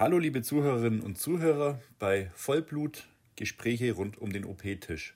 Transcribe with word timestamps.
Hallo 0.00 0.16
liebe 0.16 0.40
Zuhörerinnen 0.40 1.02
und 1.02 1.18
Zuhörer 1.18 1.78
bei 1.98 2.30
Vollblut 2.34 3.06
Gespräche 3.36 3.92
rund 3.92 4.16
um 4.16 4.32
den 4.32 4.46
OP-Tisch. 4.46 5.14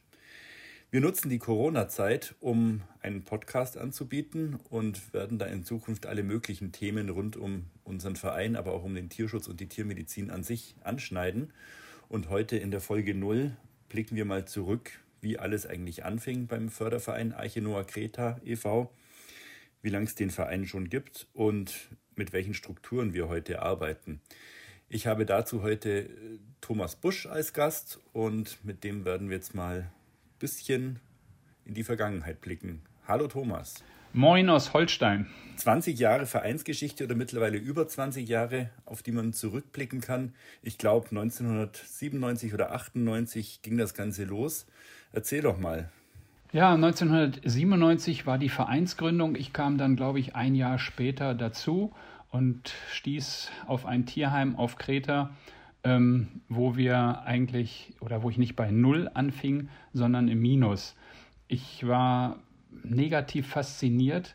Wir 0.91 1.01
nutzen 1.01 1.31
die 1.31 1.39
Corona-Zeit, 1.39 2.35
um 2.41 2.83
einen 3.01 3.25
Podcast 3.25 3.79
anzubieten 3.79 4.61
und 4.69 5.15
werden 5.15 5.39
da 5.39 5.47
in 5.47 5.65
Zukunft 5.65 6.05
alle 6.05 6.23
möglichen 6.23 6.71
Themen 6.71 7.09
rund 7.09 7.39
um 7.39 7.65
unseren 7.83 8.15
Verein, 8.15 8.57
aber 8.57 8.75
auch 8.75 8.85
um 8.85 8.95
den 8.95 9.09
Tierschutz 9.09 9.49
und 9.49 9.59
die 9.59 9.71
Tiermedizin 9.71 10.31
an 10.31 10.45
sich 10.45 10.75
anschneiden. 10.85 11.55
Und 12.11 12.29
heute 12.29 12.59
in 12.59 12.71
der 12.71 12.83
Folge 12.83 13.15
0 13.15 13.57
blicken 13.89 14.17
wir 14.17 14.27
mal 14.27 14.45
zurück, 14.47 15.01
wie 15.23 15.39
alles 15.39 15.67
eigentlich 15.67 16.05
anfing 16.05 16.47
beim 16.47 16.69
Förderverein 16.69 17.33
Arche 17.33 17.63
Noah 17.63 17.87
Kreta 17.87 18.39
e.V., 18.45 18.93
wie 19.81 19.89
lange 19.89 20.05
es 20.05 20.15
den 20.15 20.29
Verein 20.29 20.67
schon 20.67 20.91
gibt 20.91 21.27
und 21.33 21.89
mit 22.17 22.35
welchen 22.35 22.53
Strukturen 22.53 23.15
wir 23.15 23.29
heute 23.29 23.63
arbeiten. 23.63 24.21
Ich 24.95 25.09
habe 25.09 25.27
dazu 25.27 25.65
heute 25.65 26.03
äh, 26.03 26.09
Thomas 26.61 26.95
Busch 26.95 27.27
als 27.27 27.53
Gast 27.53 27.99
und 28.13 28.65
mit 28.65 28.85
dem 28.85 29.05
werden 29.05 29.29
wir 29.29 29.35
jetzt 29.35 29.53
mal 29.53 29.79
ein 29.79 29.91
bisschen 30.39 31.01
in 31.65 31.75
die 31.75 31.83
Vergangenheit 31.83 32.41
blicken. 32.41 32.81
Hallo 33.09 33.27
Thomas. 33.27 33.83
Moin 34.13 34.49
aus 34.49 34.73
Holstein. 34.73 35.27
20 35.57 35.99
Jahre 35.99 36.27
Vereinsgeschichte 36.27 37.03
oder 37.03 37.17
mittlerweile 37.17 37.59
über 37.59 37.89
20 37.89 38.29
Jahre, 38.29 38.71
auf 38.85 39.03
die 39.03 39.11
man 39.11 39.33
zurückblicken 39.33 40.01
kann. 40.01 40.33
Ich 40.63 40.79
glaube 40.79 41.09
1997 41.09 42.55
oder 42.55 42.71
98 42.71 43.63
ging 43.63 43.77
das 43.77 43.95
Ganze 43.95 44.23
los. 44.23 44.65
Erzähl 45.13 45.43
doch 45.43 45.59
mal. 45.59 45.91
Ja, 46.53 46.73
1997 46.73 48.29
war 48.29 48.39
die 48.39 48.49
Vereinsgründung. 48.49 49.35
Ich 49.35 49.53
kam 49.53 49.77
dann, 49.77 49.97
glaube 49.97 50.21
ich, 50.21 50.37
ein 50.37 50.55
Jahr 50.55 50.79
später 50.79 51.35
dazu 51.35 51.93
und 52.35 52.75
stieß 52.91 53.49
auf 53.69 53.87
ein 53.87 54.07
Tierheim 54.07 54.57
auf 54.57 54.75
Kreta, 54.75 55.31
ähm, 55.85 56.41
wo 56.49 56.75
wir 56.77 57.23
eigentlich 57.23 57.95
oder 58.01 58.25
wo 58.25 58.31
ich 58.31 58.39
nicht 58.39 58.57
bei 58.57 58.73
Null 58.73 59.09
anfing, 59.15 59.69
sondern 59.93 60.27
im 60.27 60.41
Minus. 60.41 60.97
Ich 61.47 61.87
war 61.87 62.41
negativ 62.83 63.47
fasziniert, 63.47 64.35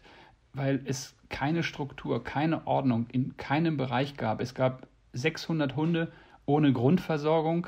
weil 0.54 0.82
es 0.86 1.14
keine 1.28 1.62
Struktur, 1.62 2.24
keine 2.24 2.66
Ordnung 2.68 3.08
in 3.12 3.36
keinem 3.36 3.76
Bereich 3.76 4.16
gab. 4.16 4.40
Es 4.40 4.56
gab 4.56 4.88
600 5.12 5.76
Hunde 5.76 6.10
ohne 6.46 6.72
Grundversorgung. 6.72 7.68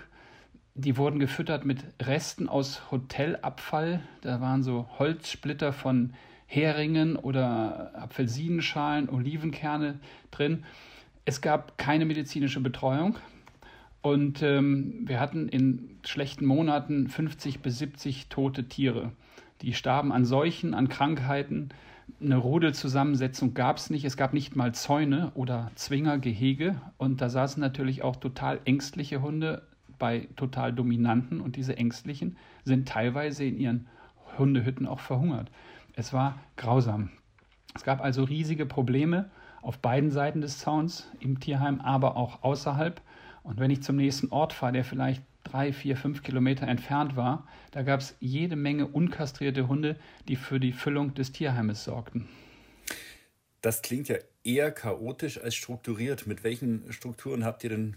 Die 0.75 0.95
wurden 0.95 1.19
gefüttert 1.19 1.65
mit 1.65 1.83
Resten 2.01 2.47
aus 2.47 2.89
Hotelabfall. 2.89 4.01
Da 4.21 4.39
waren 4.39 4.63
so 4.63 4.87
Holzsplitter 4.97 5.73
von 5.73 6.13
Heringen 6.51 7.15
oder 7.15 7.91
Apfelsinenschalen, 7.95 9.07
Olivenkerne 9.09 9.99
drin. 10.31 10.65
Es 11.23 11.39
gab 11.39 11.77
keine 11.77 12.03
medizinische 12.03 12.59
Betreuung 12.59 13.15
und 14.01 14.43
ähm, 14.43 15.03
wir 15.05 15.21
hatten 15.21 15.47
in 15.47 15.97
schlechten 16.05 16.45
Monaten 16.45 17.07
50 17.07 17.61
bis 17.61 17.77
70 17.79 18.27
tote 18.27 18.67
Tiere. 18.67 19.13
Die 19.61 19.73
starben 19.73 20.11
an 20.11 20.25
Seuchen, 20.25 20.73
an 20.73 20.89
Krankheiten. 20.89 21.69
Eine 22.19 22.35
Rudelzusammensetzung 22.35 23.53
gab 23.53 23.77
es 23.77 23.89
nicht. 23.89 24.03
Es 24.03 24.17
gab 24.17 24.33
nicht 24.33 24.53
mal 24.53 24.73
Zäune 24.73 25.31
oder 25.35 25.71
Zwingergehege. 25.75 26.81
Und 26.97 27.21
da 27.21 27.29
saßen 27.29 27.61
natürlich 27.61 28.03
auch 28.03 28.17
total 28.17 28.59
ängstliche 28.65 29.21
Hunde 29.21 29.61
bei 29.97 30.27
total 30.35 30.73
dominanten. 30.73 31.39
Und 31.39 31.55
diese 31.55 31.77
ängstlichen 31.77 32.35
sind 32.65 32.89
teilweise 32.89 33.45
in 33.45 33.57
ihren 33.57 33.87
Hundehütten 34.37 34.85
auch 34.85 34.99
verhungert. 34.99 35.49
Es 35.93 36.13
war 36.13 36.39
grausam. 36.57 37.11
Es 37.75 37.83
gab 37.83 38.01
also 38.01 38.23
riesige 38.23 38.65
Probleme 38.65 39.29
auf 39.61 39.77
beiden 39.79 40.11
Seiten 40.11 40.41
des 40.41 40.59
Zauns, 40.59 41.09
im 41.19 41.39
Tierheim, 41.39 41.81
aber 41.81 42.17
auch 42.17 42.43
außerhalb. 42.43 43.01
Und 43.43 43.59
wenn 43.59 43.71
ich 43.71 43.83
zum 43.83 43.95
nächsten 43.95 44.29
Ort 44.29 44.53
fahre, 44.53 44.73
der 44.73 44.83
vielleicht 44.83 45.23
drei, 45.43 45.73
vier, 45.73 45.97
fünf 45.97 46.23
Kilometer 46.23 46.67
entfernt 46.67 47.15
war, 47.15 47.47
da 47.71 47.83
gab 47.83 47.99
es 47.99 48.15
jede 48.19 48.55
Menge 48.55 48.87
unkastrierte 48.87 49.67
Hunde, 49.67 49.97
die 50.27 50.35
für 50.35 50.59
die 50.59 50.73
Füllung 50.73 51.13
des 51.13 51.31
Tierheimes 51.31 51.83
sorgten. 51.83 52.27
Das 53.61 53.81
klingt 53.81 54.07
ja 54.07 54.17
eher 54.43 54.71
chaotisch 54.71 55.39
als 55.39 55.55
strukturiert. 55.55 56.25
Mit 56.25 56.43
welchen 56.43 56.91
Strukturen 56.91 57.45
habt 57.45 57.63
ihr 57.63 57.69
denn 57.69 57.95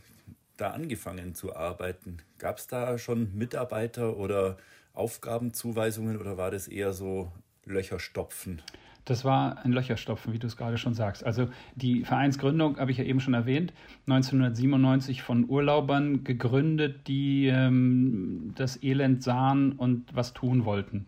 da 0.56 0.70
angefangen 0.70 1.34
zu 1.34 1.56
arbeiten? 1.56 2.19
Gab 2.38 2.58
es 2.58 2.66
da 2.66 2.98
schon 2.98 3.34
Mitarbeiter 3.34 4.16
oder 4.16 4.58
Aufgabenzuweisungen 4.92 6.19
oder 6.19 6.36
war 6.36 6.50
das 6.50 6.69
eher 6.69 6.92
so 6.92 7.32
Löcher 7.66 7.98
stopfen? 7.98 8.62
Das 9.04 9.25
war 9.25 9.62
ein 9.64 9.72
Löcherstopfen, 9.72 10.32
wie 10.32 10.38
du 10.38 10.47
es 10.47 10.56
gerade 10.56 10.78
schon 10.78 10.94
sagst. 10.94 11.25
Also 11.25 11.48
die 11.75 12.04
Vereinsgründung 12.04 12.78
habe 12.78 12.91
ich 12.91 12.97
ja 12.97 13.04
eben 13.04 13.20
schon 13.20 13.34
erwähnt, 13.34 13.75
1997 14.06 15.22
von 15.22 15.48
Urlaubern 15.48 16.25
gegründet, 16.25 17.06
die 17.06 17.47
ähm, 17.48 18.52
das 18.56 18.82
Elend 18.82 19.22
sahen 19.22 19.72
und 19.72 20.14
was 20.14 20.32
tun 20.32 20.64
wollten. 20.64 21.06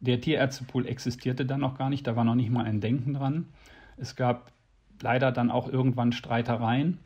Der 0.00 0.20
Tierärztepool 0.20 0.86
existierte 0.86 1.46
dann 1.46 1.60
noch 1.60 1.78
gar 1.78 1.88
nicht, 1.88 2.06
da 2.06 2.16
war 2.16 2.24
noch 2.24 2.34
nicht 2.34 2.50
mal 2.50 2.66
ein 2.66 2.80
Denken 2.80 3.14
dran. 3.14 3.46
Es 3.96 4.14
gab 4.14 4.52
leider 5.00 5.32
dann 5.32 5.50
auch 5.50 5.68
irgendwann 5.68 6.12
Streitereien 6.12 6.98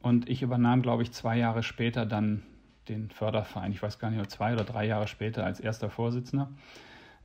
und 0.00 0.28
ich 0.28 0.42
übernahm, 0.42 0.82
glaube 0.82 1.02
ich, 1.04 1.12
zwei 1.12 1.38
Jahre 1.38 1.62
später 1.62 2.04
dann 2.04 2.42
den 2.88 3.10
Förderverein. 3.10 3.70
Ich 3.70 3.82
weiß 3.82 3.98
gar 3.98 4.10
nicht, 4.10 4.30
zwei 4.30 4.54
oder 4.54 4.64
drei 4.64 4.86
Jahre 4.86 5.06
später 5.06 5.44
als 5.44 5.60
erster 5.60 5.90
Vorsitzender. 5.90 6.50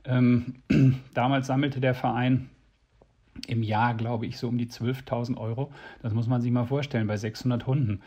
Ähm, 0.04 0.56
damals 1.14 1.46
sammelte 1.46 1.80
der 1.80 1.94
Verein 1.94 2.50
im 3.46 3.62
Jahr, 3.62 3.94
glaube 3.94 4.26
ich, 4.26 4.38
so 4.38 4.48
um 4.48 4.58
die 4.58 4.68
12.000 4.68 5.36
Euro. 5.36 5.72
Das 6.02 6.12
muss 6.12 6.26
man 6.26 6.40
sich 6.40 6.50
mal 6.50 6.66
vorstellen, 6.66 7.06
bei 7.06 7.16
600 7.16 7.66
Hunden. 7.66 8.00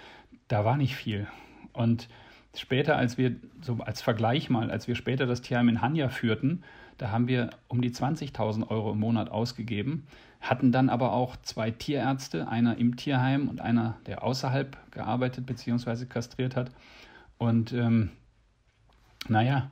Da 0.47 0.63
war 0.63 0.77
nicht 0.77 0.95
viel. 0.95 1.27
Und 1.73 2.07
später, 2.55 2.97
als 2.97 3.17
wir, 3.17 3.35
so 3.61 3.77
als 3.79 4.01
Vergleich 4.01 4.49
mal, 4.49 4.71
als 4.71 4.87
wir 4.87 4.95
später 4.95 5.25
das 5.25 5.41
Tierheim 5.41 5.69
in 5.69 5.81
Hanja 5.81 6.09
führten, 6.09 6.63
da 6.97 7.11
haben 7.11 7.27
wir 7.27 7.51
um 7.67 7.81
die 7.81 7.91
20.000 7.91 8.69
Euro 8.69 8.91
im 8.91 8.99
Monat 8.99 9.29
ausgegeben, 9.29 10.07
hatten 10.41 10.71
dann 10.71 10.89
aber 10.89 11.13
auch 11.13 11.35
zwei 11.37 11.71
Tierärzte, 11.71 12.47
einer 12.47 12.77
im 12.77 12.95
Tierheim 12.95 13.49
und 13.49 13.61
einer, 13.61 13.97
der 14.05 14.23
außerhalb 14.23 14.77
gearbeitet 14.91 15.45
bzw. 15.45 16.05
kastriert 16.05 16.55
hat. 16.55 16.71
Und 17.37 17.73
ähm, 17.73 18.09
naja, 19.27 19.69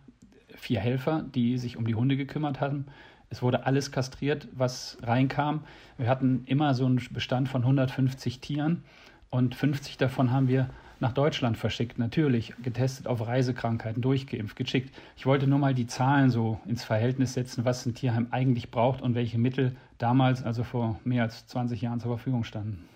vier 0.55 0.79
Helfer, 0.79 1.23
die 1.33 1.57
sich 1.57 1.77
um 1.77 1.85
die 1.85 1.95
Hunde 1.95 2.17
gekümmert 2.17 2.61
haben. 2.61 2.85
Es 3.29 3.41
wurde 3.41 3.66
alles 3.66 3.91
kastriert, 3.91 4.47
was 4.53 4.97
reinkam. 5.01 5.63
Wir 5.97 6.09
hatten 6.09 6.43
immer 6.45 6.73
so 6.73 6.85
einen 6.85 7.01
Bestand 7.11 7.49
von 7.49 7.61
150 7.61 8.39
Tieren 8.39 8.83
und 9.29 9.55
50 9.55 9.97
davon 9.97 10.31
haben 10.31 10.47
wir 10.47 10.69
nach 10.99 11.11
Deutschland 11.11 11.57
verschickt, 11.57 11.99
natürlich 11.99 12.53
getestet 12.63 13.07
auf 13.07 13.27
Reisekrankheiten, 13.27 14.01
durchgeimpft, 14.01 14.55
geschickt. 14.55 14.95
Ich 15.17 15.25
wollte 15.25 15.47
nur 15.47 15.59
mal 15.59 15.73
die 15.73 15.88
Zahlen 15.88 16.29
so 16.29 16.59
ins 16.66 16.83
Verhältnis 16.83 17.33
setzen, 17.33 17.66
was 17.66 17.85
ein 17.85 17.95
Tierheim 17.95 18.27
eigentlich 18.31 18.72
braucht 18.72 19.01
und 19.01 19.13
welche 19.16 19.37
Mittel 19.37 19.75
damals, 19.97 20.43
also 20.43 20.63
vor 20.63 20.99
mehr 21.03 21.23
als 21.23 21.47
20 21.47 21.81
Jahren 21.81 21.99
zur 21.99 22.16
Verfügung 22.16 22.43
standen. 22.43 22.87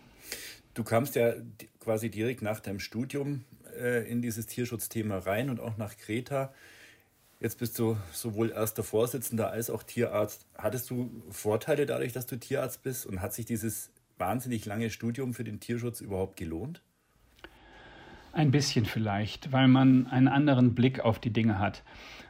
Du 0.73 0.83
kamst 0.83 1.15
ja 1.15 1.33
quasi 1.79 2.09
direkt 2.09 2.41
nach 2.41 2.59
deinem 2.61 2.79
Studium 2.79 3.43
äh, 3.77 4.09
in 4.09 4.21
dieses 4.21 4.45
Tierschutzthema 4.45 5.17
rein 5.17 5.49
und 5.49 5.59
auch 5.59 5.77
nach 5.77 5.97
Kreta. 5.97 6.53
Jetzt 7.41 7.57
bist 7.57 7.79
du 7.79 7.95
sowohl 8.11 8.51
erster 8.51 8.83
Vorsitzender 8.83 9.49
als 9.49 9.69
auch 9.69 9.83
Tierarzt. 9.83 10.45
Hattest 10.57 10.89
du 10.89 11.09
Vorteile 11.29 11.85
dadurch, 11.85 12.11
dass 12.11 12.25
du 12.25 12.37
Tierarzt 12.37 12.83
bist? 12.83 13.05
Und 13.05 13.21
hat 13.21 13.33
sich 13.33 13.45
dieses 13.45 13.93
wahnsinnig 14.17 14.65
lange 14.65 14.89
Studium 14.89 15.33
für 15.33 15.45
den 15.45 15.61
Tierschutz 15.61 16.01
überhaupt 16.01 16.35
gelohnt? 16.35 16.81
Ein 18.33 18.51
bisschen 18.51 18.85
vielleicht, 18.85 19.53
weil 19.53 19.69
man 19.69 20.07
einen 20.07 20.27
anderen 20.27 20.75
Blick 20.75 20.99
auf 20.99 21.17
die 21.17 21.31
Dinge 21.31 21.59
hat. 21.59 21.83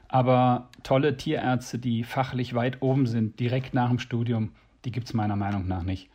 Aber 0.07 0.69
tolle 0.83 1.17
Tierärzte, 1.17 1.79
die 1.79 2.03
fachlich 2.03 2.53
weit 2.53 2.83
oben 2.83 3.07
sind, 3.07 3.39
direkt 3.39 3.73
nach 3.73 3.89
dem 3.89 3.99
Studium, 3.99 4.53
die 4.85 4.91
gibt 4.91 5.07
es 5.07 5.13
meiner 5.15 5.35
Meinung 5.35 5.67
nach 5.67 5.83
nicht. 5.83 6.09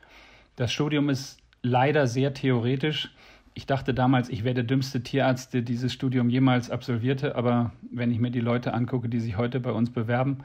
Das 0.55 0.73
Studium 0.73 1.11
ist 1.11 1.39
leider 1.63 2.07
sehr 2.07 2.33
theoretisch 2.33 3.13
ich 3.55 3.67
dachte 3.67 3.95
damals, 3.95 4.29
ich 4.29 4.45
wäre 4.45 4.55
der 4.55 4.65
dümmste 4.65 5.03
Tierarzt, 5.03 5.55
der 5.55 5.63
dieses 5.63 5.93
Studium 5.93 6.29
jemals 6.29 6.71
absolvierte, 6.71 7.37
aber 7.37 7.73
wenn 7.91 8.11
ich 8.11 8.19
mir 8.19 8.31
die 8.31 8.41
Leute 8.41 8.75
angucke, 8.75 9.09
die 9.09 9.21
sich 9.21 9.37
heute 9.37 9.61
bei 9.61 9.71
uns 9.71 9.91
bewerben, 9.91 10.39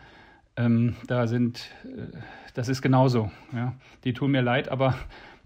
ähm, 0.56 0.95
da 1.07 1.25
sind, 1.28 1.72
äh, 1.86 2.18
das 2.54 2.69
ist 2.69 2.81
genauso. 2.81 3.31
Ja. 3.54 3.75
Die 4.04 4.13
tun 4.13 4.31
mir 4.31 4.42
leid, 4.42 4.69
aber 4.69 4.95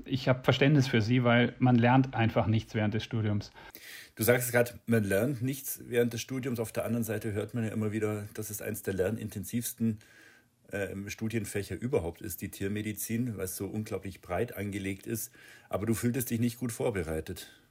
ich 0.06 0.28
habe 0.28 0.44
Verständnis 0.44 0.88
für 0.88 1.02
sie, 1.02 1.24
weil 1.24 1.54
man 1.60 1.76
lernt 1.76 2.14
einfach 2.14 2.48
nichts 2.48 2.76
während 2.76 2.94
des 2.94 3.04
Studiums. 3.04 3.52
Du 4.16 4.24
sagst 4.24 4.52
gerade, 4.52 4.74
man 4.86 5.04
lernt 5.04 5.42
nichts 5.42 5.82
während 5.88 6.14
des 6.14 6.22
Studiums. 6.22 6.60
Auf 6.60 6.72
der 6.72 6.86
anderen 6.86 7.04
Seite 7.04 7.32
hört 7.32 7.54
man 7.54 7.64
ja 7.64 7.72
immer 7.72 7.92
wieder, 7.94 8.26
dass 8.34 8.50
es 8.50 8.62
eines 8.62 8.84
der 8.84 8.94
lernintensivsten 8.94 10.00
äh, 10.00 10.23
Studienfächer 11.08 11.80
überhaupt 11.80 12.22
ist, 12.22 12.42
die 12.42 12.50
Tiermedizin, 12.50 13.38
es 13.38 13.56
so 13.56 13.68
unglaublich 13.68 14.22
breit 14.22 14.56
angelegt 14.56 15.08
ist. 15.08 15.32
Aber 15.70 15.86
du 15.86 15.94
fühltest 15.94 16.30
dich 16.30 16.40
nicht 16.40 16.60
gut 16.60 16.72
vorbereitet. 16.72 17.63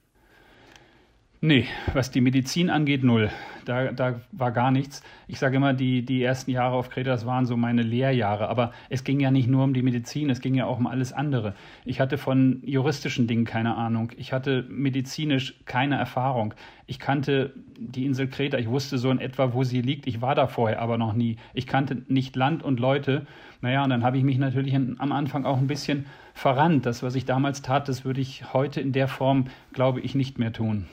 Nee, 1.44 1.66
was 1.92 2.12
die 2.12 2.20
Medizin 2.20 2.70
angeht, 2.70 3.02
null. 3.02 3.28
Da, 3.64 3.90
da 3.90 4.20
war 4.30 4.52
gar 4.52 4.70
nichts. 4.70 5.02
Ich 5.26 5.40
sage 5.40 5.56
immer, 5.56 5.74
die, 5.74 6.04
die 6.04 6.22
ersten 6.22 6.52
Jahre 6.52 6.76
auf 6.76 6.88
Kreta, 6.88 7.10
das 7.10 7.26
waren 7.26 7.46
so 7.46 7.56
meine 7.56 7.82
Lehrjahre. 7.82 8.48
Aber 8.48 8.70
es 8.90 9.02
ging 9.02 9.18
ja 9.18 9.32
nicht 9.32 9.48
nur 9.48 9.64
um 9.64 9.74
die 9.74 9.82
Medizin, 9.82 10.30
es 10.30 10.40
ging 10.40 10.54
ja 10.54 10.66
auch 10.66 10.78
um 10.78 10.86
alles 10.86 11.12
andere. 11.12 11.56
Ich 11.84 11.98
hatte 11.98 12.16
von 12.16 12.62
juristischen 12.64 13.26
Dingen 13.26 13.44
keine 13.44 13.74
Ahnung. 13.74 14.12
Ich 14.18 14.32
hatte 14.32 14.64
medizinisch 14.68 15.54
keine 15.64 15.96
Erfahrung. 15.96 16.54
Ich 16.86 17.00
kannte 17.00 17.52
die 17.76 18.06
Insel 18.06 18.28
Kreta, 18.28 18.58
ich 18.58 18.68
wusste 18.68 18.96
so 18.96 19.10
in 19.10 19.18
etwa, 19.18 19.52
wo 19.52 19.64
sie 19.64 19.82
liegt. 19.82 20.06
Ich 20.06 20.20
war 20.20 20.36
da 20.36 20.46
vorher 20.46 20.80
aber 20.80 20.96
noch 20.96 21.12
nie. 21.12 21.38
Ich 21.54 21.66
kannte 21.66 22.04
nicht 22.06 22.36
Land 22.36 22.62
und 22.62 22.78
Leute. 22.78 23.26
Naja, 23.62 23.82
und 23.82 23.90
dann 23.90 24.04
habe 24.04 24.16
ich 24.16 24.22
mich 24.22 24.38
natürlich 24.38 24.76
am 24.76 25.10
Anfang 25.10 25.44
auch 25.44 25.58
ein 25.58 25.66
bisschen 25.66 26.06
verrannt. 26.34 26.86
Das, 26.86 27.02
was 27.02 27.16
ich 27.16 27.24
damals 27.24 27.62
tat, 27.62 27.88
das 27.88 28.04
würde 28.04 28.20
ich 28.20 28.52
heute 28.52 28.80
in 28.80 28.92
der 28.92 29.08
Form, 29.08 29.46
glaube 29.72 29.98
ich, 30.02 30.14
nicht 30.14 30.38
mehr 30.38 30.52
tun. 30.52 30.86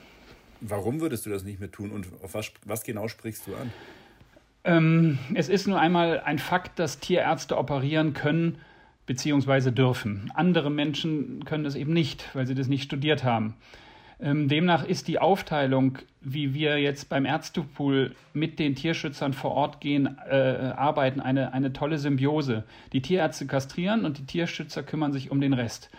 Warum 0.61 0.99
würdest 0.99 1.25
du 1.25 1.29
das 1.29 1.43
nicht 1.43 1.59
mehr 1.59 1.71
tun 1.71 1.91
und 1.91 2.07
auf 2.23 2.33
was, 2.33 2.51
was 2.65 2.83
genau 2.83 3.07
sprichst 3.07 3.47
du 3.47 3.55
an? 3.55 3.71
Ähm, 4.63 5.17
es 5.33 5.49
ist 5.49 5.67
nur 5.67 5.79
einmal 5.79 6.19
ein 6.19 6.39
Fakt, 6.39 6.79
dass 6.79 6.99
Tierärzte 6.99 7.57
operieren 7.57 8.13
können 8.13 8.57
bzw. 9.05 9.71
dürfen. 9.71 10.31
Andere 10.35 10.69
Menschen 10.69 11.45
können 11.45 11.63
das 11.63 11.75
eben 11.75 11.93
nicht, 11.93 12.29
weil 12.33 12.45
sie 12.45 12.55
das 12.55 12.67
nicht 12.67 12.83
studiert 12.83 13.23
haben. 13.23 13.55
Ähm, 14.21 14.49
demnach 14.49 14.83
ist 14.83 15.07
die 15.07 15.17
Aufteilung, 15.17 15.97
wie 16.19 16.53
wir 16.53 16.77
jetzt 16.77 17.07
beim 17.07 17.25
Ärztepool 17.25 18.13
mit 18.33 18.59
den 18.59 18.75
Tierschützern 18.75 19.31
vor 19.31 19.51
Ort 19.51 19.79
gehen, 19.79 20.17
äh, 20.29 20.73
arbeiten, 20.75 21.21
eine, 21.21 21.53
eine 21.53 21.71
tolle 21.71 21.97
Symbiose. 21.97 22.65
Die 22.91 23.01
Tierärzte 23.01 23.47
kastrieren 23.47 24.03
und 24.03 24.17
die 24.17 24.25
Tierschützer 24.25 24.83
kümmern 24.83 25.13
sich 25.13 25.31
um 25.31 25.39
den 25.39 25.53
Rest. 25.53 25.89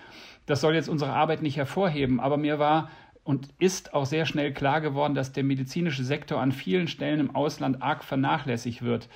Das 0.44 0.60
soll 0.60 0.74
jetzt 0.74 0.88
unsere 0.88 1.12
Arbeit 1.12 1.40
nicht 1.40 1.56
hervorheben, 1.56 2.20
aber 2.20 2.36
mir 2.36 2.58
war 2.58 2.90
und 3.30 3.48
ist 3.60 3.94
auch 3.94 4.06
sehr 4.06 4.26
schnell 4.26 4.52
klar 4.52 4.80
geworden, 4.80 5.14
dass 5.14 5.30
der 5.30 5.44
medizinische 5.44 6.02
Sektor 6.02 6.40
an 6.40 6.50
vielen 6.50 6.88
Stellen 6.88 7.20
im 7.20 7.36
Ausland 7.36 7.80
arg 7.80 8.02
vernachlässigt 8.02 8.82
wird, 8.82 9.08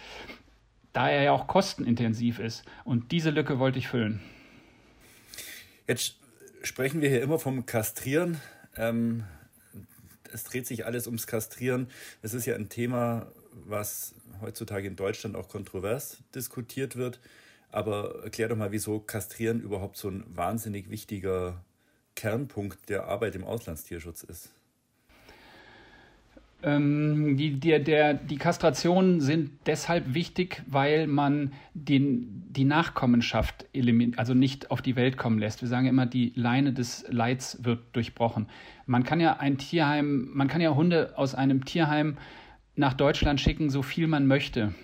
da 0.93 1.11
er 1.11 1.25
ja 1.25 1.33
auch 1.33 1.49
kostenintensiv 1.49 2.39
ist. 2.39 2.63
Und 2.85 3.11
diese 3.11 3.31
Lücke 3.31 3.59
wollte 3.59 3.81
ich 3.81 3.89
füllen. 3.89 4.21
Jetzt 5.89 6.15
sprechen 6.63 7.01
wir 7.01 7.09
hier 7.09 7.23
immer 7.23 7.41
vom 7.41 7.67
Kastrieren. 7.67 8.41
Ähm, 8.77 9.25
es 10.33 10.45
dreht 10.45 10.69
sich 10.69 10.87
alles 10.87 11.09
ums 11.09 11.27
Kastrieren. 11.27 11.89
Es 12.23 12.35
ist 12.35 12.47
ja 12.47 12.55
ein 12.55 12.69
Thema, 12.69 13.27
was 13.67 14.15
heutzutage 14.41 14.87
in 14.87 14.95
Deutschland 14.95 15.35
auch 15.35 15.49
kontrovers 15.49 16.19
diskutiert 16.37 16.95
wird. 16.95 17.19
Aber 17.73 18.23
erklär 18.23 18.47
doch 18.47 18.57
mal, 18.57 18.71
wieso 18.71 19.01
Kastrieren 19.01 19.61
überhaupt 19.61 19.97
so 19.97 20.09
ein 20.09 20.23
wahnsinnig 20.29 20.89
wichtiger 20.89 21.65
Kernpunkt 22.17 22.89
der 22.89 23.07
Arbeit 23.07 23.35
im 23.35 23.45
Auslandstierschutz 23.45 24.23
ist? 24.23 24.51
Ähm, 26.63 27.37
die, 27.37 27.61
der, 27.61 27.79
der, 27.79 28.15
die 28.15 28.37
Kastrationen 28.39 29.21
sind 29.21 29.51
deshalb 29.67 30.15
wichtig, 30.15 30.63
weil 30.67 31.07
man 31.07 31.53
den, 31.75 32.45
die 32.49 32.65
Nachkommenschaft 32.65 33.67
also 34.17 34.33
nicht 34.33 34.71
auf 34.71 34.81
die 34.81 34.97
Welt 34.97 35.19
kommen 35.19 35.39
lässt. 35.39 35.61
Wir 35.61 35.69
sagen 35.69 35.85
ja 35.85 35.91
immer, 35.91 36.07
die 36.07 36.33
Leine 36.35 36.73
des 36.73 37.05
Leids 37.09 37.63
wird 37.65 37.81
durchbrochen. 37.93 38.49
Man 38.87 39.05
kann 39.05 39.21
ja 39.21 39.37
ein 39.37 39.59
Tierheim, 39.59 40.31
man 40.33 40.49
kann 40.49 40.63
ja 40.63 40.75
Hunde 40.75 41.19
aus 41.19 41.35
einem 41.35 41.67
Tierheim 41.67 42.17
nach 42.77 42.95
Deutschland 42.95 43.41
schicken, 43.41 43.69
so 43.69 43.83
viel 43.83 44.07
man 44.07 44.27
möchte 44.27 44.75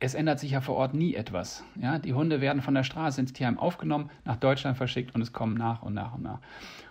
es 0.00 0.14
ändert 0.14 0.40
sich 0.40 0.52
ja 0.52 0.62
vor 0.62 0.76
Ort 0.76 0.94
nie 0.94 1.14
etwas. 1.14 1.62
Ja, 1.80 1.98
die 1.98 2.14
Hunde 2.14 2.40
werden 2.40 2.62
von 2.62 2.74
der 2.74 2.84
Straße 2.84 3.20
ins 3.20 3.34
Tierheim 3.34 3.58
aufgenommen, 3.58 4.10
nach 4.24 4.36
Deutschland 4.36 4.78
verschickt 4.78 5.14
und 5.14 5.20
es 5.20 5.34
kommen 5.34 5.54
nach 5.54 5.82
und 5.82 5.92
nach 5.92 6.14
und 6.14 6.22
nach. 6.22 6.40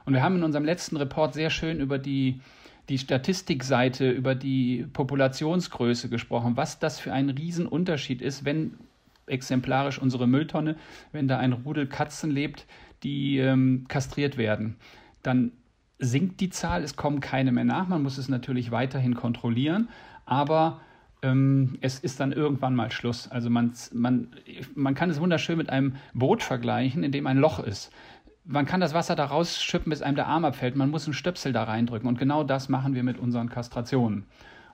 Und 0.06 0.13
wir 0.13 0.21
haben 0.21 0.35
in 0.35 0.44
unserem 0.44 0.63
letzten 0.63 0.95
Report 0.95 1.33
sehr 1.33 1.50
schön 1.50 1.79
über 1.79 1.97
die, 1.97 2.39
die 2.88 3.00
Statistikseite, 3.00 4.11
über 4.11 4.35
die 4.35 4.85
Populationsgröße 4.94 6.07
gesprochen, 6.09 6.56
was 6.56 6.77
das 6.77 7.00
für 7.00 7.11
ein 7.11 7.31
Riesenunterschied 7.31 8.21
ist, 8.21 8.45
wenn 8.45 8.75
exemplarisch 9.25 10.00
unsere 10.00 10.27
Mülltonne, 10.27 10.75
wenn 11.11 11.27
da 11.27 11.39
ein 11.39 11.53
Rudel 11.53 11.88
Katzen 11.88 12.29
lebt, 12.29 12.67
die 13.01 13.39
ähm, 13.39 13.85
kastriert 13.88 14.38
werden. 14.38 14.75
Dann 15.23 15.51
sinkt 15.97 16.41
die 16.41 16.50
Zahl, 16.50 16.83
es 16.83 16.95
kommen 16.95 17.21
keine 17.21 17.51
mehr 17.51 17.65
nach, 17.65 17.88
man 17.88 18.03
muss 18.03 18.19
es 18.19 18.29
natürlich 18.29 18.71
weiterhin 18.71 19.15
kontrollieren, 19.15 19.89
aber 20.25 20.79
es 21.21 22.00
ist 22.00 22.19
dann 22.19 22.31
irgendwann 22.31 22.75
mal 22.75 22.92
Schluss. 22.92 23.30
Also 23.30 23.50
man, 23.50 23.74
man, 23.94 24.30
man 24.74 24.95
kann 24.95 25.10
es 25.10 25.19
wunderschön 25.19 25.57
mit 25.57 25.69
einem 25.69 25.95
Boot 26.13 26.44
vergleichen, 26.44 27.04
in 27.04 27.12
dem 27.12 27.27
ein 27.27 27.38
Loch 27.38 27.60
ist. 27.60 27.92
Man 28.45 28.66
kann 28.66 28.80
das 28.80 28.94
Wasser 28.94 29.16
da 29.16 29.25
rausschippen, 29.25 29.89
bis 29.89 30.01
einem 30.01 30.16
der 30.16 30.27
Arm 30.27 30.45
abfällt. 30.45 30.75
Man 30.75 30.89
muss 30.89 31.06
einen 31.06 31.13
Stöpsel 31.13 31.51
da 31.51 31.63
reindrücken. 31.66 32.07
Und 32.07 32.18
genau 32.18 32.44
das 32.44 32.69
machen 32.69 32.95
wir 32.95 33.04
mit 33.04 33.19
unseren 33.19 33.50
Kastrationen. 33.50 34.25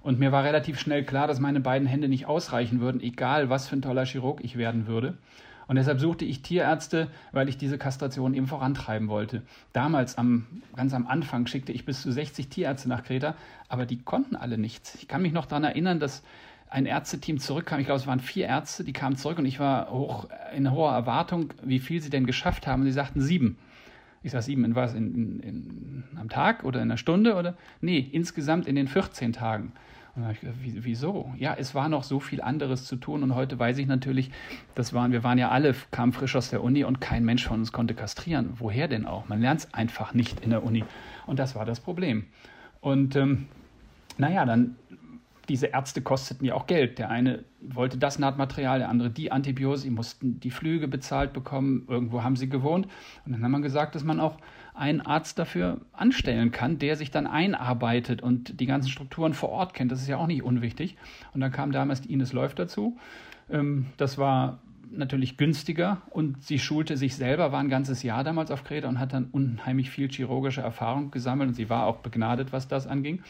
Und 0.01 0.19
mir 0.19 0.31
war 0.31 0.43
relativ 0.43 0.79
schnell 0.79 1.03
klar, 1.03 1.25
dass 1.25 1.39
meine 1.39 1.61
beiden 1.61 1.87
Hände 1.87 2.07
nicht 2.07 2.27
ausreichen 2.27 2.79
würden, 2.79 3.01
egal 3.01 3.49
was 3.49 3.67
für 3.67 3.75
ein 3.75 3.81
toller 3.81 4.05
Chirurg 4.05 4.39
ich 4.43 4.55
werden 4.55 4.85
würde. 4.85 5.17
Und 5.67 5.77
deshalb 5.77 5.99
suchte 5.99 6.25
ich 6.25 6.41
Tierärzte, 6.41 7.09
weil 7.31 7.49
ich 7.49 7.57
diese 7.57 7.77
Kastration 7.77 8.33
eben 8.33 8.47
vorantreiben 8.47 9.07
wollte. 9.07 9.41
Damals, 9.73 10.17
am, 10.17 10.45
ganz 10.75 10.93
am 10.93 11.07
Anfang, 11.07 11.47
schickte 11.47 11.71
ich 11.71 11.85
bis 11.85 12.01
zu 12.01 12.11
60 12.11 12.49
Tierärzte 12.49 12.89
nach 12.89 13.03
Kreta, 13.03 13.35
aber 13.67 13.85
die 13.85 13.97
konnten 13.97 14.35
alle 14.35 14.57
nichts. 14.57 14.95
Ich 14.95 15.07
kann 15.07 15.21
mich 15.21 15.33
noch 15.33 15.45
daran 15.45 15.63
erinnern, 15.63 15.99
dass 15.99 16.23
ein 16.69 16.85
Ärzteteam 16.85 17.39
zurückkam. 17.39 17.79
Ich 17.79 17.85
glaube, 17.85 18.01
es 18.01 18.07
waren 18.07 18.19
vier 18.19 18.47
Ärzte, 18.47 18.83
die 18.83 18.93
kamen 18.93 19.15
zurück 19.15 19.37
und 19.37 19.45
ich 19.45 19.59
war 19.59 19.89
hoch, 19.91 20.27
in 20.55 20.71
hoher 20.71 20.91
Erwartung, 20.91 21.53
wie 21.63 21.79
viel 21.79 22.01
sie 22.01 22.09
denn 22.09 22.25
geschafft 22.25 22.67
haben. 22.67 22.81
Und 22.81 22.87
sie 22.87 22.93
sagten 22.93 23.21
sieben. 23.21 23.57
Ich 24.23 24.31
sage 24.31 24.43
sieben 24.43 24.65
in 24.65 24.75
was? 24.75 24.93
In, 24.93 25.13
in, 25.13 25.39
in, 25.39 26.03
am 26.19 26.29
Tag 26.29 26.63
oder 26.63 26.81
in 26.81 26.89
einer 26.89 26.97
Stunde? 26.97 27.35
Oder? 27.35 27.55
Nee, 27.81 27.99
insgesamt 27.99 28.67
in 28.67 28.75
den 28.75 28.87
14 28.87 29.33
Tagen. 29.33 29.71
Gedacht, 30.15 30.37
wieso? 30.61 31.33
Ja, 31.37 31.55
es 31.57 31.75
war 31.75 31.89
noch 31.89 32.03
so 32.03 32.21
viel 32.21 32.41
anderes 32.41 32.85
zu 32.85 32.95
tun 32.95 33.21
und 33.21 33.35
heute 33.35 33.59
weiß 33.59 33.77
ich 33.79 33.87
natürlich, 33.87 34.31
das 34.73 34.93
waren, 34.93 35.11
wir 35.11 35.25
waren 35.25 35.37
ja 35.37 35.49
alle, 35.49 35.75
kamen 35.91 36.13
frisch 36.13 36.37
aus 36.37 36.49
der 36.49 36.63
Uni 36.63 36.85
und 36.85 37.01
kein 37.01 37.25
Mensch 37.25 37.45
von 37.45 37.59
uns 37.59 37.73
konnte 37.73 37.93
kastrieren. 37.95 38.53
Woher 38.57 38.87
denn 38.87 39.05
auch? 39.05 39.27
Man 39.27 39.41
lernt 39.41 39.61
es 39.61 39.73
einfach 39.73 40.13
nicht 40.13 40.39
in 40.39 40.51
der 40.51 40.63
Uni. 40.63 40.85
Und 41.25 41.37
das 41.37 41.53
war 41.55 41.65
das 41.65 41.81
Problem. 41.81 42.27
Und 42.79 43.17
ähm, 43.17 43.47
naja, 44.17 44.45
dann 44.45 44.77
diese 45.49 45.67
Ärzte 45.67 46.01
kosteten 46.01 46.45
ja 46.45 46.53
auch 46.53 46.65
Geld. 46.65 46.97
Der 46.97 47.09
eine 47.09 47.43
wollte 47.61 47.97
das 47.97 48.17
Nahtmaterial, 48.17 48.79
der 48.79 48.89
andere 48.89 49.09
die 49.09 49.31
Antibiotika, 49.31 49.91
mussten 49.91 50.39
die 50.39 50.51
Flüge 50.51 50.87
bezahlt 50.87 51.33
bekommen, 51.33 51.85
irgendwo 51.87 52.23
haben 52.23 52.35
sie 52.35 52.49
gewohnt. 52.49 52.87
Und 53.25 53.33
dann 53.33 53.43
haben 53.43 53.51
wir 53.51 53.61
gesagt, 53.61 53.95
dass 53.95 54.03
man 54.03 54.19
auch 54.19 54.37
einen 54.75 55.01
Arzt 55.01 55.39
dafür 55.39 55.81
anstellen 55.93 56.51
kann, 56.51 56.79
der 56.79 56.95
sich 56.95 57.11
dann 57.11 57.27
einarbeitet 57.27 58.21
und 58.21 58.59
die 58.59 58.65
ganzen 58.65 58.89
Strukturen 58.89 59.33
vor 59.33 59.49
Ort 59.49 59.73
kennt. 59.73 59.91
Das 59.91 60.01
ist 60.01 60.07
ja 60.07 60.17
auch 60.17 60.27
nicht 60.27 60.43
unwichtig. 60.43 60.97
Und 61.33 61.41
dann 61.41 61.51
kam 61.51 61.71
damals 61.71 62.01
die 62.01 62.11
Ines 62.13 62.33
Läuft 62.33 62.59
dazu. 62.59 62.97
Ähm, 63.49 63.87
das 63.97 64.17
war 64.17 64.59
natürlich 64.91 65.37
günstiger 65.37 66.01
und 66.11 66.43
sie 66.43 66.59
schulte 66.59 66.97
sich 66.97 67.15
selber, 67.15 67.51
war 67.51 67.59
ein 67.59 67.69
ganzes 67.69 68.03
Jahr 68.03 68.23
damals 68.23 68.51
auf 68.51 68.63
Kreta 68.63 68.87
und 68.87 68.99
hat 68.99 69.13
dann 69.13 69.25
unheimlich 69.31 69.89
viel 69.89 70.09
chirurgische 70.09 70.61
Erfahrung 70.61 71.11
gesammelt 71.11 71.49
und 71.49 71.55
sie 71.55 71.69
war 71.69 71.85
auch 71.85 71.97
begnadet, 71.97 72.53
was 72.53 72.67
das 72.67 72.87
anging. 72.87 73.21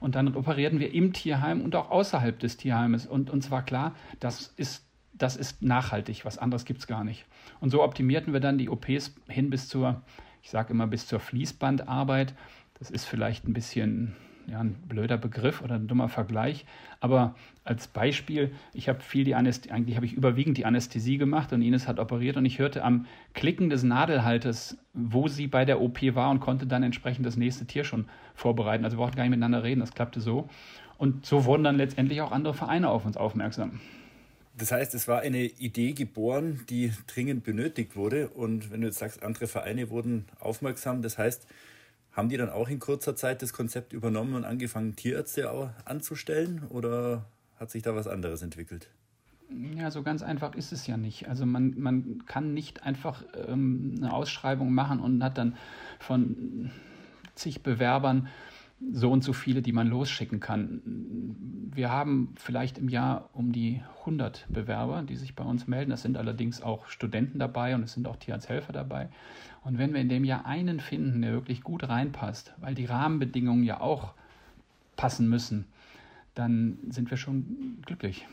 Und 0.00 0.14
dann 0.14 0.34
operierten 0.34 0.78
wir 0.78 0.94
im 0.94 1.12
Tierheim 1.12 1.60
und 1.60 1.74
auch 1.74 1.90
außerhalb 1.90 2.38
des 2.38 2.56
Tierheimes. 2.56 3.06
Und 3.06 3.30
uns 3.30 3.50
war 3.50 3.64
klar, 3.64 3.94
das 4.20 4.52
ist, 4.56 4.86
das 5.12 5.36
ist 5.36 5.62
nachhaltig, 5.62 6.24
was 6.24 6.38
anderes 6.38 6.64
gibt 6.64 6.80
es 6.80 6.86
gar 6.86 7.02
nicht. 7.02 7.26
Und 7.60 7.70
so 7.70 7.82
optimierten 7.82 8.32
wir 8.32 8.40
dann 8.40 8.58
die 8.58 8.68
OPs 8.68 9.16
hin 9.28 9.50
bis 9.50 9.68
zur, 9.68 10.02
ich 10.42 10.50
sage 10.50 10.72
immer, 10.72 10.86
bis 10.86 11.06
zur 11.06 11.20
Fließbandarbeit. 11.20 12.34
Das 12.78 12.90
ist 12.90 13.04
vielleicht 13.04 13.46
ein 13.46 13.52
bisschen 13.52 14.16
ja, 14.50 14.60
ein 14.60 14.74
blöder 14.88 15.18
Begriff 15.18 15.62
oder 15.62 15.74
ein 15.74 15.88
dummer 15.88 16.08
Vergleich. 16.08 16.64
Aber 17.00 17.34
als 17.64 17.86
Beispiel, 17.86 18.52
ich 18.72 18.88
habe 18.88 19.00
viel 19.00 19.24
die 19.24 19.34
Anästhesie, 19.34 19.72
eigentlich 19.74 19.96
habe 19.96 20.06
ich 20.06 20.14
überwiegend 20.14 20.56
die 20.56 20.64
Anästhesie 20.64 21.18
gemacht 21.18 21.52
und 21.52 21.60
Ines 21.60 21.86
hat 21.86 21.98
operiert 21.98 22.36
und 22.36 22.46
ich 22.46 22.58
hörte 22.58 22.82
am 22.82 23.06
Klicken 23.34 23.68
des 23.68 23.82
Nadelhalters, 23.82 24.78
wo 24.94 25.28
sie 25.28 25.46
bei 25.46 25.64
der 25.64 25.80
OP 25.80 26.00
war 26.14 26.30
und 26.30 26.40
konnte 26.40 26.66
dann 26.66 26.82
entsprechend 26.82 27.26
das 27.26 27.36
nächste 27.36 27.66
Tier 27.66 27.84
schon 27.84 28.06
vorbereiten. 28.34 28.84
Also 28.84 28.96
wir 28.96 29.02
brauchten 29.02 29.16
gar 29.16 29.24
nicht 29.24 29.30
miteinander 29.30 29.62
reden, 29.62 29.80
das 29.80 29.92
klappte 29.92 30.20
so. 30.20 30.48
Und 30.96 31.26
so 31.26 31.44
wurden 31.44 31.64
dann 31.64 31.76
letztendlich 31.76 32.22
auch 32.22 32.32
andere 32.32 32.54
Vereine 32.54 32.88
auf 32.88 33.04
uns 33.04 33.16
aufmerksam. 33.16 33.80
Das 34.58 34.72
heißt, 34.72 34.92
es 34.94 35.06
war 35.06 35.20
eine 35.20 35.44
Idee 35.44 35.92
geboren, 35.92 36.64
die 36.68 36.92
dringend 37.06 37.44
benötigt 37.44 37.94
wurde. 37.94 38.28
Und 38.28 38.72
wenn 38.72 38.80
du 38.80 38.88
jetzt 38.88 38.98
sagst, 38.98 39.22
andere 39.22 39.46
Vereine 39.46 39.88
wurden 39.88 40.24
aufmerksam, 40.40 41.00
das 41.00 41.16
heißt, 41.16 41.46
haben 42.12 42.28
die 42.28 42.36
dann 42.36 42.50
auch 42.50 42.68
in 42.68 42.80
kurzer 42.80 43.14
Zeit 43.14 43.40
das 43.40 43.52
Konzept 43.52 43.92
übernommen 43.92 44.34
und 44.34 44.44
angefangen, 44.44 44.96
Tierärzte 44.96 45.72
anzustellen? 45.84 46.64
Oder 46.70 47.24
hat 47.60 47.70
sich 47.70 47.82
da 47.82 47.94
was 47.94 48.08
anderes 48.08 48.42
entwickelt? 48.42 48.88
Ja, 49.76 49.92
so 49.92 50.02
ganz 50.02 50.22
einfach 50.22 50.56
ist 50.56 50.72
es 50.72 50.88
ja 50.88 50.96
nicht. 50.96 51.28
Also 51.28 51.46
man, 51.46 51.78
man 51.78 52.24
kann 52.26 52.52
nicht 52.52 52.82
einfach 52.82 53.22
ähm, 53.46 53.94
eine 53.98 54.12
Ausschreibung 54.12 54.74
machen 54.74 54.98
und 54.98 55.22
hat 55.22 55.38
dann 55.38 55.56
von 56.00 56.72
zig 57.36 57.62
Bewerbern 57.62 58.28
so 58.92 59.10
und 59.10 59.24
so 59.24 59.32
viele, 59.32 59.62
die 59.62 59.72
man 59.72 59.88
losschicken 59.88 60.40
kann. 60.40 60.80
Wir 61.74 61.90
haben 61.90 62.34
vielleicht 62.36 62.78
im 62.78 62.88
Jahr 62.88 63.28
um 63.32 63.52
die 63.52 63.82
100 64.00 64.46
Bewerber, 64.48 65.02
die 65.02 65.16
sich 65.16 65.34
bei 65.34 65.44
uns 65.44 65.66
melden. 65.66 65.90
Das 65.90 66.02
sind 66.02 66.16
allerdings 66.16 66.62
auch 66.62 66.88
Studenten 66.88 67.38
dabei 67.38 67.74
und 67.74 67.82
es 67.82 67.92
sind 67.92 68.06
auch 68.06 68.16
Tierarzthelfer 68.16 68.72
dabei. 68.72 69.08
Und 69.64 69.78
wenn 69.78 69.92
wir 69.92 70.00
in 70.00 70.08
dem 70.08 70.24
Jahr 70.24 70.46
einen 70.46 70.80
finden, 70.80 71.22
der 71.22 71.32
wirklich 71.32 71.62
gut 71.62 71.88
reinpasst, 71.88 72.54
weil 72.58 72.74
die 72.74 72.86
Rahmenbedingungen 72.86 73.64
ja 73.64 73.80
auch 73.80 74.14
passen 74.96 75.28
müssen, 75.28 75.66
dann 76.34 76.78
sind 76.90 77.10
wir 77.10 77.16
schon 77.16 77.78
glücklich. 77.84 78.26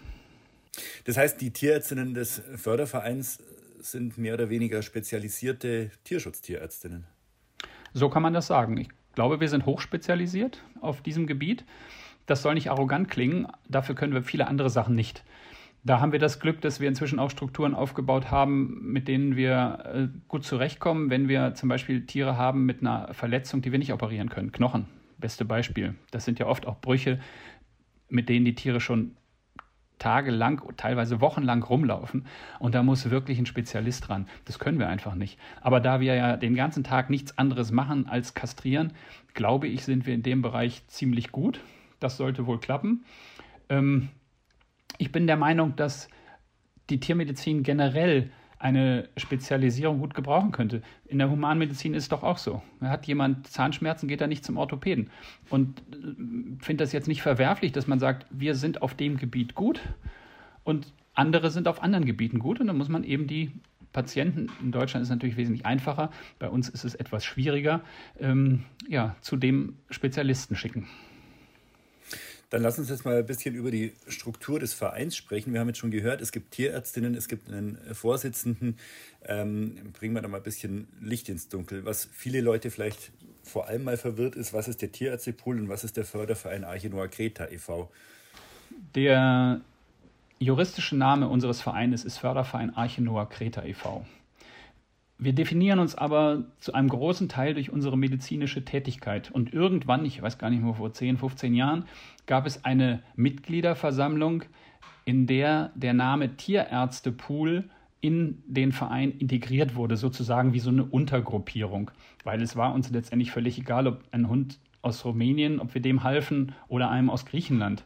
Das 1.06 1.18
heißt, 1.18 1.42
die 1.42 1.52
Tierärztinnen 1.52 2.14
des 2.14 2.42
Fördervereins 2.56 3.40
sind 3.80 4.18
mehr 4.18 4.34
oder 4.36 4.50
weniger 4.50 4.82
spezialisierte 4.82 5.92
Tierschutztierärztinnen. 6.04 7.06
So 7.94 8.10
kann 8.10 8.22
man 8.22 8.34
das 8.34 8.48
sagen. 8.48 8.78
Ich 8.78 8.90
glaube, 9.16 9.40
wir 9.40 9.50
sind 9.50 9.66
hochspezialisiert 9.66 10.64
auf 10.82 11.02
diesem 11.02 11.28
Gebiet. 11.28 11.64
Das 12.26 12.42
soll 12.42 12.54
nicht 12.56 12.70
arrogant 12.70 13.10
klingen, 13.10 13.48
dafür 13.68 13.96
können 13.96 14.14
wir 14.14 14.24
viele 14.24 14.48
andere 14.48 14.70
Sachen 14.70 14.96
nicht. 14.96 15.24
Da 15.84 16.00
haben 16.00 16.12
wir 16.12 16.20
das 16.20 16.40
Glück, 16.40 16.62
dass 16.62 16.80
wir 16.80 16.88
inzwischen 16.88 17.20
auch 17.20 17.30
Strukturen 17.30 17.76
aufgebaut 17.76 18.32
haben, 18.32 18.92
mit 18.92 19.08
denen 19.08 19.36
wir 19.36 19.84
äh, 19.94 20.08
gut 20.28 20.44
zurechtkommen, 20.44 21.12
wenn 21.12 21.28
wir 21.28 21.54
zum 21.54 21.70
Beispiel 21.70 22.08
Tiere 22.08 22.38
haben 22.38 22.66
mit 22.66 22.82
einer 22.82 23.14
Verletzung, 23.14 23.62
die 23.62 23.72
wir 23.72 23.78
nicht 23.78 23.94
operieren 23.94 24.30
können. 24.30 24.52
Knochen, 24.52 24.88
beste 25.20 25.46
Beispiel. 25.46 25.94
Das 26.10 26.26
sind 26.26 26.40
ja 26.40 26.48
oft 26.48 26.66
auch 26.66 26.82
Brüche, 26.82 27.20
mit 28.10 28.30
denen 28.30 28.46
die 28.46 28.56
Tiere 28.56 28.80
schon 28.80 29.16
tagelang, 30.00 30.62
teilweise 30.78 31.22
wochenlang 31.22 31.64
rumlaufen. 31.64 32.26
Und 32.60 32.76
da 32.76 32.84
muss 32.84 33.10
wirklich 33.10 33.40
ein 33.40 33.46
Spezialist 33.46 34.10
ran. 34.10 34.28
Das 34.46 34.60
können 34.60 34.80
wir 34.80 34.90
einfach 34.90 35.16
nicht. 35.16 35.40
Aber 35.62 35.80
da 35.80 36.00
wir 36.00 36.16
ja 36.16 36.38
den 36.38 36.56
ganzen 36.56 36.84
Tag 36.84 37.10
nichts 37.10 37.38
anderes 37.38 37.72
machen 37.72 38.08
als 38.08 38.34
kastrieren, 38.34 38.94
glaube 39.34 39.68
ich, 39.68 39.84
sind 39.86 40.06
wir 40.06 40.14
in 40.14 40.24
dem 40.24 40.42
Bereich 40.42 40.86
ziemlich 40.88 41.32
gut. 41.32 41.62
Das 42.00 42.18
sollte 42.18 42.46
wohl 42.46 42.60
klappen. 42.60 43.06
Ähm, 43.70 44.10
ich 44.98 45.12
bin 45.12 45.28
der 45.28 45.38
Meinung, 45.38 45.76
dass 45.76 46.10
die 46.90 47.00
Tiermedizin 47.00 47.64
generell 47.64 48.30
eine 48.60 49.10
Spezialisierung 49.18 50.00
gut 50.00 50.14
gebrauchen 50.14 50.52
könnte. 50.52 50.82
In 51.06 51.20
der 51.20 51.30
Humanmedizin 51.30 51.94
ist 51.94 52.04
es 52.04 52.10
doch 52.10 52.24
auch 52.24 52.38
so. 52.38 52.62
Hat 52.82 53.06
jemand 53.06 53.48
Zahnschmerzen, 53.48 54.08
geht 54.08 54.22
er 54.22 54.28
nicht 54.28 54.46
zum 54.46 54.58
Orthopäden. 54.58 55.10
Und 55.50 55.80
äh, 55.80 56.64
finde 56.64 56.84
das 56.84 56.94
jetzt 56.94 57.08
nicht 57.08 57.22
verwerflich, 57.22 57.72
dass 57.72 57.88
man 57.88 58.00
sagt, 58.00 58.26
wir 58.30 58.56
sind 58.56 58.82
auf 58.82 58.94
dem 58.94 59.18
Gebiet 59.18 59.56
gut 59.56 59.82
und 60.64 60.94
andere 61.14 61.52
sind 61.52 61.68
auf 61.68 61.82
anderen 61.82 62.06
Gebieten 62.06 62.40
gut. 62.40 62.60
Und 62.60 62.68
dann 62.68 62.78
muss 62.78 62.90
man 62.90 63.04
eben 63.04 63.28
die 63.28 63.52
Patienten, 63.94 64.52
in 64.62 64.72
Deutschland 64.72 65.04
ist 65.04 65.08
es 65.08 65.16
natürlich 65.16 65.38
wesentlich 65.38 65.66
einfacher, 65.66 66.12
bei 66.38 66.50
uns 66.50 66.68
ist 66.68 66.84
es 66.84 66.96
etwas 66.96 67.24
schwieriger, 67.24 67.82
ähm, 68.20 68.64
ja, 68.90 69.16
zu 69.22 69.38
dem 69.38 69.78
Spezialisten 69.90 70.56
schicken. 70.58 70.88
Dann 72.50 72.62
lass 72.62 72.78
uns 72.78 72.90
jetzt 72.90 73.06
mal 73.06 73.18
ein 73.18 73.26
bisschen 73.26 73.56
über 73.56 73.72
die 73.72 73.94
Struktur 74.08 74.60
des 74.60 74.74
Vereins 74.74 75.16
sprechen. 75.16 75.54
Wir 75.54 75.60
haben 75.60 75.68
jetzt 75.68 75.80
schon 75.80 75.92
gehört, 75.92 76.22
es 76.22 76.32
gibt 76.32 76.52
Tierärztinnen, 76.52 77.16
es 77.16 77.28
gibt 77.28 77.50
einen 77.50 77.78
Vorsitzenden. 77.94 78.78
Ähm, 79.26 79.94
bringen 79.94 80.14
wir 80.14 80.22
da 80.22 80.28
mal 80.28 80.38
ein 80.38 80.44
bisschen 80.44 80.88
Licht 81.02 81.28
ins 81.30 81.50
Dunkel. 81.50 81.86
Was 81.86 82.08
viele 82.14 82.42
Leute 82.42 82.70
vielleicht 82.70 83.12
vor 83.44 83.68
allem 83.68 83.84
mal 83.84 83.98
verwirrt 83.98 84.36
ist, 84.36 84.54
was 84.54 84.68
ist 84.68 84.82
der 84.82 84.92
Tierärztepool 84.92 85.60
und 85.60 85.70
was 85.70 85.84
ist 85.84 85.98
der 85.98 86.06
Förderverein 86.06 86.64
Arche 86.64 86.90
Noah 86.90 87.08
Kreta 87.08 87.48
e.V.? 87.48 87.90
Der 88.94 89.62
juristische 90.40 90.96
Name 90.96 91.28
unseres 91.28 91.62
Vereines 91.62 92.04
ist 92.04 92.18
Förderverein 92.18 92.76
Arche 92.76 93.02
Noah 93.02 93.30
Kreta 93.30 93.64
e.V. 93.64 94.06
Wir 95.18 95.34
definieren 95.34 95.80
uns 95.80 95.96
aber 95.96 96.44
zu 96.60 96.74
einem 96.74 96.90
großen 96.90 97.30
Teil 97.30 97.54
durch 97.54 97.72
unsere 97.72 97.98
medizinische 97.98 98.66
Tätigkeit. 98.66 99.32
Und 99.32 99.54
irgendwann, 99.54 100.04
ich 100.04 100.22
weiß 100.22 100.38
gar 100.38 100.50
nicht 100.50 100.62
mehr, 100.62 100.74
vor 100.74 100.92
10, 100.92 101.18
15 101.18 101.54
Jahren, 101.54 101.86
gab 102.26 102.46
es 102.46 102.66
eine 102.66 103.02
Mitgliederversammlung, 103.16 104.44
in 105.06 105.26
der 105.26 105.72
der 105.76 105.94
Name 105.94 106.36
Tierärztepool 106.36 107.70
in 108.02 108.44
den 108.46 108.72
Verein 108.72 109.12
integriert 109.18 109.76
wurde, 109.76 109.96
sozusagen 109.96 110.54
wie 110.54 110.60
so 110.60 110.70
eine 110.70 110.84
Untergruppierung. 110.84 111.92
Weil 112.24 112.42
es 112.42 112.56
war 112.56 112.74
uns 112.74 112.92
letztendlich 112.92 113.32
völlig 113.32 113.58
egal, 113.58 113.88
ob 113.88 114.04
ein 114.12 114.28
Hund 114.28 114.60
aus 114.82 115.06
Rumänien, 115.06 115.60
ob 115.60 115.74
wir 115.74 115.82
dem 115.82 116.04
halfen 116.04 116.54
oder 116.68 116.92
einem 116.92 117.10
aus 117.10 117.26
Griechenland. 117.26 117.84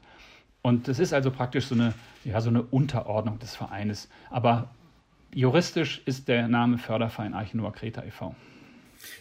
Und 0.61 0.87
das 0.87 0.99
ist 0.99 1.13
also 1.13 1.31
praktisch 1.31 1.67
so 1.67 1.75
eine, 1.75 1.93
ja, 2.25 2.41
so 2.41 2.49
eine 2.49 2.63
Unterordnung 2.63 3.39
des 3.39 3.55
Vereines. 3.55 4.09
Aber 4.29 4.71
Juristisch 5.33 6.01
ist 6.05 6.27
der 6.27 6.47
Name 6.47 6.79
Förderverein 6.79 7.33
Archinoa 7.33 7.71
Kreta 7.71 8.03
e.V. 8.03 8.35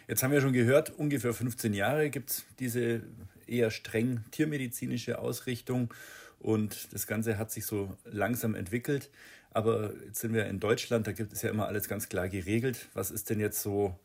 Jetzt 0.09 0.23
haben 0.23 0.33
wir 0.33 0.41
schon 0.41 0.55
gehört, 0.55 0.91
ungefähr 0.91 1.35
15 1.35 1.75
Jahre 1.75 2.09
gibt 2.09 2.31
es 2.31 2.47
diese 2.59 3.03
eher 3.47 3.71
streng 3.71 4.25
tiermedizinische 4.31 5.19
Ausrichtung 5.19 5.93
und 6.39 6.93
das 6.93 7.07
Ganze 7.07 7.39
hat 7.39 7.51
sich 7.51 7.67
so 7.67 7.97
langsam 8.05 8.55
entwickelt. 8.55 9.11
Aber 9.51 9.93
jetzt 10.07 10.21
sind 10.21 10.33
wir 10.33 10.47
in 10.47 10.61
Deutschland, 10.61 11.07
da 11.07 11.13
gibt 11.13 11.33
es 11.33 11.43
ja 11.43 11.51
immer 11.51 11.67
alles 11.67 11.89
ganz 11.89 12.09
klar 12.09 12.29
geregelt. 12.29 12.89
Was 12.95 13.11
ist 13.11 13.29
denn 13.29 13.41
jetzt 13.41 13.63
so 13.63 13.99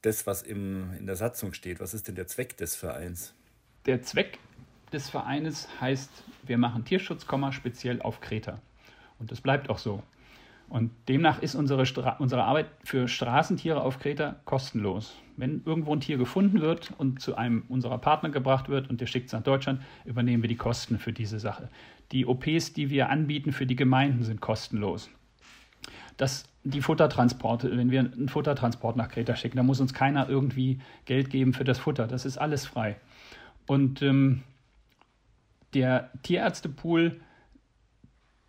das, 0.00 0.26
was 0.26 0.42
im, 0.42 0.94
in 0.98 1.06
der 1.06 1.16
Satzung 1.16 1.52
steht? 1.52 1.78
Was 1.80 1.94
ist 1.94 2.08
denn 2.08 2.14
der 2.14 2.26
Zweck 2.26 2.56
des 2.56 2.74
Vereins? 2.74 3.34
Der 3.86 4.02
Zweck 4.02 4.38
des 4.92 5.10
Vereines 5.10 5.68
heißt, 5.80 6.10
wir 6.44 6.58
machen 6.58 6.84
Tierschutz, 6.84 7.26
speziell 7.50 8.00
auf 8.02 8.20
Kreta. 8.20 8.60
Und 9.18 9.30
das 9.30 9.40
bleibt 9.40 9.70
auch 9.70 9.78
so. 9.78 10.02
Und 10.72 10.90
demnach 11.06 11.42
ist 11.42 11.54
unsere, 11.54 11.84
unsere 12.18 12.44
Arbeit 12.44 12.64
für 12.82 13.06
Straßentiere 13.06 13.82
auf 13.82 13.98
Kreta 13.98 14.36
kostenlos. 14.46 15.14
Wenn 15.36 15.62
irgendwo 15.66 15.94
ein 15.94 16.00
Tier 16.00 16.16
gefunden 16.16 16.62
wird 16.62 16.94
und 16.96 17.20
zu 17.20 17.36
einem 17.36 17.64
unserer 17.68 17.98
Partner 17.98 18.30
gebracht 18.30 18.70
wird 18.70 18.88
und 18.88 18.98
der 18.98 19.06
schickt 19.06 19.26
es 19.26 19.34
nach 19.34 19.42
Deutschland, 19.42 19.82
übernehmen 20.06 20.42
wir 20.42 20.48
die 20.48 20.56
Kosten 20.56 20.98
für 20.98 21.12
diese 21.12 21.38
Sache. 21.38 21.68
Die 22.10 22.24
OPs, 22.24 22.72
die 22.72 22.88
wir 22.88 23.10
anbieten 23.10 23.52
für 23.52 23.66
die 23.66 23.76
Gemeinden, 23.76 24.22
sind 24.22 24.40
kostenlos. 24.40 25.10
Das, 26.16 26.44
die 26.64 26.80
Futtertransporte, 26.80 27.76
wenn 27.76 27.90
wir 27.90 28.00
einen 28.00 28.30
Futtertransport 28.30 28.96
nach 28.96 29.10
Kreta 29.10 29.36
schicken, 29.36 29.58
da 29.58 29.62
muss 29.62 29.78
uns 29.78 29.92
keiner 29.92 30.26
irgendwie 30.26 30.80
Geld 31.04 31.28
geben 31.28 31.52
für 31.52 31.64
das 31.64 31.80
Futter. 31.80 32.06
Das 32.06 32.24
ist 32.24 32.38
alles 32.38 32.64
frei. 32.64 32.96
Und 33.66 34.00
ähm, 34.00 34.42
der 35.74 36.10
Tierärztepool, 36.22 37.20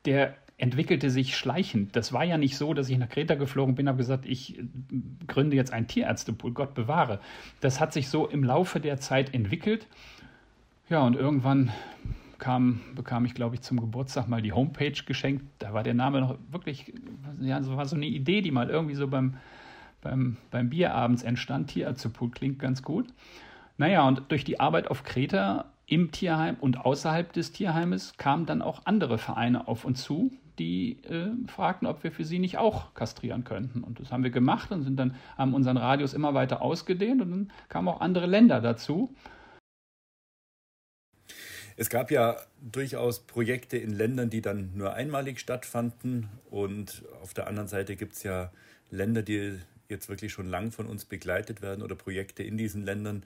der 0.06 0.38
entwickelte 0.63 1.10
sich 1.10 1.36
schleichend. 1.36 1.93
Das 1.93 2.13
war 2.13 2.24
ja 2.24 2.38
nicht 2.38 2.55
so, 2.55 2.74
dass 2.74 2.88
ich 2.88 2.98
nach 2.98 3.10
Kreta 3.10 3.36
geflogen 3.36 3.75
bin 3.75 3.89
habe 3.89 3.98
gesagt, 3.98 4.25
ich 4.25 4.63
gründe 5.27 5.58
jetzt 5.58 5.74
einen 5.74 5.88
Tierärztepool, 5.88 6.53
Gott 6.53 6.74
bewahre. 6.74 7.20
Das 7.60 7.82
hat 7.82 7.91
sich 7.91 8.08
so 8.08 8.27
im 8.29 8.46
Laufe 8.46 8.79
der 8.79 8.98
Zeit 8.98 9.34
entwickelt. 9.34 9.88
Ja, 10.89 11.01
und 11.05 11.17
irgendwann 11.17 11.74
kam, 12.39 12.79
bekam 12.96 13.25
ich, 13.25 13.34
glaube 13.34 13.55
ich, 13.55 13.62
zum 13.62 13.77
Geburtstag 13.77 14.29
mal 14.29 14.41
die 14.41 14.53
Homepage 14.53 15.03
geschenkt. 15.05 15.43
Da 15.60 15.74
war 15.74 15.84
der 15.84 15.96
Name 15.96 16.22
noch 16.22 16.38
wirklich, 16.50 16.93
ja, 17.41 17.62
so 17.62 17.75
war 17.75 17.86
so 17.86 17.98
eine 17.98 18.05
Idee, 18.05 18.39
die 18.39 18.51
mal 18.51 18.70
irgendwie 18.70 18.96
so 18.96 19.10
beim, 19.10 19.36
beim, 20.00 20.38
beim 20.50 20.70
Bier 20.70 20.96
abends 20.96 21.24
entstand. 21.24 21.72
Tierärztepool 21.72 22.32
klingt 22.32 22.60
ganz 22.60 22.84
gut. 22.84 23.08
Naja, 23.77 24.08
und 24.08 24.24
durch 24.29 24.46
die 24.46 24.62
Arbeit 24.62 24.88
auf 24.88 25.03
Kreta 25.03 25.65
im 25.88 26.12
Tierheim 26.12 26.55
und 26.62 26.86
außerhalb 26.86 27.34
des 27.34 27.51
Tierheimes 27.51 28.13
kamen 28.15 28.46
dann 28.46 28.62
auch 28.62 28.86
andere 28.86 29.17
Vereine 29.17 29.67
auf 29.67 29.84
uns 29.84 30.03
zu, 30.03 30.32
die 30.60 31.03
äh, 31.03 31.31
fragten, 31.48 31.88
ob 31.88 32.03
wir 32.03 32.12
für 32.12 32.24
sie 32.24 32.39
nicht 32.39 32.57
auch 32.57 32.93
kastrieren 32.93 33.43
könnten. 33.43 33.83
Und 33.83 34.00
das 34.00 34.12
haben 34.12 34.24
wir 34.24 34.29
gemacht 34.29 34.72
und 34.72 34.83
sind 34.83 34.98
dann, 34.98 35.15
haben 35.38 35.53
unseren 35.53 35.77
Radius 35.77 36.13
immer 36.13 36.33
weiter 36.33 36.62
ausgedehnt 36.62 37.22
und 37.22 37.31
dann 37.31 37.51
kamen 37.69 37.88
auch 37.88 38.01
andere 38.01 38.27
Länder 38.27 38.62
dazu. 38.62 39.15
Es 41.75 41.89
gab 41.89 42.12
ja 42.12 42.38
durchaus 42.62 43.22
Projekte 43.22 43.77
in 43.77 43.91
Ländern, 43.91 44.29
die 44.29 44.41
dann 44.41 44.72
nur 44.75 44.93
einmalig 44.93 45.39
stattfanden. 45.39 46.29
Und 46.50 47.03
auf 47.22 47.33
der 47.33 47.48
anderen 47.48 47.67
Seite 47.67 47.95
gibt 47.95 48.13
es 48.13 48.24
ja 48.24 48.51
Länder, 48.91 49.24
die 49.24 49.60
jetzt 49.89 50.07
wirklich 50.07 50.31
schon 50.31 50.48
lang 50.48 50.72
von 50.72 50.86
uns 50.86 51.05
begleitet 51.05 51.62
werden 51.62 51.83
oder 51.83 51.95
Projekte 51.95 52.43
in 52.43 52.57
diesen 52.57 52.86
Ländern. 52.86 53.24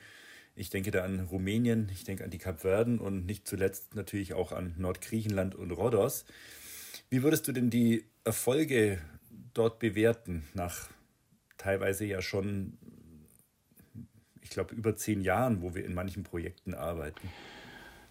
Ich 0.56 0.70
denke 0.70 0.92
da 0.92 1.04
an 1.04 1.20
Rumänien, 1.20 1.90
ich 1.92 2.04
denke 2.04 2.24
an 2.24 2.30
die 2.30 2.40
Kapverden 2.40 3.00
und 3.00 3.26
nicht 3.26 3.48
zuletzt 3.48 3.96
natürlich 3.96 4.34
auch 4.34 4.52
an 4.52 4.74
Nordgriechenland 4.78 5.54
und 5.54 5.72
Rhodos. 5.72 6.26
Wie 7.10 7.24
würdest 7.24 7.48
du 7.48 7.52
denn 7.54 7.70
die 7.70 8.04
Erfolge 8.26 9.00
dort 9.54 9.80
bewerten, 9.80 10.44
nach 10.54 10.90
teilweise 11.58 12.06
ja 12.06 12.22
schon, 12.22 12.78
ich 14.42 14.50
glaube, 14.50 14.76
über 14.76 14.96
zehn 14.96 15.22
Jahren, 15.22 15.62
wo 15.62 15.74
wir 15.74 15.86
in 15.86 15.94
manchen 15.94 16.24
Projekten 16.24 16.74
arbeiten? 16.74 17.30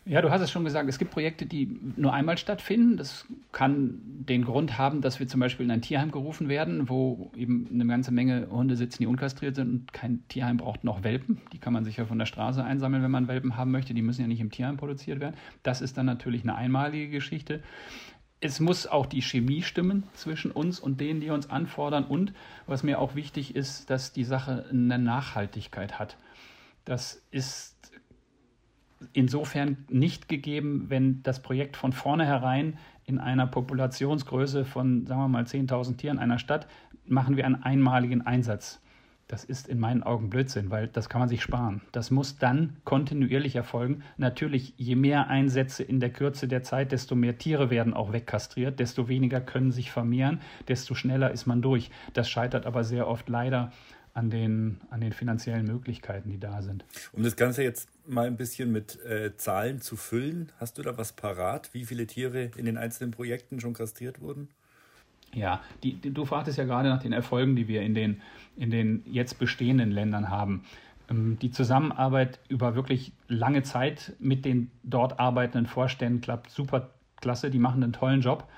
Ja, 0.09 0.23
du 0.23 0.31
hast 0.31 0.41
es 0.41 0.53
schon 0.53 0.63
gesagt, 0.63 0.89
es 0.89 0.99
gibt 0.99 1.11
Projekte, 1.11 1.47
die 1.47 1.81
nur 1.97 2.13
einmal 2.13 2.39
stattfinden. 2.39 2.97
Das 2.97 3.27
kann 3.51 3.99
den 4.05 4.45
Grund 4.45 4.79
haben, 4.79 5.01
dass 5.01 5.19
wir 5.19 5.27
zum 5.27 5.41
Beispiel 5.41 5.67
in 5.67 5.73
ein 5.73 5.83
Tierheim 5.83 6.13
gerufen 6.13 6.49
werden, 6.49 6.89
wo 6.89 7.33
eben 7.37 7.69
eine 7.75 7.87
ganze 7.89 8.13
Menge 8.13 8.47
Hunde 8.49 8.77
sitzen, 8.77 9.03
die 9.03 9.09
unkastriert 9.09 9.57
sind 9.57 9.69
und 9.69 9.93
kein 9.93 10.23
Tierheim 10.29 10.59
braucht 10.59 10.85
noch 10.85 11.03
Welpen. 11.03 11.41
Die 11.53 11.59
kann 11.59 11.73
man 11.73 11.85
sich 11.85 11.97
ja 11.97 12.07
von 12.07 12.21
der 12.21 12.27
Straße 12.27 12.63
einsammeln, 12.63 13.03
wenn 13.03 13.11
man 13.11 13.27
Welpen 13.27 13.57
haben 13.57 13.73
möchte. 13.73 13.95
Die 13.95 14.03
müssen 14.03 14.21
ja 14.21 14.29
nicht 14.29 14.41
im 14.41 14.53
Tierheim 14.53 14.77
produziert 14.77 15.19
werden. 15.19 15.35
Das 15.65 15.81
ist 15.81 15.99
dann 15.99 16.07
natürlich 16.07 16.43
eine 16.43 16.55
einmalige 16.55 17.09
Geschichte 17.09 17.65
es 18.41 18.61
muss 18.61 18.87
auch 18.87 19.07
die 19.07 19.23
Chemie 19.23 19.63
stimmen 19.63 20.05
zwischen 20.15 20.51
uns 20.51 20.79
und 20.79 21.01
denen, 21.01 21.21
die 21.21 21.31
uns 21.31 21.49
anfordern. 21.49 22.05
Und 22.05 22.33
was 22.67 22.83
mir 22.83 23.01
auch 23.01 23.15
wichtig 23.15 23.57
ist, 23.57 23.89
dass 23.91 24.13
die 24.13 24.25
Sache 24.25 24.67
eine 24.71 24.99
Nachhaltigkeit 24.99 25.99
hat. 25.99 26.17
Das 26.85 27.23
ist 27.31 27.75
insofern 29.13 29.85
nicht 29.89 30.29
gegeben, 30.29 30.87
wenn 30.89 31.23
das 31.23 31.41
Projekt 31.43 31.77
von 31.77 31.93
vornherein 31.93 32.79
in 33.05 33.19
einer 33.19 33.47
Populationsgröße 33.47 34.65
von, 34.65 35.07
sagen 35.07 35.21
wir 35.21 35.29
mal, 35.29 35.45
10.000 35.45 35.97
Tieren 35.97 36.19
einer 36.19 36.39
Stadt, 36.39 36.67
machen 37.07 37.37
wir 37.37 37.47
einen 37.47 37.63
einmaligen 37.63 38.23
Einsatz. 38.23 38.81
Das 39.29 39.43
ist 39.43 39.67
in 39.67 39.81
meinen 39.81 40.05
Augen 40.05 40.31
Blödsinn, 40.31 40.71
weil 40.71 40.87
das 40.87 41.09
kann 41.09 41.19
man 41.19 41.29
sich 41.29 41.43
sparen. 41.43 41.83
Das 41.91 42.13
muss 42.13 42.39
dann 42.39 42.77
kontinuierlich 42.85 43.57
erfolgen. 43.57 44.05
Natürlich, 44.19 44.75
je 44.77 44.95
mehr 44.95 45.27
Einsätze 45.29 45.83
in 45.83 45.99
der 45.99 46.11
Kürze 46.11 46.47
der 46.47 46.63
Zeit, 46.63 46.93
desto 46.93 47.17
mehr 47.17 47.37
Tiere 47.37 47.69
werden 47.69 47.93
auch 47.93 48.13
wegkastriert, 48.13 48.79
desto 48.79 49.09
weniger 49.09 49.41
können 49.41 49.73
sich 49.73 49.91
vermehren, 49.91 50.41
desto 50.69 50.95
schneller 50.95 51.33
ist 51.33 51.47
man 51.47 51.61
durch. 51.61 51.91
Das 52.13 52.31
scheitert 52.31 52.67
aber 52.67 52.85
sehr 52.85 53.09
oft 53.09 53.29
leider 53.29 53.73
an 54.17 54.31
den, 54.31 54.81
an 54.91 55.01
den 55.01 55.13
finanziellen 55.13 55.67
Möglichkeiten, 55.67 56.31
die 56.31 56.39
da 56.39 56.63
sind. 56.63 56.85
Um 57.13 57.23
das 57.23 57.37
Ganze 57.37 57.63
jetzt 57.63 57.91
mal 58.07 58.27
ein 58.27 58.37
bisschen 58.37 58.73
mit 58.73 59.05
äh, 59.05 59.37
Zahlen 59.37 59.81
zu 59.81 59.97
füllen, 59.97 60.53
hast 60.59 60.79
du 60.79 60.83
da 60.83 60.97
was 60.97 61.13
parat, 61.13 61.75
wie 61.75 61.85
viele 61.85 62.07
Tiere 62.07 62.51
in 62.57 62.65
den 62.65 62.79
einzelnen 62.79 63.11
Projekten 63.11 63.61
schon 63.61 63.75
kastriert 63.75 64.21
wurden? 64.21 64.49
Ja, 65.37 65.61
die, 65.83 66.01
du 66.01 66.25
fragtest 66.25 66.57
ja 66.57 66.65
gerade 66.65 66.89
nach 66.89 67.03
den 67.03 67.13
Erfolgen, 67.13 67.57
die 67.57 67.69
wir 67.69 67.83
in 67.83 67.93
den, 67.93 68.23
in 68.57 68.71
den 68.71 69.03
jetzt 69.05 69.39
bestehenden 69.39 69.91
Ländern 69.91 70.31
haben. 70.31 70.65
Ähm, 71.11 71.39
die 71.39 71.51
Zusammenarbeit 71.51 72.41
über 72.49 72.75
wirklich 72.75 73.13
lange 73.29 73.63
Zeit 73.63 74.15
mit 74.19 74.47
den 74.47 74.71
dort 74.83 75.21
arbeitenden 75.21 75.67
Vorständen 75.67 76.23
klappt 76.23 76.51
super 76.51 76.89
klasse. 77.21 77.51
Die 77.51 77.59
machen 77.59 77.83
einen 77.83 77.93
tollen 77.93 78.23
Job. 78.23 78.49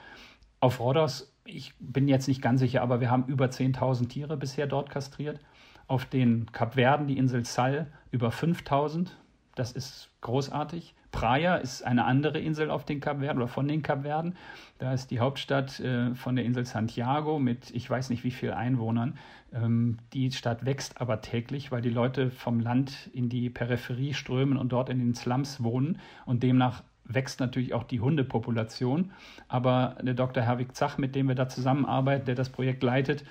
Auf 0.61 0.78
Rhodos, 0.78 1.35
ich 1.44 1.75
bin 1.80 2.06
jetzt 2.06 2.28
nicht 2.28 2.42
ganz 2.42 2.61
sicher, 2.61 2.80
aber 2.80 3.00
wir 3.00 3.11
haben 3.11 3.25
über 3.26 3.47
10.000 3.47 4.08
Tiere 4.08 4.37
bisher 4.37 4.68
dort 4.68 4.88
kastriert. 4.88 5.40
Auf 5.88 6.04
den 6.04 6.47
Kapverden, 6.52 7.08
die 7.08 7.18
Insel 7.18 7.44
Sal, 7.44 7.88
über 8.12 8.28
5.000. 8.28 9.08
Das 9.56 9.73
ist 9.73 10.11
großartig. 10.20 10.94
Praia 11.10 11.56
ist 11.56 11.82
eine 11.82 12.04
andere 12.04 12.38
Insel 12.38 12.70
auf 12.70 12.84
den 12.84 13.00
Kapverden 13.00 13.38
oder 13.38 13.48
von 13.48 13.66
den 13.66 13.82
Kapverden. 13.82 14.36
Da 14.78 14.92
ist 14.92 15.10
die 15.10 15.20
Hauptstadt 15.20 15.80
äh, 15.80 16.14
von 16.14 16.36
der 16.36 16.44
Insel 16.44 16.64
Santiago 16.64 17.38
mit 17.38 17.70
ich 17.70 17.88
weiß 17.88 18.10
nicht 18.10 18.24
wie 18.24 18.30
vielen 18.30 18.54
Einwohnern. 18.54 19.18
Ähm, 19.52 19.98
die 20.12 20.30
Stadt 20.32 20.64
wächst 20.64 21.00
aber 21.00 21.20
täglich, 21.20 21.72
weil 21.72 21.82
die 21.82 21.90
Leute 21.90 22.30
vom 22.30 22.60
Land 22.60 23.10
in 23.12 23.28
die 23.28 23.50
Peripherie 23.50 24.14
strömen 24.14 24.58
und 24.58 24.70
dort 24.72 24.90
in 24.90 24.98
den 24.98 25.14
Slums 25.14 25.62
wohnen 25.62 25.98
und 26.26 26.42
demnach 26.42 26.82
wächst 27.04 27.40
natürlich 27.40 27.72
auch 27.72 27.84
die 27.84 28.00
Hundepopulation. 28.00 29.12
Aber 29.48 29.96
der 30.02 30.14
Dr. 30.14 30.42
Herwig 30.42 30.76
Zach, 30.76 30.98
mit 30.98 31.14
dem 31.14 31.28
wir 31.28 31.34
da 31.34 31.48
zusammenarbeiten, 31.48 32.26
der 32.26 32.34
das 32.34 32.50
Projekt 32.50 32.82
leitet, 32.82 33.24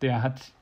der 0.00 0.22
hat 0.22 0.52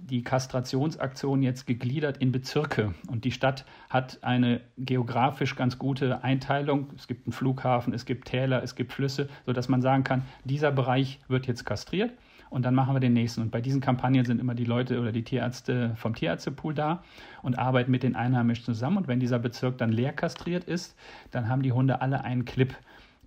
die 0.00 0.22
Kastrationsaktion 0.22 1.42
jetzt 1.42 1.66
gegliedert 1.66 2.18
in 2.18 2.32
Bezirke. 2.32 2.94
Und 3.08 3.24
die 3.24 3.32
Stadt 3.32 3.64
hat 3.90 4.18
eine 4.22 4.60
geografisch 4.78 5.56
ganz 5.56 5.78
gute 5.78 6.24
Einteilung. 6.24 6.88
Es 6.96 7.06
gibt 7.06 7.26
einen 7.26 7.32
Flughafen, 7.32 7.92
es 7.92 8.06
gibt 8.06 8.28
Täler, 8.28 8.62
es 8.62 8.74
gibt 8.74 8.92
Flüsse, 8.92 9.28
sodass 9.46 9.68
man 9.68 9.82
sagen 9.82 10.04
kann, 10.04 10.22
dieser 10.44 10.72
Bereich 10.72 11.20
wird 11.28 11.46
jetzt 11.46 11.64
kastriert 11.64 12.12
und 12.52 12.66
dann 12.66 12.74
machen 12.74 12.94
wir 12.94 13.00
den 13.00 13.14
nächsten. 13.14 13.40
Und 13.40 13.50
bei 13.50 13.60
diesen 13.60 13.80
Kampagnen 13.80 14.24
sind 14.24 14.40
immer 14.40 14.54
die 14.54 14.64
Leute 14.64 15.00
oder 15.00 15.10
die 15.10 15.24
Tierärzte 15.24 15.94
vom 15.96 16.14
Tierärztepool 16.14 16.74
da 16.74 17.02
und 17.42 17.58
arbeiten 17.58 17.90
mit 17.90 18.02
den 18.02 18.14
Einheimischen 18.14 18.64
zusammen. 18.64 18.98
Und 18.98 19.08
wenn 19.08 19.20
dieser 19.20 19.38
Bezirk 19.38 19.78
dann 19.78 19.90
leer 19.90 20.12
kastriert 20.12 20.64
ist, 20.64 20.94
dann 21.30 21.48
haben 21.48 21.62
die 21.62 21.72
Hunde 21.72 22.02
alle 22.02 22.24
einen 22.24 22.44
Clip. 22.44 22.74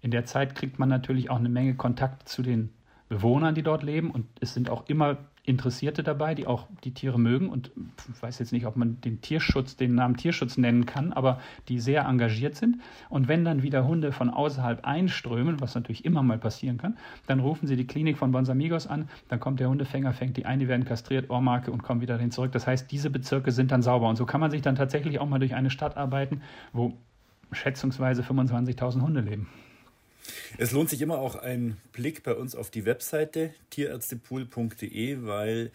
In 0.02 0.12
der 0.12 0.26
Zeit 0.26 0.54
kriegt 0.54 0.78
man 0.78 0.90
natürlich 0.90 1.32
auch 1.32 1.40
eine 1.40 1.50
Menge 1.50 1.74
Kontakt 1.74 2.30
zu 2.30 2.44
den 2.44 2.70
Bewohnern, 3.10 3.56
die 3.56 3.64
dort 3.64 3.82
leben. 3.82 4.12
Und 4.12 4.28
es 4.42 4.54
sind 4.54 4.70
auch 4.70 4.88
immer 4.88 5.18
Interessierte 5.46 6.02
dabei, 6.04 6.34
die 6.34 6.48
auch 6.48 6.68
die 6.84 6.94
Tiere 6.94 7.20
mögen 7.20 7.50
und 7.50 7.72
ich 8.14 8.22
weiß 8.22 8.40
jetzt 8.40 8.52
nicht, 8.52 8.66
ob 8.66 8.76
man 8.76 9.00
den 9.02 9.22
Tierschutz, 9.22 9.76
den 9.76 9.94
Namen 9.94 10.18
Tierschutz 10.18 10.58
nennen 10.58 10.86
kann, 10.86 11.14
aber 11.14 11.40
die 11.68 11.80
sehr 11.80 12.06
engagiert 12.06 12.56
sind. 12.56 12.82
Und 13.10 13.28
wenn 13.28 13.46
dann 13.46 13.62
wieder 13.62 13.88
Hunde 13.88 14.12
von 14.12 14.30
außerhalb 14.30 14.86
einströmen, 14.86 15.62
was 15.62 15.76
natürlich 15.76 16.04
immer 16.04 16.24
mal 16.24 16.40
passieren 16.40 16.78
kann, 16.78 16.98
dann 17.28 17.40
rufen 17.40 17.68
sie 17.68 17.76
die 17.76 17.86
Klinik 17.86 18.18
von 18.18 18.32
Bonsamigos 18.32 18.88
an, 18.88 19.08
dann 19.30 19.40
kommt 19.40 19.60
der 19.60 19.70
Hundefänger, 19.70 20.14
fängt 20.14 20.38
die 20.38 20.46
ein, 20.46 20.60
die 20.60 20.68
werden 20.68 20.86
kastriert, 20.86 21.30
Ohrmarke 21.30 21.72
und 21.72 21.84
kommen 21.84 22.02
wieder 22.02 22.18
hin 22.18 22.32
zurück. 22.32 22.52
Das 22.52 22.66
heißt, 22.66 22.92
diese 22.92 23.10
Bezirke 23.10 23.52
sind 23.52 23.72
dann 23.72 23.82
sauber. 23.82 24.10
Und 24.10 24.16
so 24.16 24.26
kann 24.26 24.42
man 24.42 24.52
sich 24.52 24.62
dann 24.62 24.76
tatsächlich 24.76 25.20
auch 25.20 25.28
mal 25.28 25.40
durch 25.40 25.54
eine 25.54 25.70
Stadt 25.70 25.96
arbeiten, 25.96 26.42
wo 26.74 26.94
schätzungsweise 27.52 28.24
25.000 28.24 29.02
Hunde 29.02 29.22
leben. 29.22 29.48
Es 30.58 30.72
lohnt 30.72 30.90
sich 30.90 31.02
immer 31.02 31.20
auch 31.20 31.36
ein 31.36 31.78
Blick 31.92 32.24
bei 32.24 32.34
uns 32.34 32.56
auf 32.56 32.70
die 32.70 32.86
Webseite 32.86 33.54
tierärztepool.de, 33.70 35.18
weil 35.22 35.72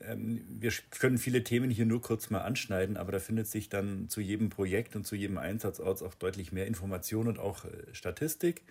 ähm, 0.00 0.44
wir 0.48 0.72
können 0.90 1.18
viele 1.18 1.44
Themen 1.44 1.70
hier 1.70 1.86
nur 1.86 2.00
kurz 2.00 2.30
mal 2.30 2.40
anschneiden, 2.40 2.96
aber 2.96 3.12
da 3.12 3.18
findet 3.18 3.48
sich 3.48 3.68
dann 3.68 4.08
zu 4.08 4.20
jedem 4.20 4.50
Projekt 4.50 4.96
und 4.96 5.06
zu 5.06 5.16
jedem 5.16 5.38
Einsatzort 5.38 6.02
auch 6.02 6.14
deutlich 6.14 6.52
mehr 6.52 6.66
Information 6.66 7.28
und 7.28 7.38
auch 7.38 7.64
äh, 7.64 7.70
Statistik. 7.92 8.62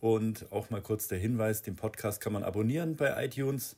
Und 0.00 0.46
auch 0.52 0.70
mal 0.70 0.82
kurz 0.82 1.08
der 1.08 1.18
Hinweis, 1.18 1.62
den 1.62 1.76
Podcast 1.76 2.20
kann 2.20 2.32
man 2.32 2.42
abonnieren 2.42 2.96
bei 2.96 3.24
iTunes. 3.24 3.76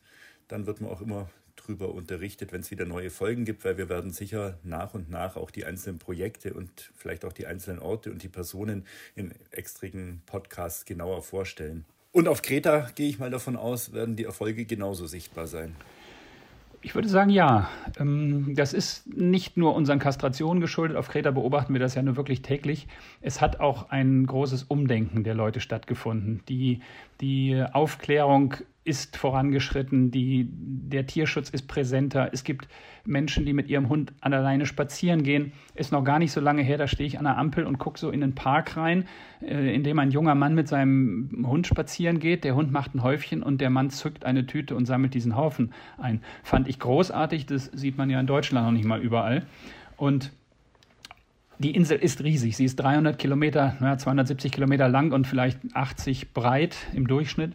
Dann 0.49 0.67
wird 0.67 0.81
man 0.81 0.91
auch 0.91 1.01
immer 1.01 1.29
drüber 1.67 1.93
unterrichtet, 1.93 2.53
wenn 2.53 2.61
es 2.61 2.71
wieder 2.71 2.85
neue 2.85 3.11
Folgen 3.11 3.45
gibt, 3.45 3.65
weil 3.65 3.79
wir 3.79 3.89
werden 3.89 4.11
sicher 4.11 4.59
nach 4.63 4.95
und 4.95 5.11
nach 5.11 5.37
auch 5.37 5.51
die 5.51 5.65
einzelnen 5.65 5.99
Projekte 5.99 6.55
und 6.55 6.91
vielleicht 6.95 7.25
auch 7.25 7.33
die 7.33 7.47
einzelnen 7.47 7.79
Orte 7.79 8.11
und 8.11 8.23
die 8.23 8.29
Personen 8.29 8.87
in 9.15 9.33
extrigen 9.51 10.23
Podcasts 10.27 10.85
genauer 10.85 11.23
vorstellen. 11.23 11.85
Und 12.13 12.29
auf 12.29 12.43
Kreta 12.43 12.89
gehe 12.95 13.09
ich 13.09 13.19
mal 13.19 13.31
davon 13.31 13.57
aus, 13.57 13.93
werden 13.93 14.17
die 14.17 14.25
Erfolge 14.25 14.65
genauso 14.65 15.07
sichtbar 15.07 15.47
sein. 15.47 15.77
Ich 16.87 16.95
würde 16.95 17.09
sagen, 17.09 17.31
ja. 17.31 17.69
Ähm, 17.99 18.55
das 18.55 18.73
ist 18.73 19.09
nicht 19.09 19.57
nur 19.57 19.75
unseren 19.75 19.99
Kastrationen 19.99 20.61
geschuldet. 20.61 20.97
Auf 20.97 21.09
Kreta 21.09 21.33
beobachten 21.33 21.73
wir 21.73 21.81
das 21.81 21.97
ja 21.97 22.03
nur 22.03 22.17
wirklich 22.17 22.43
täglich. 22.43 22.87
Es 23.21 23.41
hat 23.41 23.59
auch 23.59 23.91
ein 23.91 24.25
großes 24.25 24.63
Umdenken 24.63 25.25
der 25.25 25.35
Leute 25.35 25.61
stattgefunden. 25.61 26.43
Die, 26.49 26.81
die 27.21 27.65
Aufklärung 27.73 28.55
ist 28.87 29.17
vorangeschritten, 29.17 30.13
die, 30.13 30.49
der 30.49 31.07
Tierschutz 31.07 31.51
ist 31.51 31.67
präsenter. 31.67 32.31
Es 32.33 32.45
gibt 32.45 32.69
Menschen, 33.05 33.45
die 33.45 33.53
mit 33.53 33.69
ihrem 33.69 33.89
Hund 33.89 34.13
an 34.21 34.33
alleine 34.33 34.65
spazieren 34.65 35.25
gehen. 35.25 35.53
Ist 35.75 35.91
noch 35.91 36.05
gar 36.05 36.21
nicht 36.21 36.31
so 36.31 36.41
lange 36.41 36.63
her, 36.63 36.79
da 36.79 36.87
stehe 36.87 37.07
ich 37.07 37.19
an 37.19 37.25
der 37.25 37.37
Ampel 37.37 37.67
und 37.67 37.79
gucke 37.79 37.99
so 37.99 38.11
in 38.11 38.21
den 38.21 38.37
Park 38.37 38.77
rein, 38.77 39.09
äh, 39.43 39.75
in 39.75 39.83
dem 39.83 39.99
ein 39.99 40.13
junger 40.13 40.37
Mann 40.37 40.55
mit 40.55 40.69
seinem 40.69 41.47
Hund 41.49 41.67
spazieren 41.67 42.21
geht. 42.21 42.45
Der 42.45 42.55
Hund 42.55 42.71
macht 42.71 42.95
ein 42.95 43.03
Häufchen 43.03 43.43
und 43.43 43.61
der 43.61 43.71
Mann 43.71 43.91
zückt 43.91 44.25
eine 44.25 44.47
Tüte 44.47 44.77
und 44.77 44.87
sammelt 44.87 45.15
diesen 45.15 45.35
Haufen 45.37 45.73
ein. 45.99 46.23
Fand 46.45 46.69
ich 46.69 46.79
großartig, 46.79 47.47
das 47.47 47.65
sieht 47.67 47.99
man 47.99 48.09
ja 48.09 48.21
in 48.21 48.29
Deutschland 48.29 48.67
noch 48.67 48.73
nicht 48.73 48.87
mal 48.87 49.01
überall. 49.01 49.47
Und 49.97 50.31
die 51.59 51.75
Insel 51.75 51.99
ist 51.99 52.23
riesig. 52.23 52.57
Sie 52.57 52.65
ist 52.65 52.77
300 52.77 53.19
Kilometer, 53.19 53.77
270 53.99 54.53
Kilometer 54.53 54.89
lang 54.89 55.13
und 55.13 55.27
vielleicht 55.27 55.59
80 55.75 56.33
breit 56.33 56.77
im 56.95 57.07
Durchschnitt. 57.07 57.55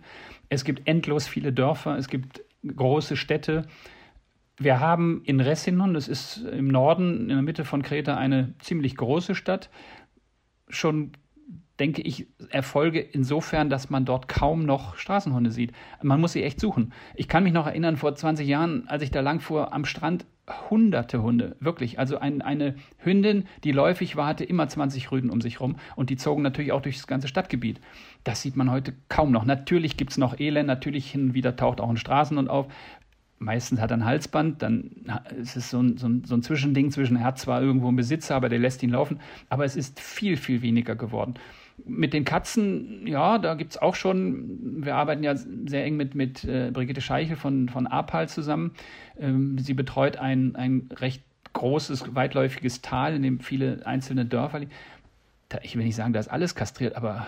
Es 0.49 0.63
gibt 0.63 0.87
endlos 0.87 1.27
viele 1.27 1.53
Dörfer, 1.53 1.97
es 1.97 2.07
gibt 2.07 2.41
große 2.65 3.15
Städte. 3.15 3.67
Wir 4.57 4.79
haben 4.79 5.21
in 5.25 5.39
Ressinon, 5.39 5.93
das 5.93 6.07
ist 6.07 6.37
im 6.37 6.67
Norden, 6.67 7.21
in 7.21 7.27
der 7.29 7.41
Mitte 7.41 7.65
von 7.65 7.81
Kreta, 7.81 8.17
eine 8.17 8.53
ziemlich 8.59 8.95
große 8.95 9.33
Stadt, 9.35 9.69
schon 10.67 11.13
denke 11.79 12.03
ich, 12.03 12.27
Erfolge 12.49 12.99
insofern, 12.99 13.71
dass 13.71 13.89
man 13.89 14.05
dort 14.05 14.27
kaum 14.27 14.65
noch 14.65 14.97
Straßenhunde 14.97 15.49
sieht. 15.49 15.71
Man 16.03 16.21
muss 16.21 16.33
sie 16.33 16.43
echt 16.43 16.59
suchen. 16.59 16.93
Ich 17.15 17.27
kann 17.27 17.43
mich 17.43 17.53
noch 17.53 17.65
erinnern, 17.65 17.97
vor 17.97 18.13
20 18.13 18.47
Jahren, 18.47 18.87
als 18.87 19.01
ich 19.01 19.09
da 19.09 19.21
lang 19.21 19.39
fuhr 19.39 19.73
am 19.73 19.85
Strand, 19.85 20.27
hunderte 20.69 21.21
Hunde, 21.21 21.55
wirklich. 21.59 21.99
Also 21.99 22.17
ein, 22.17 22.41
eine 22.41 22.75
Hündin, 22.97 23.45
die 23.63 23.71
läufig 23.71 24.15
war, 24.15 24.27
hatte 24.27 24.43
immer 24.43 24.67
20 24.67 25.11
Rüden 25.11 25.29
um 25.29 25.41
sich 25.41 25.59
rum 25.59 25.75
und 25.95 26.09
die 26.09 26.17
zogen 26.17 26.41
natürlich 26.41 26.71
auch 26.71 26.81
durch 26.81 26.97
das 26.97 27.07
ganze 27.07 27.27
Stadtgebiet. 27.27 27.79
Das 28.23 28.41
sieht 28.41 28.55
man 28.55 28.71
heute 28.71 28.93
kaum 29.09 29.31
noch. 29.31 29.45
Natürlich 29.45 29.97
gibt 29.97 30.11
es 30.11 30.17
noch 30.17 30.39
Elend, 30.39 30.67
natürlich 30.67 31.11
hin 31.11 31.29
und 31.29 31.33
wieder 31.33 31.55
taucht 31.55 31.81
auch 31.81 31.89
ein 31.89 31.97
Straßenhund 31.97 32.49
auf. 32.49 32.67
Meistens 33.39 33.81
hat 33.81 33.89
er 33.89 33.97
ein 33.97 34.05
Halsband, 34.05 34.61
dann 34.61 34.91
ist 35.41 35.57
es 35.57 35.71
so 35.71 35.81
ein, 35.81 35.97
so, 35.97 36.07
ein, 36.07 36.23
so 36.25 36.35
ein 36.35 36.43
Zwischending 36.43 36.91
zwischen, 36.91 37.17
er 37.17 37.23
hat 37.23 37.39
zwar 37.39 37.61
irgendwo 37.61 37.87
einen 37.87 37.97
Besitzer, 37.97 38.35
aber 38.35 38.49
der 38.49 38.59
lässt 38.59 38.83
ihn 38.83 38.91
laufen, 38.91 39.19
aber 39.49 39.65
es 39.65 39.75
ist 39.75 39.99
viel, 39.99 40.37
viel 40.37 40.61
weniger 40.61 40.95
geworden. 40.95 41.33
Mit 41.83 42.13
den 42.13 42.25
Katzen, 42.25 43.07
ja, 43.07 43.37
da 43.37 43.55
gibt 43.55 43.71
es 43.71 43.81
auch 43.81 43.95
schon, 43.95 44.83
wir 44.83 44.95
arbeiten 44.95 45.23
ja 45.23 45.35
sehr 45.35 45.83
eng 45.83 45.97
mit, 45.97 46.15
mit 46.15 46.43
äh, 46.43 46.71
Brigitte 46.71 47.01
Scheichel 47.01 47.35
von, 47.35 47.69
von 47.69 47.87
APAL 47.87 48.29
zusammen. 48.29 48.73
Ähm, 49.19 49.57
sie 49.57 49.73
betreut 49.73 50.17
ein, 50.17 50.55
ein 50.55 50.89
recht 50.93 51.23
großes, 51.53 52.15
weitläufiges 52.15 52.81
Tal, 52.81 53.15
in 53.15 53.23
dem 53.23 53.39
viele 53.39 53.85
einzelne 53.85 54.25
Dörfer 54.25 54.59
liegen. 54.59 54.71
Ich 55.63 55.75
will 55.75 55.83
nicht 55.83 55.95
sagen, 55.95 56.13
da 56.13 56.19
ist 56.19 56.29
alles 56.29 56.55
kastriert, 56.55 56.95
aber 56.95 57.27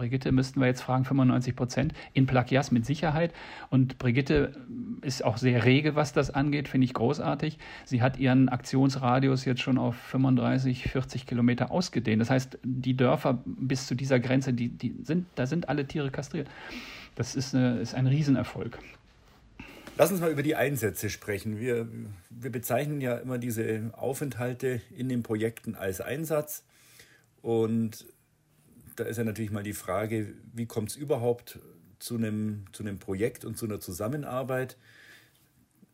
Brigitte 0.00 0.32
müssten 0.32 0.60
wir 0.60 0.66
jetzt 0.66 0.80
fragen, 0.80 1.04
95 1.04 1.54
Prozent. 1.54 1.92
In 2.14 2.24
Plakias 2.24 2.70
mit 2.70 2.86
Sicherheit. 2.86 3.34
Und 3.68 3.98
Brigitte 3.98 4.56
ist 5.02 5.22
auch 5.22 5.36
sehr 5.36 5.66
rege, 5.66 5.94
was 5.94 6.14
das 6.14 6.30
angeht, 6.30 6.68
finde 6.68 6.86
ich 6.86 6.94
großartig. 6.94 7.58
Sie 7.84 8.00
hat 8.00 8.18
ihren 8.18 8.48
Aktionsradius 8.48 9.44
jetzt 9.44 9.60
schon 9.60 9.76
auf 9.76 9.94
35, 9.94 10.84
40 10.84 11.26
Kilometer 11.26 11.70
ausgedehnt. 11.70 12.22
Das 12.22 12.30
heißt, 12.30 12.58
die 12.62 12.96
Dörfer 12.96 13.42
bis 13.44 13.86
zu 13.86 13.94
dieser 13.94 14.20
Grenze, 14.20 14.54
die, 14.54 14.70
die 14.70 14.94
sind, 15.02 15.26
da 15.34 15.44
sind 15.44 15.68
alle 15.68 15.86
Tiere 15.86 16.10
kastriert. 16.10 16.48
Das 17.14 17.34
ist, 17.34 17.54
eine, 17.54 17.78
ist 17.80 17.94
ein 17.94 18.06
Riesenerfolg. 18.06 18.78
Lass 19.98 20.10
uns 20.10 20.22
mal 20.22 20.32
über 20.32 20.42
die 20.42 20.56
Einsätze 20.56 21.10
sprechen. 21.10 21.60
Wir, 21.60 21.86
wir 22.30 22.50
bezeichnen 22.50 23.02
ja 23.02 23.18
immer 23.18 23.36
diese 23.36 23.92
Aufenthalte 23.92 24.80
in 24.96 25.10
den 25.10 25.22
Projekten 25.22 25.74
als 25.74 26.00
Einsatz. 26.00 26.64
Und 27.42 28.06
da 29.00 29.06
ist 29.06 29.16
ja 29.16 29.24
natürlich 29.24 29.50
mal 29.50 29.62
die 29.62 29.72
Frage, 29.72 30.34
wie 30.52 30.66
kommt 30.66 30.90
es 30.90 30.96
überhaupt 30.96 31.58
zu 31.98 32.16
einem, 32.16 32.64
zu 32.72 32.82
einem 32.82 32.98
Projekt 32.98 33.46
und 33.46 33.56
zu 33.56 33.64
einer 33.64 33.80
Zusammenarbeit? 33.80 34.76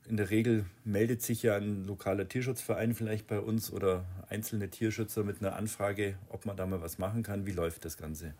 In 0.08 0.16
der 0.16 0.30
Regel 0.30 0.64
meldet 0.84 1.22
sich 1.22 1.44
ja 1.44 1.56
ein 1.56 1.84
lokaler 1.84 2.28
Tierschutzverein 2.28 2.94
vielleicht 2.94 3.28
bei 3.28 3.38
uns 3.38 3.72
oder 3.72 4.04
einzelne 4.28 4.70
Tierschützer 4.70 5.22
mit 5.22 5.40
einer 5.40 5.54
Anfrage, 5.54 6.16
ob 6.28 6.46
man 6.46 6.56
da 6.56 6.66
mal 6.66 6.80
was 6.80 6.98
machen 6.98 7.22
kann. 7.22 7.46
Wie 7.46 7.52
läuft 7.52 7.84
das 7.84 7.96
Ganze? 7.96 8.34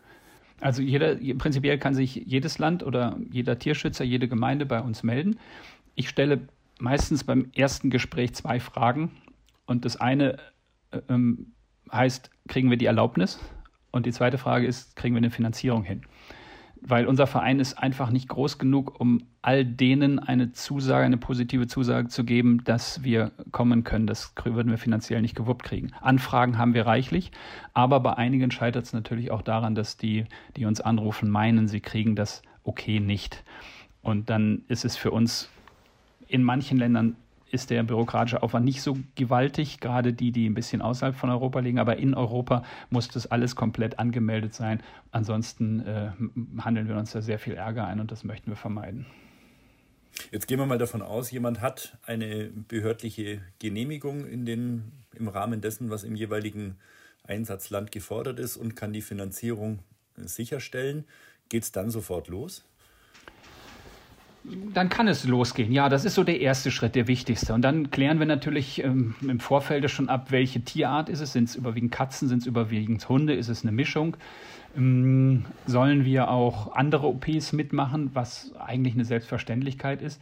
Also 0.59 0.81
jeder, 0.81 1.15
prinzipiell 1.37 1.77
kann 1.77 1.93
sich 1.95 2.15
jedes 2.15 2.57
Land 2.57 2.83
oder 2.83 3.17
jeder 3.31 3.59
Tierschützer, 3.59 4.03
jede 4.03 4.27
Gemeinde 4.27 4.65
bei 4.65 4.81
uns 4.81 5.01
melden. 5.01 5.39
Ich 5.95 6.09
stelle 6.09 6.47
meistens 6.77 7.23
beim 7.23 7.51
ersten 7.55 7.89
Gespräch 7.89 8.35
zwei 8.35 8.59
Fragen. 8.59 9.11
Und 9.65 9.85
das 9.85 9.95
eine 9.95 10.39
äh, 10.91 10.99
ähm, 11.07 11.53
heißt, 11.89 12.31
kriegen 12.49 12.69
wir 12.69 12.77
die 12.77 12.85
Erlaubnis? 12.85 13.39
Und 13.97 14.05
die 14.05 14.11
zweite 14.11 14.37
Frage 14.37 14.67
ist, 14.67 14.95
kriegen 14.95 15.15
wir 15.15 15.17
eine 15.17 15.31
Finanzierung 15.31 15.83
hin? 15.83 16.03
Weil 16.81 17.07
unser 17.07 17.25
Verein 17.25 17.59
ist 17.59 17.73
einfach 17.73 18.11
nicht 18.11 18.29
groß 18.29 18.59
genug, 18.59 18.99
um 18.99 19.23
all 19.41 19.65
denen 19.65 20.19
eine 20.19 20.51
Zusage, 20.51 21.03
eine 21.03 21.17
positive 21.17 21.65
Zusage 21.65 22.07
zu 22.07 22.23
geben, 22.23 22.63
dass 22.63 23.03
wir 23.03 23.31
kommen 23.51 23.83
können. 23.83 24.05
Das 24.05 24.33
würden 24.43 24.69
wir 24.69 24.77
finanziell 24.77 25.23
nicht 25.23 25.35
gewuppt 25.35 25.63
kriegen. 25.63 25.93
Anfragen 25.99 26.59
haben 26.59 26.75
wir 26.75 26.85
reichlich, 26.85 27.31
aber 27.73 27.99
bei 27.99 28.13
einigen 28.13 28.51
scheitert 28.51 28.85
es 28.85 28.93
natürlich 28.93 29.31
auch 29.31 29.41
daran, 29.41 29.73
dass 29.73 29.97
die, 29.97 30.25
die 30.55 30.65
uns 30.65 30.79
anrufen, 30.79 31.31
meinen, 31.31 31.67
sie 31.67 31.81
kriegen 31.81 32.15
das 32.15 32.43
okay 32.63 32.99
nicht. 32.99 33.43
Und 34.03 34.29
dann 34.29 34.61
ist 34.67 34.85
es 34.85 34.95
für 34.95 35.09
uns 35.09 35.49
in 36.27 36.43
manchen 36.43 36.77
Ländern 36.77 37.15
ist 37.51 37.69
der 37.69 37.83
bürokratische 37.83 38.43
Aufwand 38.43 38.65
nicht 38.65 38.81
so 38.81 38.97
gewaltig, 39.15 39.79
gerade 39.79 40.13
die, 40.13 40.31
die 40.31 40.49
ein 40.49 40.53
bisschen 40.53 40.81
außerhalb 40.81 41.15
von 41.15 41.29
Europa 41.29 41.59
liegen. 41.59 41.79
Aber 41.79 41.97
in 41.97 42.13
Europa 42.13 42.63
muss 42.89 43.07
das 43.07 43.27
alles 43.27 43.55
komplett 43.55 43.99
angemeldet 43.99 44.53
sein. 44.53 44.81
Ansonsten 45.11 45.79
äh, 45.81 46.11
handeln 46.61 46.87
wir 46.87 46.97
uns 46.97 47.11
da 47.11 47.21
sehr 47.21 47.39
viel 47.39 47.53
Ärger 47.53 47.85
ein 47.87 47.99
und 47.99 48.11
das 48.11 48.23
möchten 48.23 48.51
wir 48.51 48.57
vermeiden. 48.57 49.05
Jetzt 50.31 50.47
gehen 50.47 50.59
wir 50.59 50.65
mal 50.65 50.77
davon 50.77 51.01
aus, 51.01 51.31
jemand 51.31 51.61
hat 51.61 51.97
eine 52.05 52.49
behördliche 52.67 53.41
Genehmigung 53.59 54.25
in 54.25 54.45
den, 54.45 54.91
im 55.13 55.27
Rahmen 55.27 55.61
dessen, 55.61 55.89
was 55.89 56.03
im 56.03 56.15
jeweiligen 56.15 56.77
Einsatzland 57.23 57.91
gefordert 57.91 58.39
ist 58.39 58.57
und 58.57 58.75
kann 58.75 58.93
die 58.93 59.01
Finanzierung 59.01 59.79
sicherstellen. 60.15 61.05
Geht 61.49 61.63
es 61.63 61.71
dann 61.71 61.91
sofort 61.91 62.27
los? 62.27 62.65
Dann 64.73 64.89
kann 64.89 65.07
es 65.07 65.25
losgehen. 65.25 65.71
Ja, 65.71 65.89
das 65.89 66.05
ist 66.05 66.15
so 66.15 66.23
der 66.23 66.39
erste 66.39 66.71
Schritt, 66.71 66.95
der 66.95 67.07
wichtigste. 67.07 67.53
Und 67.53 67.61
dann 67.61 67.91
klären 67.91 68.19
wir 68.19 68.25
natürlich 68.25 68.83
ähm, 68.83 69.15
im 69.21 69.39
Vorfeld 69.39 69.89
schon 69.89 70.09
ab, 70.09 70.31
welche 70.31 70.61
Tierart 70.61 71.09
ist 71.09 71.19
es. 71.19 71.33
Sind 71.33 71.49
es 71.49 71.55
überwiegend 71.55 71.91
Katzen, 71.91 72.27
sind 72.27 72.39
es 72.39 72.47
überwiegend 72.47 73.07
Hunde, 73.09 73.33
ist 73.33 73.49
es 73.49 73.63
eine 73.63 73.71
Mischung? 73.71 74.17
Ähm, 74.75 75.45
sollen 75.65 76.05
wir 76.05 76.29
auch 76.29 76.75
andere 76.75 77.07
OPs 77.07 77.53
mitmachen, 77.53 78.11
was 78.13 78.53
eigentlich 78.59 78.93
eine 78.93 79.05
Selbstverständlichkeit 79.05 80.01
ist? 80.01 80.21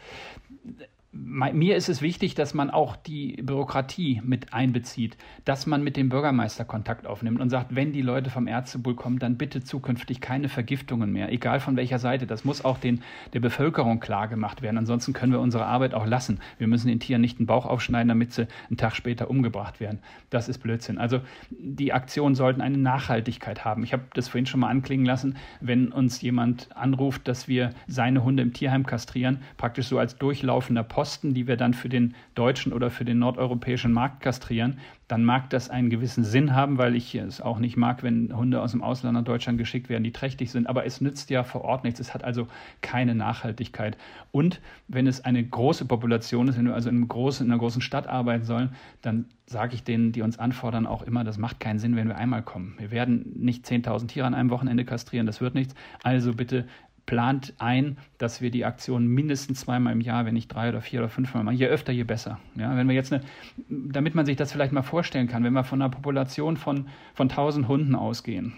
Mir 1.18 1.78
ist 1.78 1.88
es 1.88 2.02
wichtig, 2.02 2.36
dass 2.36 2.54
man 2.54 2.70
auch 2.70 2.98
die 2.98 3.42
Bürokratie 3.42 4.22
mit 4.26 4.54
einbezieht, 4.54 5.16
dass 5.46 5.66
man 5.66 5.82
mit 5.82 5.96
dem 5.96 6.10
Bürgermeister 6.10 6.66
Kontakt 6.66 7.08
aufnimmt 7.08 7.40
und 7.40 7.50
sagt, 7.50 7.74
wenn 7.74 7.94
die 7.94 8.02
Leute 8.02 8.30
vom 8.30 8.48
Ärztebull 8.48 8.96
kommen, 8.96 9.18
dann 9.18 9.38
bitte 9.38 9.64
zukünftig 9.64 10.20
keine 10.20 10.50
Vergiftungen 10.50 11.14
mehr, 11.14 11.32
egal 11.32 11.62
von 11.62 11.78
welcher 11.78 12.00
Seite. 12.00 12.28
Das 12.28 12.44
muss 12.44 12.66
auch 12.66 12.78
den, 12.78 13.02
der 13.34 13.40
Bevölkerung 13.40 14.02
klar 14.02 14.28
gemacht 14.28 14.62
werden. 14.62 14.78
Ansonsten 14.78 15.14
können 15.14 15.32
wir 15.32 15.40
unsere 15.40 15.66
Arbeit 15.66 15.94
auch 15.94 16.06
lassen. 16.06 16.42
Wir 16.58 16.68
müssen 16.68 16.90
den 16.90 17.00
Tieren 17.00 17.22
nicht 17.22 17.40
den 17.40 17.46
Bauch 17.46 17.66
aufschneiden, 17.66 18.10
damit 18.10 18.34
sie 18.34 18.48
einen 18.70 18.78
Tag 18.78 18.94
später 18.94 19.30
umgebracht 19.30 19.80
werden. 19.80 20.00
Das 20.30 20.50
ist 20.50 20.58
Blödsinn. 20.58 20.98
Also 20.98 21.22
die 21.50 21.94
Aktionen 21.94 22.36
sollten 22.36 22.60
eine 22.60 22.78
Nachhaltigkeit 22.78 23.64
haben. 23.64 23.84
Ich 23.84 23.94
habe 23.94 24.04
das 24.14 24.28
vorhin 24.28 24.48
schon 24.48 24.60
mal 24.60 24.70
anklingen 24.70 25.06
lassen, 25.06 25.38
wenn 25.62 25.94
uns 25.94 26.22
jemand 26.22 26.76
anruft, 26.76 27.30
dass 27.30 27.48
wir 27.48 27.70
seine 27.88 28.24
Hunde 28.26 28.44
im 28.44 28.52
Tierheim 28.52 28.86
kastrieren, 28.86 29.40
praktisch 29.56 29.88
so 29.88 29.98
als 29.98 30.18
durchlaufender 30.18 30.84
Post 30.84 31.05
Kosten, 31.06 31.36
die 31.36 31.46
wir 31.46 31.56
dann 31.56 31.76
für 31.76 31.88
den 31.88 32.16
deutschen 32.34 32.74
oder 32.74 32.90
für 32.90 33.06
den 33.06 33.20
nordeuropäischen 33.20 33.94
Markt 33.94 34.22
kastrieren, 34.22 34.80
dann 35.08 35.24
mag 35.24 35.52
das 35.52 35.70
einen 35.70 35.92
gewissen 35.92 36.24
Sinn 36.24 36.56
haben, 36.56 36.80
weil 36.80 36.96
ich 36.96 37.14
es 37.14 37.42
auch 37.42 37.60
nicht 37.60 37.78
mag, 37.78 38.02
wenn 38.02 38.36
Hunde 38.36 38.60
aus 38.60 38.72
dem 38.72 38.82
Ausland 38.82 39.14
nach 39.14 39.24
Deutschland 39.24 39.60
geschickt 39.60 39.88
werden, 39.88 40.04
die 40.04 40.12
trächtig 40.12 40.50
sind. 40.50 40.66
Aber 40.66 40.84
es 40.88 41.02
nützt 41.02 41.30
ja 41.30 41.44
vor 41.44 41.62
Ort 41.62 41.84
nichts. 41.84 42.00
Es 42.00 42.16
hat 42.16 42.24
also 42.24 42.48
keine 42.82 43.14
Nachhaltigkeit. 43.14 43.98
Und 44.32 44.62
wenn 44.88 45.06
es 45.06 45.24
eine 45.24 45.44
große 45.44 45.86
Population 45.86 46.48
ist, 46.48 46.58
wenn 46.58 46.66
wir 46.66 46.74
also 46.74 46.90
in, 46.90 47.08
großen, 47.08 47.46
in 47.46 47.52
einer 47.52 47.60
großen 47.60 47.84
Stadt 47.84 48.08
arbeiten 48.08 48.46
sollen, 48.46 48.72
dann 49.04 49.26
sage 49.46 49.76
ich 49.76 49.84
denen, 49.84 50.12
die 50.12 50.24
uns 50.24 50.40
anfordern, 50.40 50.88
auch 50.88 51.04
immer, 51.04 51.24
das 51.24 51.38
macht 51.38 51.60
keinen 51.60 51.78
Sinn, 51.78 51.96
wenn 51.96 52.08
wir 52.08 52.18
einmal 52.18 52.42
kommen. 52.42 52.74
Wir 52.80 52.90
werden 52.90 53.32
nicht 53.36 53.64
10.000 53.64 54.08
Tiere 54.08 54.26
an 54.26 54.34
einem 54.34 54.50
Wochenende 54.50 54.86
kastrieren, 54.86 55.28
das 55.28 55.40
wird 55.40 55.54
nichts. 55.54 55.76
Also 56.02 56.34
bitte 56.34 56.66
plant 57.06 57.54
ein, 57.60 57.98
dass 58.18 58.42
wir 58.42 58.52
die 58.52 58.66
Aktion 58.66 59.08
mindestens 59.08 59.62
zweimal 59.62 59.94
im 59.94 60.02
Jahr, 60.02 60.26
wenn 60.26 60.34
nicht 60.34 60.48
drei 60.48 60.70
oder 60.70 60.82
vier 60.82 61.00
oder 61.00 61.10
fünfmal 61.10 61.44
machen. 61.44 61.58
Je 61.58 61.68
öfter, 61.68 61.94
je 61.94 62.04
besser. 62.04 62.40
Ja, 62.56 62.76
wenn 62.76 62.88
wir 62.88 62.96
jetzt 62.96 63.14
eine, 63.14 63.24
damit 63.70 64.16
man 64.16 64.26
sich 64.26 64.38
das 64.38 64.52
vielleicht 64.52 64.72
mal 64.72 64.82
vorstellen 64.82 65.28
kann, 65.28 65.44
wenn 65.44 65.54
wir 65.54 65.64
von 65.64 65.82
einer 65.82 65.90
Population 65.90 66.58
von, 66.58 66.88
von 67.14 67.30
1000 67.30 67.68
Hunden 67.68 67.96
ausgehen, 67.96 68.54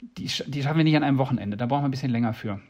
die, 0.00 0.30
die 0.46 0.62
schaffen 0.62 0.78
wir 0.78 0.84
nicht 0.84 0.96
an 0.96 1.02
einem 1.02 1.18
Wochenende, 1.18 1.56
da 1.56 1.66
brauchen 1.66 1.82
wir 1.82 1.88
ein 1.88 1.92
bisschen 1.92 2.12
länger 2.12 2.34
für. 2.34 2.60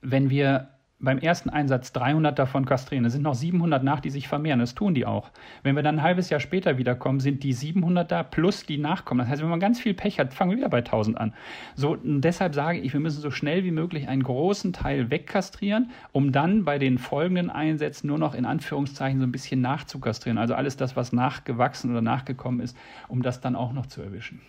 Wenn 0.00 0.30
wir 0.30 0.68
beim 1.00 1.18
ersten 1.18 1.48
Einsatz 1.48 1.92
300 1.92 2.38
davon 2.38 2.66
kastrieren. 2.66 3.04
Es 3.04 3.14
sind 3.14 3.22
noch 3.22 3.34
700 3.34 3.82
nach, 3.82 4.00
die 4.00 4.10
sich 4.10 4.28
vermehren. 4.28 4.60
Das 4.60 4.74
tun 4.74 4.94
die 4.94 5.06
auch. 5.06 5.30
Wenn 5.62 5.74
wir 5.74 5.82
dann 5.82 5.96
ein 5.96 6.02
halbes 6.02 6.28
Jahr 6.30 6.40
später 6.40 6.78
wiederkommen, 6.78 7.20
sind 7.20 7.42
die 7.42 7.52
700 7.52 8.10
da 8.10 8.22
plus 8.22 8.66
die 8.66 8.78
nachkommen. 8.78 9.20
Das 9.20 9.28
heißt, 9.28 9.42
wenn 9.42 9.48
man 9.48 9.60
ganz 9.60 9.80
viel 9.80 9.94
Pech 9.94 10.18
hat, 10.18 10.34
fangen 10.34 10.50
wir 10.50 10.58
wieder 10.58 10.68
bei 10.68 10.78
1000 10.78 11.18
an. 11.18 11.32
So, 11.74 11.96
deshalb 12.02 12.54
sage 12.54 12.78
ich, 12.78 12.92
wir 12.92 13.00
müssen 13.00 13.20
so 13.20 13.30
schnell 13.30 13.64
wie 13.64 13.70
möglich 13.70 14.08
einen 14.08 14.22
großen 14.22 14.72
Teil 14.72 15.10
wegkastrieren, 15.10 15.90
um 16.12 16.32
dann 16.32 16.64
bei 16.64 16.78
den 16.78 16.98
folgenden 16.98 17.50
Einsätzen 17.50 18.06
nur 18.06 18.18
noch 18.18 18.34
in 18.34 18.44
Anführungszeichen 18.44 19.20
so 19.20 19.26
ein 19.26 19.32
bisschen 19.32 19.62
nachzukastrieren. 19.62 20.38
Also 20.38 20.54
alles 20.54 20.76
das, 20.76 20.96
was 20.96 21.12
nachgewachsen 21.12 21.90
oder 21.90 22.02
nachgekommen 22.02 22.60
ist, 22.60 22.76
um 23.08 23.22
das 23.22 23.40
dann 23.40 23.56
auch 23.56 23.72
noch 23.72 23.86
zu 23.86 24.02
erwischen. 24.02 24.40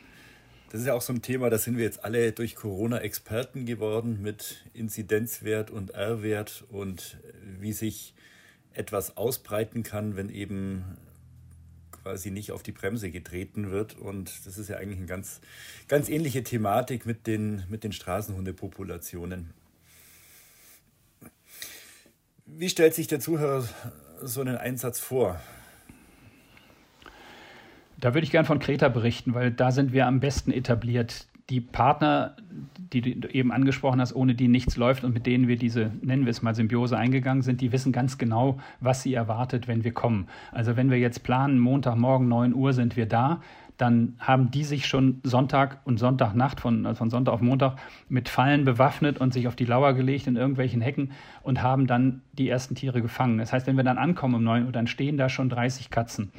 Das 0.71 0.79
ist 0.79 0.88
ja 0.88 0.93
auch 0.93 1.01
so 1.01 1.12
ein 1.12 1.21
Thema, 1.21 1.49
da 1.49 1.57
sind 1.57 1.75
wir 1.75 1.84
jetzt 1.84 2.05
alle 2.05 2.31
durch 2.31 2.55
Corona 2.55 2.99
Experten 2.99 3.65
geworden 3.65 4.21
mit 4.21 4.63
Inzidenzwert 4.73 5.69
und 5.69 5.91
R-Wert 5.91 6.63
und 6.69 7.17
wie 7.60 7.73
sich 7.73 8.13
etwas 8.71 9.17
ausbreiten 9.17 9.84
kann, 9.84 10.15
wenn 10.15 10.29
eben 10.29 10.86
quasi 11.91 12.31
nicht 12.31 12.53
auf 12.53 12.63
die 12.63 12.71
Bremse 12.71 13.12
getreten 13.12 13.69
wird. 13.69 13.97
Und 13.97 14.31
das 14.45 14.57
ist 14.57 14.69
ja 14.69 14.77
eigentlich 14.77 14.99
eine 14.99 15.07
ganz, 15.07 15.41
ganz 15.89 16.07
ähnliche 16.07 16.41
Thematik 16.41 17.05
mit 17.05 17.27
den, 17.27 17.65
mit 17.67 17.84
den 17.84 17.91
Straßenhundepopulationen. 17.91 19.53
Wie 22.45 22.69
stellt 22.69 22.93
sich 22.93 23.07
der 23.07 23.19
Zuhörer 23.19 23.67
so 24.23 24.39
einen 24.39 24.55
Einsatz 24.55 24.99
vor? 24.99 25.41
Da 28.01 28.15
würde 28.15 28.25
ich 28.25 28.31
gern 28.31 28.45
von 28.45 28.59
Kreta 28.59 28.89
berichten, 28.89 29.33
weil 29.35 29.51
da 29.51 29.71
sind 29.71 29.93
wir 29.93 30.07
am 30.07 30.19
besten 30.19 30.51
etabliert. 30.51 31.27
Die 31.49 31.61
Partner, 31.61 32.35
die 32.91 33.19
du 33.19 33.27
eben 33.27 33.51
angesprochen 33.51 34.01
hast, 34.01 34.13
ohne 34.13 34.33
die 34.33 34.47
nichts 34.47 34.75
läuft 34.75 35.03
und 35.03 35.13
mit 35.13 35.25
denen 35.27 35.47
wir 35.47 35.57
diese, 35.57 35.91
nennen 36.01 36.25
wir 36.25 36.31
es 36.31 36.41
mal, 36.41 36.55
Symbiose 36.55 36.97
eingegangen 36.97 37.43
sind, 37.43 37.61
die 37.61 37.71
wissen 37.71 37.91
ganz 37.91 38.17
genau, 38.17 38.59
was 38.79 39.03
sie 39.03 39.13
erwartet, 39.13 39.67
wenn 39.67 39.83
wir 39.83 39.93
kommen. 39.93 40.27
Also 40.51 40.75
wenn 40.77 40.89
wir 40.89 40.97
jetzt 40.97 41.23
planen, 41.23 41.59
Montagmorgen 41.59 42.27
9 42.27 42.55
Uhr 42.55 42.73
sind 42.73 42.95
wir 42.95 43.05
da, 43.05 43.41
dann 43.77 44.15
haben 44.19 44.49
die 44.49 44.63
sich 44.63 44.87
schon 44.87 45.21
Sonntag 45.23 45.79
und 45.85 45.97
Sonntagnacht, 45.97 46.59
von, 46.59 46.85
also 46.85 46.99
von 46.99 47.09
Sonntag 47.09 47.33
auf 47.33 47.41
Montag, 47.41 47.77
mit 48.09 48.29
Fallen 48.29 48.65
bewaffnet 48.65 49.19
und 49.19 49.33
sich 49.33 49.47
auf 49.47 49.55
die 49.55 49.65
Lauer 49.65 49.93
gelegt 49.93 50.27
in 50.27 50.37
irgendwelchen 50.37 50.81
Hecken 50.81 51.11
und 51.43 51.61
haben 51.61 51.85
dann 51.85 52.21
die 52.33 52.49
ersten 52.49 52.75
Tiere 52.75 53.01
gefangen. 53.01 53.37
Das 53.37 53.53
heißt, 53.53 53.67
wenn 53.67 53.77
wir 53.77 53.83
dann 53.83 53.97
ankommen 53.97 54.35
um 54.35 54.43
9 54.43 54.65
Uhr, 54.65 54.71
dann 54.71 54.87
stehen 54.87 55.17
da 55.17 55.29
schon 55.29 55.49
30 55.49 55.89
Katzen. 55.91 56.31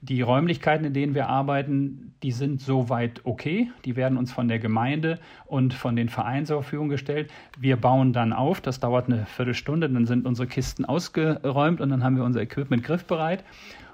Die 0.00 0.22
Räumlichkeiten, 0.22 0.84
in 0.84 0.94
denen 0.94 1.14
wir 1.14 1.28
arbeiten, 1.28 2.14
die 2.22 2.32
sind 2.32 2.60
soweit 2.60 3.20
okay. 3.24 3.70
Die 3.84 3.96
werden 3.96 4.16
uns 4.16 4.32
von 4.32 4.48
der 4.48 4.58
Gemeinde 4.58 5.18
und 5.46 5.74
von 5.74 5.96
den 5.96 6.08
Vereinen 6.08 6.46
zur 6.46 6.62
Verfügung 6.62 6.88
gestellt. 6.88 7.30
Wir 7.58 7.76
bauen 7.76 8.12
dann 8.12 8.32
auf. 8.32 8.60
Das 8.60 8.80
dauert 8.80 9.06
eine 9.06 9.26
Viertelstunde. 9.26 9.88
Dann 9.88 10.06
sind 10.06 10.26
unsere 10.26 10.46
Kisten 10.46 10.84
ausgeräumt 10.84 11.80
und 11.80 11.90
dann 11.90 12.04
haben 12.04 12.16
wir 12.16 12.24
unser 12.24 12.40
Equipment 12.40 12.84
griffbereit. 12.84 13.44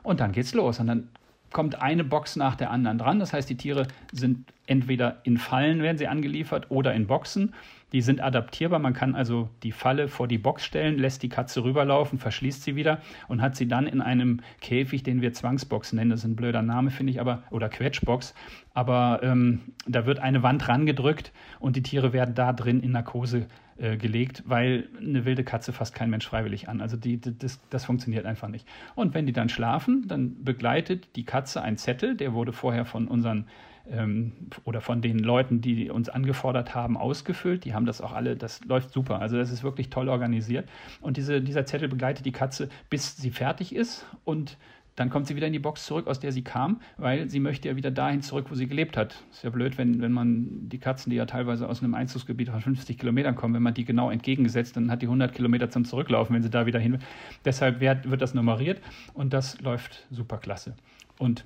Und 0.03 0.21
dann 0.21 0.33
geht's 0.33 0.53
los. 0.53 0.79
Und 0.79 0.89
dann 0.89 1.09
kommt 1.53 1.81
eine 1.81 2.05
Box 2.05 2.37
nach 2.37 2.57
der 2.57 2.71
anderen 2.71 2.99
dran. 2.99 3.19
Das 3.19 3.33
heißt, 3.33 3.49
die 3.49 3.57
Tiere 3.57 3.87
sind 4.13 4.53
entweder 4.67 5.21
in 5.25 5.39
Fallen 5.39 5.83
werden 5.83 5.97
sie 5.97 6.09
angeliefert 6.09 6.67
oder 6.71 6.93
in 6.93 7.07
Boxen. 7.07 7.55
Die 7.95 8.03
sind 8.03 8.21
adaptierbar. 8.21 8.81
Man 8.81 8.93
kann 8.93 9.15
also 9.15 9.49
die 9.63 9.71
Falle 9.71 10.09
vor 10.09 10.27
die 10.27 10.37
Box 10.37 10.65
stellen, 10.65 10.99
lässt 10.99 11.23
die 11.23 11.29
Katze 11.29 11.63
rüberlaufen, 11.63 12.19
verschließt 12.19 12.65
sie 12.65 12.75
wieder 12.75 13.01
und 13.29 13.41
hat 13.41 13.55
sie 13.55 13.69
dann 13.69 13.87
in 13.87 14.01
einem 14.01 14.41
Käfig, 14.61 15.05
den 15.05 15.23
wir 15.23 15.33
Zwangsbox 15.33 15.93
nennen. 15.93 16.11
Das 16.11 16.21
ist 16.21 16.27
ein 16.27 16.35
blöder 16.35 16.63
Name, 16.63 16.91
finde 16.91 17.13
ich, 17.13 17.21
aber 17.21 17.45
oder 17.53 17.69
Quetschbox. 17.69 18.35
Aber 18.75 19.21
ähm, 19.23 19.61
da 19.87 20.05
wird 20.05 20.19
eine 20.19 20.43
Wand 20.43 20.69
rangedrückt 20.69 21.33
und 21.61 21.77
die 21.77 21.83
Tiere 21.83 22.13
werden 22.13 22.35
da 22.35 22.53
drin 22.53 22.81
in 22.81 22.91
Narkose 22.91 23.47
äh, 23.77 23.97
gelegt, 23.97 24.43
weil 24.47 24.89
eine 25.01 25.25
wilde 25.25 25.45
Katze 25.45 25.73
fasst 25.73 25.95
kein 25.95 26.11
Mensch 26.11 26.27
freiwillig 26.27 26.69
an. 26.69 26.81
Also 26.81 26.97
die, 26.97 27.21
das, 27.21 27.61
das 27.71 27.85
funktioniert 27.85 28.27
einfach 28.27 28.49
nicht. 28.49 28.69
Und 28.97 29.15
wenn 29.15 29.27
die 29.27 29.33
dann 29.33 29.49
schlafen, 29.49 30.07
dann 30.09 30.43
begleitet 30.45 31.17
die 31.17 31.25
Katze 31.25 31.63
ein 31.63 31.77
Zettel, 31.77 32.17
der 32.17 32.35
wurde 32.35 32.53
vorher 32.53 32.85
von 32.85 33.07
unseren 33.07 33.47
ähm, 33.89 34.33
oder 34.65 34.81
von 34.81 35.03
den 35.03 35.19
Leuten, 35.19 35.61
die 35.61 35.91
uns 35.91 36.09
angefordert 36.09 36.75
haben, 36.75 36.97
ausgefüllt. 36.97 37.65
Die 37.65 37.75
haben 37.75 37.87
das 37.87 38.01
auch 38.01 38.13
alle, 38.13 38.37
das 38.37 38.65
läuft 38.65 38.93
super. 38.93 39.21
Also 39.21 39.37
das 39.37 39.51
ist 39.51 39.63
wirklich 39.63 39.91
toll 39.91 40.09
organisiert. 40.09 40.69
Und 41.01 41.17
diese, 41.17 41.41
dieser 41.41 41.67
Zettel 41.67 41.89
begleitet 41.89 42.27
die 42.27 42.33
Katze, 42.33 42.69
bis 42.91 43.17
sie 43.17 43.31
fertig 43.31 43.75
ist 43.75 44.07
und 44.25 44.57
dann 44.97 45.11
kommt 45.11 45.27
sie 45.27 45.35
wieder 45.35 45.47
in 45.47 45.53
die 45.53 45.59
Box 45.59 45.87
zurück, 45.87 46.07
aus 46.07 46.21
der 46.21 46.31
sie 46.31 46.43
kam, 46.43 46.81
weil 46.97 47.29
sie 47.29 47.41
möchte 47.41 47.69
ja 47.69 47.77
wieder 47.77 47.91
dahin 47.91 48.23
zurück, 48.23 48.47
wo 48.51 48.55
sie 48.55 48.69
gelebt 48.69 48.97
hat. 48.97 49.17
Ist 49.33 49.43
ja 49.43 49.51
blöd, 49.51 49.77
wenn, 49.77 50.01
wenn 50.01 50.13
man 50.13 50.69
die 50.69 50.79
Katzen, 50.79 51.11
die 51.11 51.17
ja 51.17 51.27
teilweise 51.27 51.69
aus 51.69 51.83
einem 51.83 51.95
Einzugsgebiet 51.95 52.49
von 52.49 52.61
50 52.61 52.99
Kilometern 52.99 53.35
kommen, 53.35 53.55
wenn 53.55 53.63
man 53.63 53.75
die 53.75 53.85
genau 53.85 54.11
entgegengesetzt, 54.11 54.77
dann 54.77 54.91
hat 54.91 55.03
die 55.03 55.07
100 55.07 55.35
Kilometer 55.35 55.71
zum 55.71 55.85
Zurücklaufen, 55.85 56.35
wenn 56.35 56.43
sie 56.43 56.51
da 56.51 56.67
wieder 56.67 56.79
hin 56.79 56.93
will. 56.93 57.01
Deshalb 57.45 57.81
wird, 57.81 58.05
das 58.21 58.35
nummeriert 58.35 58.81
und 59.15 59.33
das 59.33 59.61
läuft 59.61 60.07
super 60.11 60.39
klasse. 60.39 60.75
Und 61.19 61.45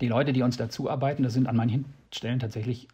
die 0.00 0.08
Leute, 0.08 0.32
die 0.32 0.42
uns 0.42 0.56
dazu 0.56 0.90
arbeiten, 0.90 1.22
das 1.22 1.32
sind 1.32 1.46
an 1.46 1.56
manchen 1.56 1.84
Stellen 2.12 2.40
tatsächlich 2.40 2.88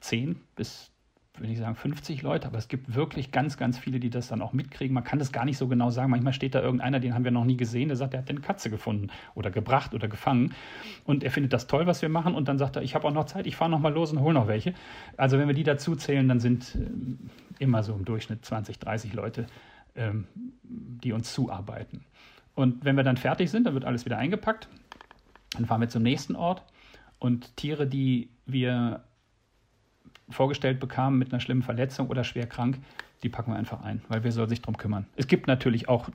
10 0.00 0.36
bis 0.54 0.90
würde 1.38 1.52
ich 1.52 1.58
sagen, 1.58 1.74
50 1.74 2.22
Leute, 2.22 2.46
aber 2.46 2.58
es 2.58 2.68
gibt 2.68 2.94
wirklich 2.94 3.30
ganz, 3.30 3.56
ganz 3.56 3.78
viele, 3.78 4.00
die 4.00 4.10
das 4.10 4.28
dann 4.28 4.42
auch 4.42 4.52
mitkriegen. 4.52 4.94
Man 4.94 5.04
kann 5.04 5.18
das 5.18 5.32
gar 5.32 5.44
nicht 5.44 5.58
so 5.58 5.68
genau 5.68 5.90
sagen. 5.90 6.10
Manchmal 6.10 6.32
steht 6.32 6.54
da 6.54 6.62
irgendeiner, 6.62 7.00
den 7.00 7.14
haben 7.14 7.24
wir 7.24 7.30
noch 7.30 7.44
nie 7.44 7.56
gesehen, 7.56 7.88
der 7.88 7.96
sagt, 7.96 8.14
er 8.14 8.20
hat 8.20 8.30
eine 8.30 8.40
Katze 8.40 8.70
gefunden 8.70 9.08
oder 9.34 9.50
gebracht 9.50 9.94
oder 9.94 10.08
gefangen 10.08 10.54
und 11.04 11.24
er 11.24 11.30
findet 11.30 11.52
das 11.52 11.66
toll, 11.66 11.86
was 11.86 12.02
wir 12.02 12.08
machen 12.08 12.34
und 12.34 12.48
dann 12.48 12.58
sagt 12.58 12.76
er, 12.76 12.82
ich 12.82 12.94
habe 12.94 13.06
auch 13.06 13.12
noch 13.12 13.26
Zeit, 13.26 13.46
ich 13.46 13.56
fahre 13.56 13.70
noch 13.70 13.80
mal 13.80 13.92
los 13.92 14.12
und 14.12 14.20
hole 14.20 14.34
noch 14.34 14.48
welche. 14.48 14.74
Also 15.16 15.38
wenn 15.38 15.48
wir 15.48 15.54
die 15.54 15.64
dazu 15.64 15.96
zählen, 15.96 16.28
dann 16.28 16.40
sind 16.40 16.74
äh, 16.74 17.62
immer 17.62 17.82
so 17.82 17.94
im 17.94 18.04
Durchschnitt 18.04 18.44
20, 18.44 18.78
30 18.78 19.12
Leute, 19.12 19.46
ähm, 19.94 20.26
die 20.62 21.12
uns 21.12 21.32
zuarbeiten. 21.32 22.04
Und 22.54 22.84
wenn 22.84 22.96
wir 22.96 23.04
dann 23.04 23.16
fertig 23.16 23.50
sind, 23.50 23.66
dann 23.66 23.74
wird 23.74 23.84
alles 23.84 24.04
wieder 24.04 24.18
eingepackt. 24.18 24.68
Dann 25.52 25.66
fahren 25.66 25.80
wir 25.80 25.88
zum 25.88 26.02
nächsten 26.02 26.36
Ort 26.36 26.62
und 27.18 27.56
Tiere, 27.56 27.86
die 27.86 28.30
wir 28.46 29.04
vorgestellt 30.28 30.80
bekamen 30.80 31.18
mit 31.18 31.32
einer 31.32 31.40
schlimmen 31.40 31.62
Verletzung 31.62 32.08
oder 32.08 32.24
schwer 32.24 32.46
krank, 32.46 32.78
die 33.22 33.28
packen 33.28 33.52
wir 33.52 33.56
einfach 33.56 33.82
ein, 33.82 34.02
weil 34.08 34.24
wir 34.24 34.32
sollen 34.32 34.48
sich 34.48 34.60
darum 34.60 34.76
kümmern. 34.76 35.06
Es 35.16 35.26
gibt 35.26 35.46
natürlich 35.46 35.88
auch 35.88 36.08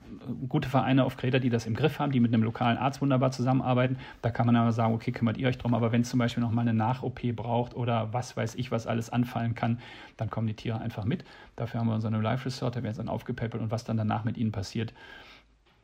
gute 0.48 0.68
Vereine 0.68 1.04
auf 1.04 1.16
Kreta, 1.16 1.38
die 1.40 1.50
das 1.50 1.66
im 1.66 1.74
Griff 1.74 1.98
haben, 1.98 2.12
die 2.12 2.20
mit 2.20 2.32
einem 2.32 2.44
lokalen 2.44 2.78
Arzt 2.78 3.00
wunderbar 3.00 3.32
zusammenarbeiten. 3.32 3.96
Da 4.20 4.30
kann 4.30 4.46
man 4.46 4.54
aber 4.54 4.72
sagen, 4.72 4.94
okay, 4.94 5.10
kümmert 5.10 5.36
ihr 5.36 5.48
euch 5.48 5.58
drum. 5.58 5.74
Aber 5.74 5.90
wenn 5.90 6.02
es 6.02 6.10
zum 6.10 6.18
Beispiel 6.18 6.42
noch 6.42 6.52
mal 6.52 6.60
eine 6.60 6.74
Nach-OP 6.74 7.20
braucht 7.34 7.74
oder 7.74 8.12
was 8.12 8.36
weiß 8.36 8.54
ich, 8.54 8.70
was 8.70 8.86
alles 8.86 9.10
anfallen 9.10 9.54
kann, 9.54 9.80
dann 10.16 10.30
kommen 10.30 10.46
die 10.46 10.54
Tiere 10.54 10.80
einfach 10.80 11.04
mit. 11.04 11.24
Dafür 11.56 11.80
haben 11.80 11.88
wir 11.88 11.94
unseren 11.94 12.20
Life 12.22 12.44
Resort, 12.46 12.76
werden 12.76 12.92
sie 12.92 12.98
dann 12.98 13.08
aufgepäppelt 13.08 13.62
und 13.62 13.70
was 13.70 13.84
dann 13.84 13.96
danach 13.96 14.24
mit 14.24 14.36
ihnen 14.36 14.52
passiert, 14.52 14.94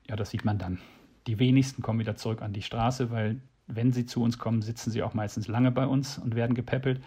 ja, 0.09 0.17
das 0.17 0.31
sieht 0.31 0.45
man 0.45 0.59
dann. 0.59 0.79
Die 1.27 1.39
wenigsten 1.39 1.83
kommen 1.83 1.99
wieder 1.99 2.17
zurück 2.17 2.43
an 2.43 2.53
die 2.53 2.63
Straße, 2.63 3.11
weil 3.11 3.41
wenn 3.67 3.93
sie 3.93 4.07
zu 4.07 4.23
uns 4.23 4.39
kommen, 4.39 4.63
sitzen 4.63 4.91
sie 4.91 5.03
auch 5.03 5.15
meistens 5.15 5.49
lange 5.49 5.71
bei 5.71 5.87
uns 5.87 6.17
und 6.17 6.37
werden 6.37 6.55
gepäppelt. 6.55 7.03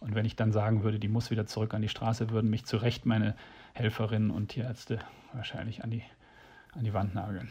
Und 0.00 0.14
wenn 0.14 0.24
ich 0.24 0.36
dann 0.36 0.52
sagen 0.52 0.82
würde, 0.82 0.98
die 0.98 1.08
muss 1.08 1.30
wieder 1.30 1.46
zurück 1.46 1.74
an 1.74 1.82
die 1.82 1.88
Straße, 1.88 2.30
würden 2.30 2.50
mich 2.50 2.64
zu 2.64 2.76
Recht 2.76 3.06
meine 3.06 3.34
Helferinnen 3.72 4.30
und 4.30 4.48
Tierärzte 4.48 4.98
wahrscheinlich 5.32 5.84
an 5.84 5.90
die, 5.90 6.02
an 6.72 6.84
die 6.84 6.92
Wand 6.92 7.14
nageln. 7.14 7.50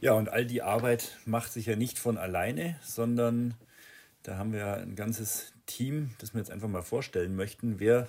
Ja, 0.00 0.12
und 0.12 0.28
all 0.28 0.46
die 0.46 0.62
Arbeit 0.62 1.18
macht 1.24 1.52
sich 1.52 1.66
ja 1.66 1.76
nicht 1.76 1.98
von 1.98 2.18
alleine, 2.18 2.76
sondern 2.82 3.54
da 4.22 4.36
haben 4.36 4.52
wir 4.52 4.74
ein 4.74 4.96
ganzes 4.96 5.52
Team, 5.66 6.10
das 6.18 6.34
wir 6.34 6.40
jetzt 6.40 6.50
einfach 6.50 6.68
mal 6.68 6.82
vorstellen 6.82 7.36
möchten. 7.36 7.78
Wer 7.78 8.08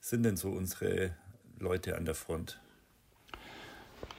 sind 0.00 0.22
denn 0.22 0.36
so 0.36 0.50
unsere 0.50 1.12
Leute 1.58 1.96
an 1.96 2.04
der 2.04 2.14
Front? 2.14 2.60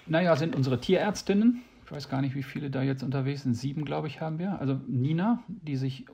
Naja, 0.05 0.35
sind 0.35 0.55
unsere 0.55 0.79
Tierärztinnen. 0.79 1.61
Ich 1.85 1.91
weiß 1.91 2.09
gar 2.09 2.21
nicht, 2.21 2.35
wie 2.35 2.43
viele 2.43 2.69
da 2.69 2.81
jetzt 2.81 3.03
unterwegs 3.03 3.43
sind. 3.43 3.53
Sieben, 3.53 3.85
glaube 3.85 4.07
ich, 4.07 4.19
haben 4.19 4.39
wir. 4.39 4.59
Also 4.59 4.79
Nina, 4.87 5.43
die 5.47 5.77
sich 5.77 6.05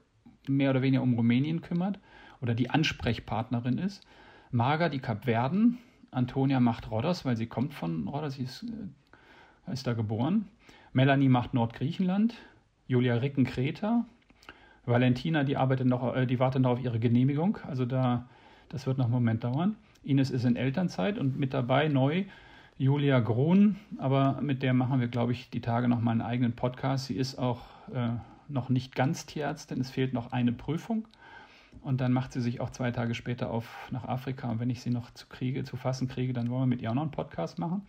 mehr 0.48 0.70
oder 0.70 0.82
weniger 0.82 1.04
um 1.04 1.14
Rumänien 1.14 1.62
kümmert 1.62 2.00
oder 2.42 2.54
die 2.54 2.70
Ansprechpartnerin 2.70 3.78
ist. 3.78 4.06
Marga, 4.52 4.90
die 4.90 5.00
Kapverden. 5.00 5.80
Antonia 6.12 6.60
macht 6.60 6.92
Rhodos, 6.92 7.26
weil 7.26 7.38
sie 7.38 7.48
kommt 7.48 7.74
von 7.74 8.08
Rhodos, 8.08 8.36
sie 8.36 8.44
ist, 8.44 8.64
äh, 8.64 9.74
ist 9.74 9.88
da 9.88 9.94
geboren. 9.94 10.48
Melanie 10.92 11.30
macht 11.30 11.54
Nordgriechenland. 11.54 12.36
Julia 12.88 13.16
Ricken 13.16 13.46
Kreta. 13.46 14.06
Valentina, 14.86 15.44
die 15.44 15.58
arbeitet 15.58 15.88
noch, 15.88 16.16
äh, 16.16 16.28
die 16.28 16.40
wartet 16.40 16.62
noch 16.62 16.72
auf 16.72 16.84
ihre 16.84 17.00
Genehmigung. 17.00 17.58
Also 17.68 17.86
da, 17.86 18.28
das 18.70 18.86
wird 18.86 18.98
noch 18.98 19.06
einen 19.06 19.14
Moment 19.14 19.44
dauern. 19.44 19.76
Ines 20.04 20.30
ist 20.30 20.44
in 20.44 20.56
Elternzeit 20.56 21.18
und 21.18 21.40
mit 21.40 21.54
dabei 21.54 21.88
neu 21.88 22.26
Julia 22.78 23.20
Grun, 23.20 23.78
aber 23.98 24.42
mit 24.42 24.64
der 24.64 24.74
machen 24.74 25.00
wir, 25.00 25.08
glaube 25.08 25.32
ich, 25.32 25.50
die 25.50 25.62
Tage 25.62 25.88
noch 25.88 26.02
mal 26.02 26.12
einen 26.12 26.22
eigenen 26.22 26.54
Podcast. 26.54 27.06
Sie 27.06 27.16
ist 27.16 27.38
auch 27.38 27.62
äh, 27.94 28.10
noch 28.48 28.70
nicht 28.70 28.96
ganz 28.96 29.26
Tierärztin, 29.26 29.82
es 29.82 29.92
fehlt 29.92 30.14
noch 30.14 30.32
eine 30.32 30.52
Prüfung. 30.52 31.08
Und 31.82 32.00
dann 32.02 32.14
macht 32.14 32.32
sie 32.32 32.42
sich 32.42 32.62
auch 32.62 32.70
zwei 32.70 32.92
Tage 32.92 33.14
später 33.16 33.52
auf 33.52 33.90
nach 33.92 34.06
Afrika. 34.06 34.50
Und 34.50 34.60
wenn 34.60 34.70
ich 34.70 34.82
sie 34.82 34.90
noch 34.90 35.12
zu 35.12 35.28
kriege, 35.28 35.64
zu 35.64 35.76
fassen 35.76 36.08
kriege, 36.08 36.32
dann 36.32 36.50
wollen 36.50 36.62
wir 36.64 36.68
mit 36.68 36.82
ihr 36.82 36.92
auch 36.92 36.96
noch 36.96 37.02
einen 37.02 37.12
Podcast 37.12 37.60
machen. 37.60 37.82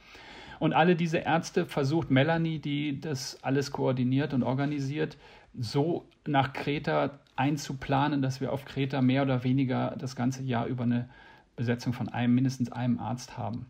Und 0.59 0.73
alle 0.73 0.97
diese 0.97 1.19
Ärzte 1.19 1.67
versucht 1.67 2.11
Melanie, 2.11 2.59
die 2.59 3.01
das 3.01 3.43
alles 3.43 3.71
koordiniert 3.71 4.35
und 4.35 4.43
organisiert, 4.43 5.17
so 5.57 6.09
nach 6.27 6.53
Kreta 6.53 7.19
einzuplanen, 7.37 8.23
dass 8.23 8.40
wir 8.40 8.53
auf 8.53 8.64
Kreta 8.64 9.03
mehr 9.03 9.23
oder 9.23 9.45
weniger 9.45 9.95
das 9.99 10.17
ganze 10.17 10.43
Jahr 10.43 10.67
über 10.67 10.85
eine 10.85 11.09
Besetzung 11.57 11.93
von 11.93 12.09
einem, 12.09 12.35
mindestens 12.35 12.73
einem 12.73 12.99
Arzt 12.99 13.37
haben. 13.37 13.67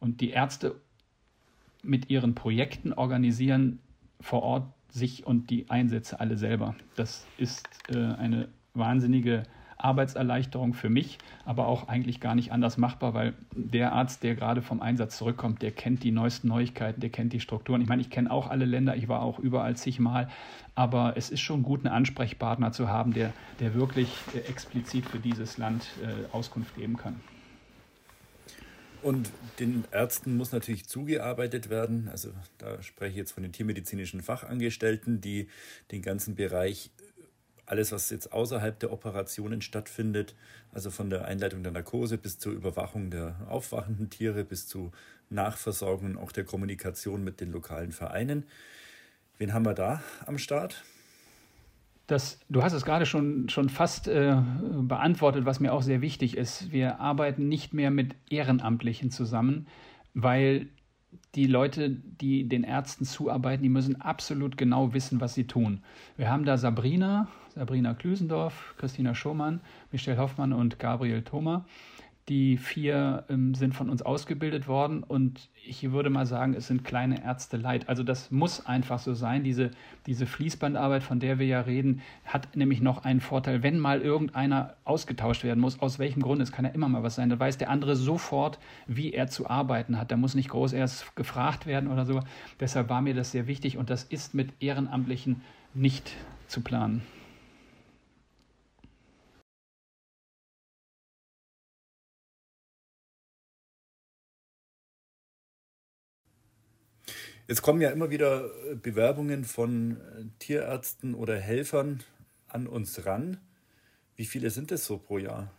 Und 0.00 0.20
die 0.20 0.30
Ärzte 0.30 0.76
mit 1.82 2.10
ihren 2.10 2.34
Projekten 2.34 2.92
organisieren 2.92 3.80
vor 4.20 4.42
Ort 4.42 4.72
sich 4.96 5.26
und 5.26 5.50
die 5.50 5.70
Einsätze 5.70 6.18
alle 6.20 6.36
selber. 6.36 6.74
Das 6.96 7.26
ist 7.38 7.68
äh, 7.94 7.96
eine 7.96 8.48
wahnsinnige 8.74 9.44
Arbeitserleichterung 9.78 10.72
für 10.72 10.88
mich, 10.88 11.18
aber 11.44 11.66
auch 11.66 11.88
eigentlich 11.88 12.20
gar 12.20 12.34
nicht 12.34 12.50
anders 12.50 12.78
machbar, 12.78 13.12
weil 13.14 13.34
der 13.54 13.92
Arzt, 13.92 14.22
der 14.22 14.34
gerade 14.34 14.62
vom 14.62 14.80
Einsatz 14.80 15.18
zurückkommt, 15.18 15.60
der 15.60 15.70
kennt 15.70 16.02
die 16.02 16.12
neuesten 16.12 16.48
Neuigkeiten, 16.48 17.00
der 17.00 17.10
kennt 17.10 17.32
die 17.32 17.40
Strukturen. 17.40 17.82
Ich 17.82 17.88
meine, 17.88 18.00
ich 18.00 18.10
kenne 18.10 18.30
auch 18.30 18.48
alle 18.48 18.64
Länder, 18.64 18.96
ich 18.96 19.08
war 19.08 19.20
auch 19.20 19.38
überall 19.38 19.76
zigmal, 19.76 20.28
aber 20.74 21.16
es 21.16 21.30
ist 21.30 21.40
schon 21.40 21.62
gut, 21.62 21.84
einen 21.84 21.94
Ansprechpartner 21.94 22.72
zu 22.72 22.88
haben, 22.88 23.12
der, 23.12 23.32
der 23.60 23.74
wirklich 23.74 24.08
äh, 24.34 24.38
explizit 24.50 25.06
für 25.06 25.18
dieses 25.18 25.58
Land 25.58 25.88
äh, 26.02 26.34
Auskunft 26.34 26.74
geben 26.76 26.96
kann. 26.96 27.20
Und 29.06 29.30
den 29.60 29.84
Ärzten 29.92 30.36
muss 30.36 30.50
natürlich 30.50 30.88
zugearbeitet 30.88 31.70
werden. 31.70 32.08
Also 32.08 32.30
da 32.58 32.82
spreche 32.82 33.12
ich 33.12 33.16
jetzt 33.16 33.30
von 33.30 33.44
den 33.44 33.52
tiermedizinischen 33.52 34.20
Fachangestellten, 34.20 35.20
die 35.20 35.46
den 35.92 36.02
ganzen 36.02 36.34
Bereich, 36.34 36.90
alles 37.66 37.92
was 37.92 38.10
jetzt 38.10 38.32
außerhalb 38.32 38.76
der 38.80 38.90
Operationen 38.90 39.62
stattfindet, 39.62 40.34
also 40.72 40.90
von 40.90 41.08
der 41.08 41.24
Einleitung 41.24 41.62
der 41.62 41.70
Narkose 41.70 42.18
bis 42.18 42.40
zur 42.40 42.52
Überwachung 42.52 43.12
der 43.12 43.36
aufwachenden 43.48 44.10
Tiere, 44.10 44.42
bis 44.42 44.66
zu 44.66 44.90
Nachversorgung 45.30 46.16
und 46.16 46.18
auch 46.18 46.32
der 46.32 46.42
Kommunikation 46.42 47.22
mit 47.22 47.40
den 47.40 47.52
lokalen 47.52 47.92
Vereinen. 47.92 48.42
Wen 49.38 49.52
haben 49.52 49.66
wir 49.66 49.74
da 49.74 50.02
am 50.26 50.36
Start? 50.36 50.82
Das, 52.06 52.38
du 52.48 52.62
hast 52.62 52.72
es 52.72 52.84
gerade 52.84 53.04
schon, 53.04 53.48
schon 53.48 53.68
fast 53.68 54.06
äh, 54.06 54.36
beantwortet, 54.80 55.44
was 55.44 55.58
mir 55.58 55.72
auch 55.72 55.82
sehr 55.82 56.00
wichtig 56.00 56.36
ist. 56.36 56.70
Wir 56.70 57.00
arbeiten 57.00 57.48
nicht 57.48 57.74
mehr 57.74 57.90
mit 57.90 58.14
Ehrenamtlichen 58.30 59.10
zusammen, 59.10 59.66
weil 60.14 60.68
die 61.34 61.46
Leute, 61.46 61.90
die 61.90 62.48
den 62.48 62.64
Ärzten 62.64 63.04
zuarbeiten, 63.04 63.62
die 63.62 63.68
müssen 63.68 64.00
absolut 64.00 64.56
genau 64.56 64.94
wissen, 64.94 65.20
was 65.20 65.34
sie 65.34 65.46
tun. 65.46 65.82
Wir 66.16 66.30
haben 66.30 66.44
da 66.44 66.56
Sabrina, 66.56 67.28
Sabrina 67.54 67.94
Klüsendorf, 67.94 68.74
Christina 68.78 69.14
Schumann, 69.14 69.60
Michelle 69.92 70.18
Hoffmann 70.18 70.52
und 70.52 70.78
Gabriel 70.78 71.22
Thoma. 71.22 71.66
Die 72.28 72.56
vier 72.56 73.24
ähm, 73.28 73.54
sind 73.54 73.72
von 73.72 73.88
uns 73.88 74.02
ausgebildet 74.02 74.66
worden 74.66 75.04
und 75.04 75.48
ich 75.64 75.92
würde 75.92 76.10
mal 76.10 76.26
sagen, 76.26 76.54
es 76.54 76.66
sind 76.66 76.84
kleine 76.84 77.24
Ärzte 77.24 77.56
leid. 77.56 77.88
Also 77.88 78.02
das 78.02 78.32
muss 78.32 78.66
einfach 78.66 78.98
so 78.98 79.14
sein. 79.14 79.44
Diese, 79.44 79.70
diese 80.06 80.26
Fließbandarbeit, 80.26 81.04
von 81.04 81.20
der 81.20 81.38
wir 81.38 81.46
ja 81.46 81.60
reden, 81.60 82.02
hat 82.24 82.56
nämlich 82.56 82.80
noch 82.80 83.04
einen 83.04 83.20
Vorteil. 83.20 83.62
Wenn 83.62 83.78
mal 83.78 84.00
irgendeiner 84.00 84.74
ausgetauscht 84.84 85.44
werden 85.44 85.60
muss, 85.60 85.78
aus 85.78 86.00
welchem 86.00 86.20
Grund, 86.20 86.42
es 86.42 86.50
kann 86.50 86.64
ja 86.64 86.72
immer 86.72 86.88
mal 86.88 87.04
was 87.04 87.14
sein, 87.14 87.30
da 87.30 87.38
weiß 87.38 87.58
der 87.58 87.70
andere 87.70 87.94
sofort, 87.94 88.58
wie 88.88 89.12
er 89.12 89.28
zu 89.28 89.48
arbeiten 89.48 89.96
hat. 89.96 90.10
Da 90.10 90.16
muss 90.16 90.34
nicht 90.34 90.48
groß 90.48 90.72
erst 90.72 91.14
gefragt 91.14 91.66
werden 91.66 91.88
oder 91.88 92.06
so. 92.06 92.22
Deshalb 92.58 92.88
war 92.88 93.02
mir 93.02 93.14
das 93.14 93.30
sehr 93.30 93.46
wichtig 93.46 93.78
und 93.78 93.88
das 93.88 94.02
ist 94.02 94.34
mit 94.34 94.52
Ehrenamtlichen 94.60 95.42
nicht 95.74 96.12
zu 96.48 96.60
planen. 96.60 97.02
Jetzt 107.48 107.62
kommen 107.62 107.80
ja 107.80 107.90
immer 107.90 108.10
wieder 108.10 108.46
äh, 108.70 108.74
Bewerbungen 108.74 109.44
von 109.44 109.92
äh, 109.92 110.24
Tierärzten 110.40 111.14
oder 111.14 111.38
Helfern 111.38 112.00
an 112.48 112.66
uns 112.66 113.06
ran. 113.06 113.36
Wie 114.16 114.24
viele 114.24 114.50
sind 114.50 114.72
es 114.72 114.84
so 114.84 114.98
pro 114.98 115.18
Jahr? 115.18 115.50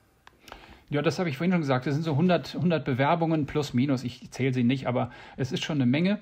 Ja, 0.90 1.02
das 1.02 1.20
habe 1.20 1.30
ich 1.30 1.38
vorhin 1.38 1.52
schon 1.52 1.62
gesagt. 1.62 1.88
Es 1.88 1.94
sind 1.94 2.04
so 2.04 2.12
100, 2.12 2.56
100 2.56 2.84
Bewerbungen 2.84 3.46
plus 3.46 3.74
minus. 3.74 4.04
Ich 4.04 4.30
zähle 4.32 4.54
sie 4.54 4.64
nicht, 4.64 4.88
aber 4.88 5.12
es 5.38 5.52
ist 5.52 5.64
schon 5.64 5.78
eine 5.78 5.86
Menge. 5.86 6.20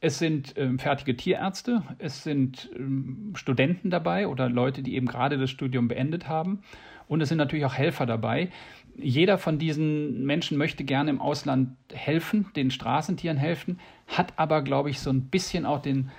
Es 0.00 0.18
sind 0.18 0.54
ähm, 0.56 0.78
fertige 0.78 1.16
Tierärzte, 1.16 1.82
es 1.98 2.22
sind 2.22 2.70
ähm, 2.76 3.32
Studenten 3.34 3.90
dabei 3.90 4.28
oder 4.28 4.48
Leute, 4.48 4.82
die 4.82 4.94
eben 4.94 5.08
gerade 5.08 5.38
das 5.38 5.50
Studium 5.50 5.88
beendet 5.88 6.28
haben. 6.28 6.62
Und 7.08 7.20
es 7.20 7.28
sind 7.28 7.38
natürlich 7.38 7.64
auch 7.64 7.74
Helfer 7.74 8.06
dabei. 8.06 8.50
Jeder 8.96 9.38
von 9.38 9.58
diesen 9.58 10.26
Menschen 10.26 10.58
möchte 10.58 10.84
gerne 10.84 11.10
im 11.10 11.20
Ausland 11.20 11.70
helfen, 11.92 12.46
den 12.56 12.70
Straßentieren 12.70 13.36
helfen, 13.36 13.78
hat 14.06 14.32
aber, 14.36 14.62
glaube 14.62 14.90
ich, 14.90 15.00
so 15.00 15.10
ein 15.10 15.22
bisschen 15.22 15.66
auch 15.66 15.80
den 15.80 16.10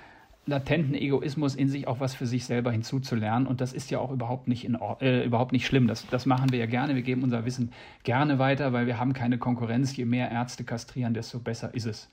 latenten 0.46 0.94
Egoismus 0.94 1.54
in 1.54 1.68
sich, 1.68 1.86
auch 1.86 2.00
was 2.00 2.14
für 2.14 2.26
sich 2.26 2.44
selber 2.44 2.72
hinzuzulernen. 2.72 3.46
Und 3.46 3.60
das 3.60 3.72
ist 3.72 3.90
ja 3.90 3.98
auch 3.98 4.10
überhaupt 4.10 4.48
nicht, 4.48 4.64
in, 4.64 4.76
äh, 5.00 5.24
überhaupt 5.24 5.52
nicht 5.52 5.66
schlimm. 5.66 5.86
Das, 5.86 6.06
das 6.08 6.26
machen 6.26 6.50
wir 6.50 6.58
ja 6.58 6.66
gerne. 6.66 6.94
Wir 6.94 7.02
geben 7.02 7.22
unser 7.22 7.44
Wissen 7.44 7.72
gerne 8.02 8.38
weiter, 8.38 8.72
weil 8.72 8.86
wir 8.86 8.98
haben 8.98 9.12
keine 9.12 9.38
Konkurrenz. 9.38 9.96
Je 9.96 10.04
mehr 10.04 10.30
Ärzte 10.30 10.64
kastrieren, 10.64 11.14
desto 11.14 11.38
besser 11.38 11.74
ist 11.74 11.86
es. 11.86 12.10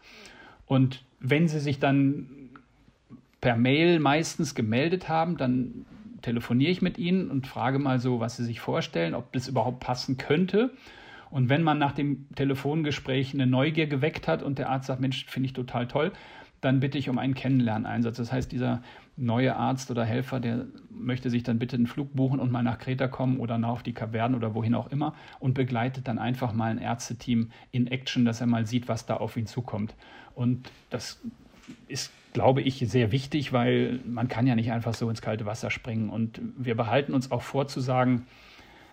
Und 0.66 1.04
wenn 1.20 1.48
sie 1.48 1.60
sich 1.60 1.80
dann 1.80 2.30
per 3.42 3.56
Mail 3.56 4.00
meistens 4.00 4.56
gemeldet 4.56 5.10
haben, 5.10 5.38
dann 5.38 5.86
telefoniere 6.28 6.72
ich 6.72 6.82
mit 6.82 6.98
ihnen 6.98 7.32
und 7.32 7.48
frage 7.48 7.80
mal 7.80 8.00
so, 8.00 8.20
was 8.20 8.36
sie 8.36 8.44
sich 8.44 8.60
vorstellen, 8.60 9.16
ob 9.16 9.32
das 9.32 9.48
überhaupt 9.48 9.80
passen 9.80 10.18
könnte. 10.18 10.72
Und 11.30 11.48
wenn 11.48 11.63
man 11.63 11.78
nach 11.78 11.94
dem 11.94 12.28
Telefongespräch 12.36 13.34
eine 13.34 13.48
Neugier 13.48 13.88
geweckt 13.88 14.28
hat 14.28 14.44
und 14.44 14.60
der 14.60 14.70
Arzt 14.70 14.88
sagt, 14.88 15.00
Mensch, 15.00 15.26
finde 15.26 15.48
ich 15.48 15.54
total 15.54 15.88
toll, 15.88 16.12
dann 16.60 16.82
bitte 16.82 16.98
ich 16.98 17.08
um 17.08 17.18
einen 17.18 17.34
Kennenlerneinsatz. 17.34 18.18
Das 18.18 18.34
heißt, 18.34 18.52
dieser 18.52 18.82
neue 19.16 19.56
Arzt 19.56 19.90
oder 19.90 20.04
Helfer, 20.04 20.42
der 20.42 20.66
möchte 20.90 21.30
sich 21.30 21.44
dann 21.44 21.60
bitte 21.60 21.78
einen 21.78 21.88
Flug 21.88 22.13
buchen 22.13 22.42
und 22.42 22.52
mal 22.52 22.63
nach 22.63 22.78
Kreta 22.78 23.08
kommen 23.08 23.40
oder 23.40 23.58
nach 23.58 23.70
auf 23.70 23.84
die 23.84 23.94
Kavernen 23.94 24.36
oder 24.36 24.54
wohin 24.54 24.76
auch 24.76 24.92
immer 24.92 25.13
und 25.40 25.54
begleitet 25.54 26.10
dann 26.10 26.20
einfach 26.20 26.52
mal 26.52 26.72
ein 26.72 26.78
Ärzteteam 26.78 27.52
in 27.72 27.88
Action, 27.88 28.26
dass 28.26 28.42
er 28.42 28.48
mal 28.48 28.66
sieht, 28.66 28.90
was 28.90 29.06
da 29.06 29.16
auf 29.16 29.38
ihn 29.38 29.48
zukommt. 29.48 29.96
Und 30.36 30.70
das 30.90 31.22
ist, 31.88 32.12
glaube 32.34 32.62
ich, 32.62 32.84
sehr 32.88 33.12
wichtig, 33.12 33.53
weil 33.53 33.99
man 34.06 34.27
kann 34.27 34.47
ja 34.47 34.56
nicht 34.56 34.71
einfach 34.71 34.93
so 34.93 35.10
ins 35.10 35.21
kalte 35.21 35.45
Wasser 35.45 35.71
springen. 35.71 36.10
Und 36.10 36.41
wir 36.58 36.75
behalten 36.75 37.13
uns 37.13 37.32
auch 37.32 37.41
vor 37.41 37.67
zu 37.67 37.80
sagen, 37.80 38.25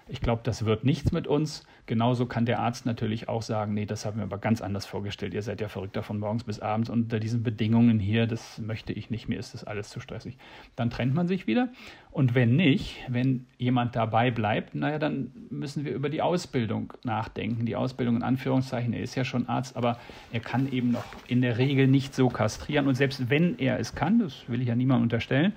ich 0.08 0.20
glaube, 0.20 0.42
das 0.44 0.64
wird 0.64 0.84
nichts 0.84 1.12
mit 1.12 1.26
uns. 1.26 1.64
Genauso 1.87 2.25
kann 2.25 2.47
der 2.47 2.61
Arzt 2.61 2.87
natürlich 2.87 3.29
auch 3.29 3.42
sagen, 3.42 3.75
nee, 3.75 3.85
das 3.85 4.07
haben 4.07 4.16
wir 4.16 4.25
aber 4.25 4.38
ganz 4.38 4.62
anders 4.62 4.87
vorgestellt. 4.87 5.35
Ihr 5.35 5.42
seid 5.42 5.61
ja 5.61 5.68
verrückter 5.68 6.03
von 6.03 6.18
morgens 6.18 6.44
bis 6.44 6.59
abends 6.59 6.88
unter 6.88 7.20
diesen 7.20 7.42
Bedingungen 7.42 7.99
hier, 7.99 8.27
das 8.27 8.59
möchte 8.59 8.94
ich 8.94 9.11
nicht, 9.11 9.29
mir 9.29 9.38
ist 9.38 9.53
das 9.53 9.64
alles 9.64 9.90
zu 9.90 10.01
stressig. 10.01 10.38
Dann 10.77 10.88
trennt 10.88 11.14
man 11.14 11.29
sich 11.29 11.47
wieder. 11.47 11.68
Und 12.11 12.35
wenn 12.35 12.57
nicht, 12.57 13.05
wenn 13.09 13.44
jemand 13.59 13.97
dabei 13.97 14.31
bleibt, 14.31 14.75
naja, 14.75 14.99
dann 14.99 15.31
müssen 15.51 15.85
wir 15.85 15.92
über 15.92 16.09
die 16.09 16.23
Ausbildung 16.23 16.94
nachdenken. 17.03 17.66
Die 17.66 17.77
Ausbildung 17.77 18.16
in 18.16 18.23
Anführungszeichen, 18.23 18.94
er 18.94 19.03
ist 19.03 19.14
ja 19.14 19.25
schon 19.25 19.47
Arzt, 19.47 19.77
aber 19.77 19.99
er 20.33 20.40
kann 20.40 20.73
eben 20.73 20.90
noch 20.90 21.05
in 21.29 21.42
der 21.42 21.59
Regel 21.59 21.87
nicht 21.87 22.14
so 22.14 22.31
kastrieren. 22.31 22.88
Und 22.88 22.94
selbst 22.94 23.29
wenn 23.29 23.59
er 23.59 23.79
es 23.79 23.94
kann, 23.94 24.20
das 24.20 24.49
will 24.49 24.62
ich 24.62 24.68
ja 24.68 24.75
niemandem 24.75 25.03
unterstellen, 25.03 25.53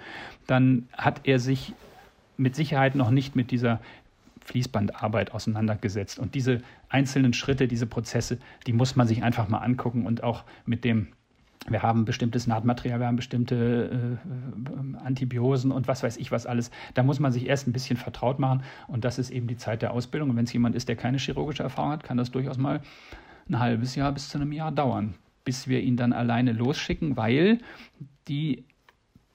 dann 0.45 0.89
hat 0.91 1.21
er 1.23 1.39
sich 1.39 1.73
mit 2.35 2.55
Sicherheit 2.55 2.95
noch 2.95 3.11
nicht 3.11 3.35
mit 3.35 3.51
dieser 3.51 3.79
Fließbandarbeit 4.47 5.33
auseinandergesetzt. 5.33 6.19
Und 6.19 6.33
diese 6.33 6.61
einzelnen 6.89 7.33
Schritte, 7.33 7.67
diese 7.67 7.85
Prozesse, 7.85 8.39
die 8.65 8.73
muss 8.73 8.95
man 8.95 9.05
sich 9.05 9.21
einfach 9.21 9.49
mal 9.49 9.59
angucken 9.59 10.05
und 10.05 10.23
auch 10.23 10.43
mit 10.65 10.83
dem 10.83 11.09
wir 11.69 11.81
haben 11.81 12.05
bestimmtes 12.05 12.47
Nahtmaterial, 12.47 13.01
wir 13.01 13.07
haben 13.07 13.17
bestimmte 13.17 14.17
äh, 14.23 14.97
Antibiosen 15.03 15.73
und 15.73 15.89
was 15.89 16.01
weiß 16.01 16.15
ich 16.15 16.31
was 16.31 16.45
alles. 16.45 16.71
Da 16.93 17.03
muss 17.03 17.19
man 17.19 17.33
sich 17.33 17.45
erst 17.45 17.67
ein 17.67 17.73
bisschen 17.73 17.97
vertraut 17.97 18.39
machen 18.39 18.63
und 18.87 19.03
das 19.03 19.19
ist 19.19 19.31
eben 19.31 19.47
die 19.47 19.57
Zeit 19.57 19.81
der 19.81 19.91
Ausbildung. 19.91 20.29
Und 20.29 20.37
wenn 20.37 20.45
es 20.45 20.53
jemand 20.53 20.75
ist, 20.75 20.87
der 20.87 20.95
keine 20.95 21.17
chirurgische 21.17 21.63
Erfahrung 21.63 21.91
hat, 21.91 22.03
kann 22.03 22.15
das 22.15 22.31
durchaus 22.31 22.57
mal 22.57 22.79
ein 23.49 23.59
halbes 23.59 23.95
Jahr 23.95 24.13
bis 24.13 24.29
zu 24.29 24.37
einem 24.37 24.53
Jahr 24.53 24.71
dauern, 24.71 25.15
bis 25.43 25.67
wir 25.67 25.81
ihn 25.81 25.97
dann 25.97 26.13
alleine 26.13 26.53
losschicken, 26.53 27.17
weil 27.17 27.57
die 28.29 28.63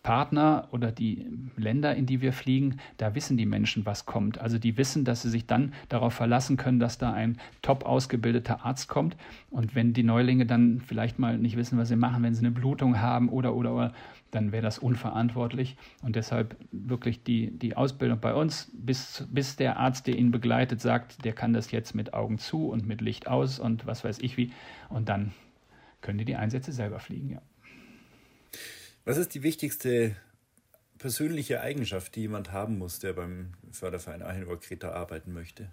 Partner 0.02 0.68
oder 0.72 0.90
die 0.90 1.26
Länder, 1.56 1.94
in 1.94 2.06
die 2.06 2.20
wir 2.20 2.32
fliegen, 2.32 2.78
da 2.96 3.14
wissen 3.14 3.36
die 3.36 3.46
Menschen, 3.46 3.86
was 3.86 4.04
kommt. 4.04 4.38
Also 4.38 4.58
die 4.58 4.76
wissen, 4.76 5.04
dass 5.04 5.22
sie 5.22 5.30
sich 5.30 5.46
dann 5.46 5.72
darauf 5.88 6.14
verlassen 6.14 6.56
können, 6.56 6.80
dass 6.80 6.98
da 6.98 7.12
ein 7.12 7.38
top 7.62 7.84
ausgebildeter 7.84 8.64
Arzt 8.64 8.88
kommt. 8.88 9.16
Und 9.50 9.74
wenn 9.74 9.92
die 9.92 10.02
Neulinge 10.02 10.44
dann 10.44 10.80
vielleicht 10.80 11.18
mal 11.18 11.38
nicht 11.38 11.56
wissen, 11.56 11.78
was 11.78 11.88
sie 11.88 11.96
machen, 11.96 12.22
wenn 12.22 12.34
sie 12.34 12.40
eine 12.40 12.50
Blutung 12.50 13.00
haben 13.00 13.28
oder 13.28 13.54
oder 13.54 13.74
oder, 13.74 13.92
dann 14.32 14.50
wäre 14.50 14.62
das 14.62 14.78
unverantwortlich. 14.78 15.76
Und 16.02 16.16
deshalb 16.16 16.56
wirklich 16.72 17.22
die, 17.22 17.50
die 17.56 17.76
Ausbildung 17.76 18.18
bei 18.18 18.34
uns, 18.34 18.72
bis, 18.74 19.28
bis 19.30 19.56
der 19.56 19.76
Arzt, 19.76 20.06
der 20.06 20.16
ihn 20.16 20.32
begleitet, 20.32 20.80
sagt, 20.80 21.24
der 21.24 21.32
kann 21.32 21.52
das 21.52 21.70
jetzt 21.70 21.94
mit 21.94 22.12
Augen 22.14 22.38
zu 22.38 22.68
und 22.68 22.86
mit 22.86 23.00
Licht 23.00 23.28
aus 23.28 23.60
und 23.60 23.86
was 23.86 24.02
weiß 24.02 24.18
ich 24.18 24.36
wie. 24.36 24.52
Und 24.88 25.08
dann 25.08 25.32
können 26.00 26.18
die 26.18 26.24
die 26.24 26.36
Einsätze 26.36 26.72
selber 26.72 26.98
fliegen, 26.98 27.30
ja. 27.30 27.42
Was 29.04 29.16
ist 29.16 29.34
die 29.34 29.42
wichtigste 29.42 30.14
persönliche 30.98 31.60
Eigenschaft, 31.60 32.14
die 32.14 32.20
jemand 32.20 32.52
haben 32.52 32.78
muss, 32.78 33.00
der 33.00 33.14
beim 33.14 33.48
Förderverein 33.72 34.22
Ahenor 34.22 34.60
Kreta 34.60 34.92
arbeiten 34.92 35.32
möchte? 35.32 35.68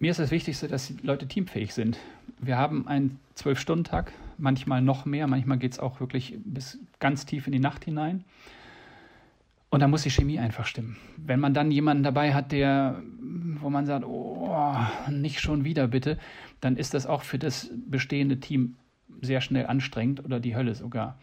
Mir 0.00 0.10
ist 0.10 0.18
das 0.18 0.30
Wichtigste, 0.30 0.66
dass 0.66 0.86
die 0.86 0.96
Leute 1.06 1.28
teamfähig 1.28 1.74
sind. 1.74 1.98
Wir 2.38 2.56
haben 2.56 2.88
einen 2.88 3.20
Zwölf-Stunden-Tag, 3.34 4.12
manchmal 4.38 4.80
noch 4.80 5.04
mehr, 5.04 5.26
manchmal 5.26 5.58
geht 5.58 5.72
es 5.72 5.78
auch 5.78 6.00
wirklich 6.00 6.38
bis 6.42 6.78
ganz 7.00 7.26
tief 7.26 7.46
in 7.46 7.52
die 7.52 7.58
Nacht 7.58 7.84
hinein. 7.84 8.24
Und 9.68 9.80
da 9.80 9.88
muss 9.88 10.04
die 10.04 10.10
Chemie 10.10 10.38
einfach 10.38 10.64
stimmen. 10.64 10.96
Wenn 11.18 11.40
man 11.40 11.52
dann 11.52 11.70
jemanden 11.70 12.02
dabei 12.02 12.32
hat, 12.32 12.50
der, 12.50 13.02
wo 13.60 13.68
man 13.68 13.84
sagt, 13.84 14.06
oh, 14.06 14.74
nicht 15.10 15.40
schon 15.40 15.64
wieder 15.64 15.88
bitte, 15.88 16.18
dann 16.62 16.78
ist 16.78 16.94
das 16.94 17.04
auch 17.04 17.24
für 17.24 17.38
das 17.38 17.68
bestehende 17.86 18.40
Team 18.40 18.76
sehr 19.20 19.42
schnell 19.42 19.66
anstrengend 19.66 20.24
oder 20.24 20.40
die 20.40 20.56
Hölle 20.56 20.74
sogar 20.74 21.18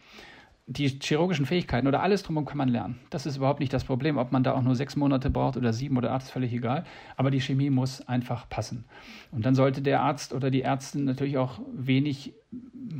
die 0.66 0.86
chirurgischen 0.86 1.44
Fähigkeiten 1.44 1.88
oder 1.88 2.02
alles 2.02 2.22
drumherum 2.22 2.46
kann 2.46 2.58
man 2.58 2.68
lernen. 2.68 2.98
Das 3.10 3.26
ist 3.26 3.36
überhaupt 3.36 3.58
nicht 3.58 3.72
das 3.72 3.84
Problem, 3.84 4.16
ob 4.16 4.30
man 4.30 4.44
da 4.44 4.52
auch 4.52 4.62
nur 4.62 4.76
sechs 4.76 4.94
Monate 4.94 5.28
braucht 5.28 5.56
oder 5.56 5.72
sieben 5.72 5.96
oder 5.96 6.12
acht, 6.12 6.22
ist 6.22 6.30
völlig 6.30 6.52
egal. 6.52 6.84
Aber 7.16 7.30
die 7.30 7.40
Chemie 7.40 7.70
muss 7.70 8.06
einfach 8.06 8.48
passen. 8.48 8.84
Und 9.32 9.44
dann 9.44 9.54
sollte 9.54 9.82
der 9.82 10.00
Arzt 10.00 10.32
oder 10.32 10.50
die 10.50 10.62
Ärztin 10.62 11.04
natürlich 11.04 11.36
auch 11.36 11.60
wenig 11.74 12.34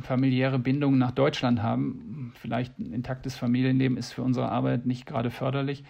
familiäre 0.01 0.59
Bindungen 0.59 0.99
nach 0.99 1.11
Deutschland 1.11 1.63
haben. 1.63 2.33
Vielleicht 2.35 2.77
ein 2.79 2.91
intaktes 2.91 3.35
Familienleben 3.37 3.97
ist 3.97 4.11
für 4.11 4.23
unsere 4.23 4.49
Arbeit 4.49 4.85
nicht 4.85 5.05
gerade 5.05 5.31
förderlich 5.31 5.85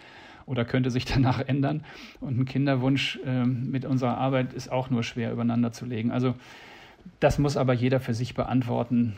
oder 0.46 0.64
könnte 0.64 0.90
sich 0.90 1.04
danach 1.12 1.40
ändern. 1.40 1.82
Und 2.20 2.38
ein 2.38 2.44
Kinderwunsch 2.44 3.18
äh, 3.24 3.44
mit 3.44 3.84
unserer 3.84 4.16
Arbeit 4.16 4.52
ist 4.52 4.70
auch 4.70 4.90
nur 4.90 5.02
schwer 5.02 5.32
übereinander 5.32 5.72
zu 5.72 5.86
legen. 5.86 6.12
Also 6.12 6.36
das 7.18 7.38
muss 7.38 7.56
aber 7.56 7.72
jeder 7.72 7.98
für 7.98 8.14
sich 8.14 8.34
beantworten 8.34 9.16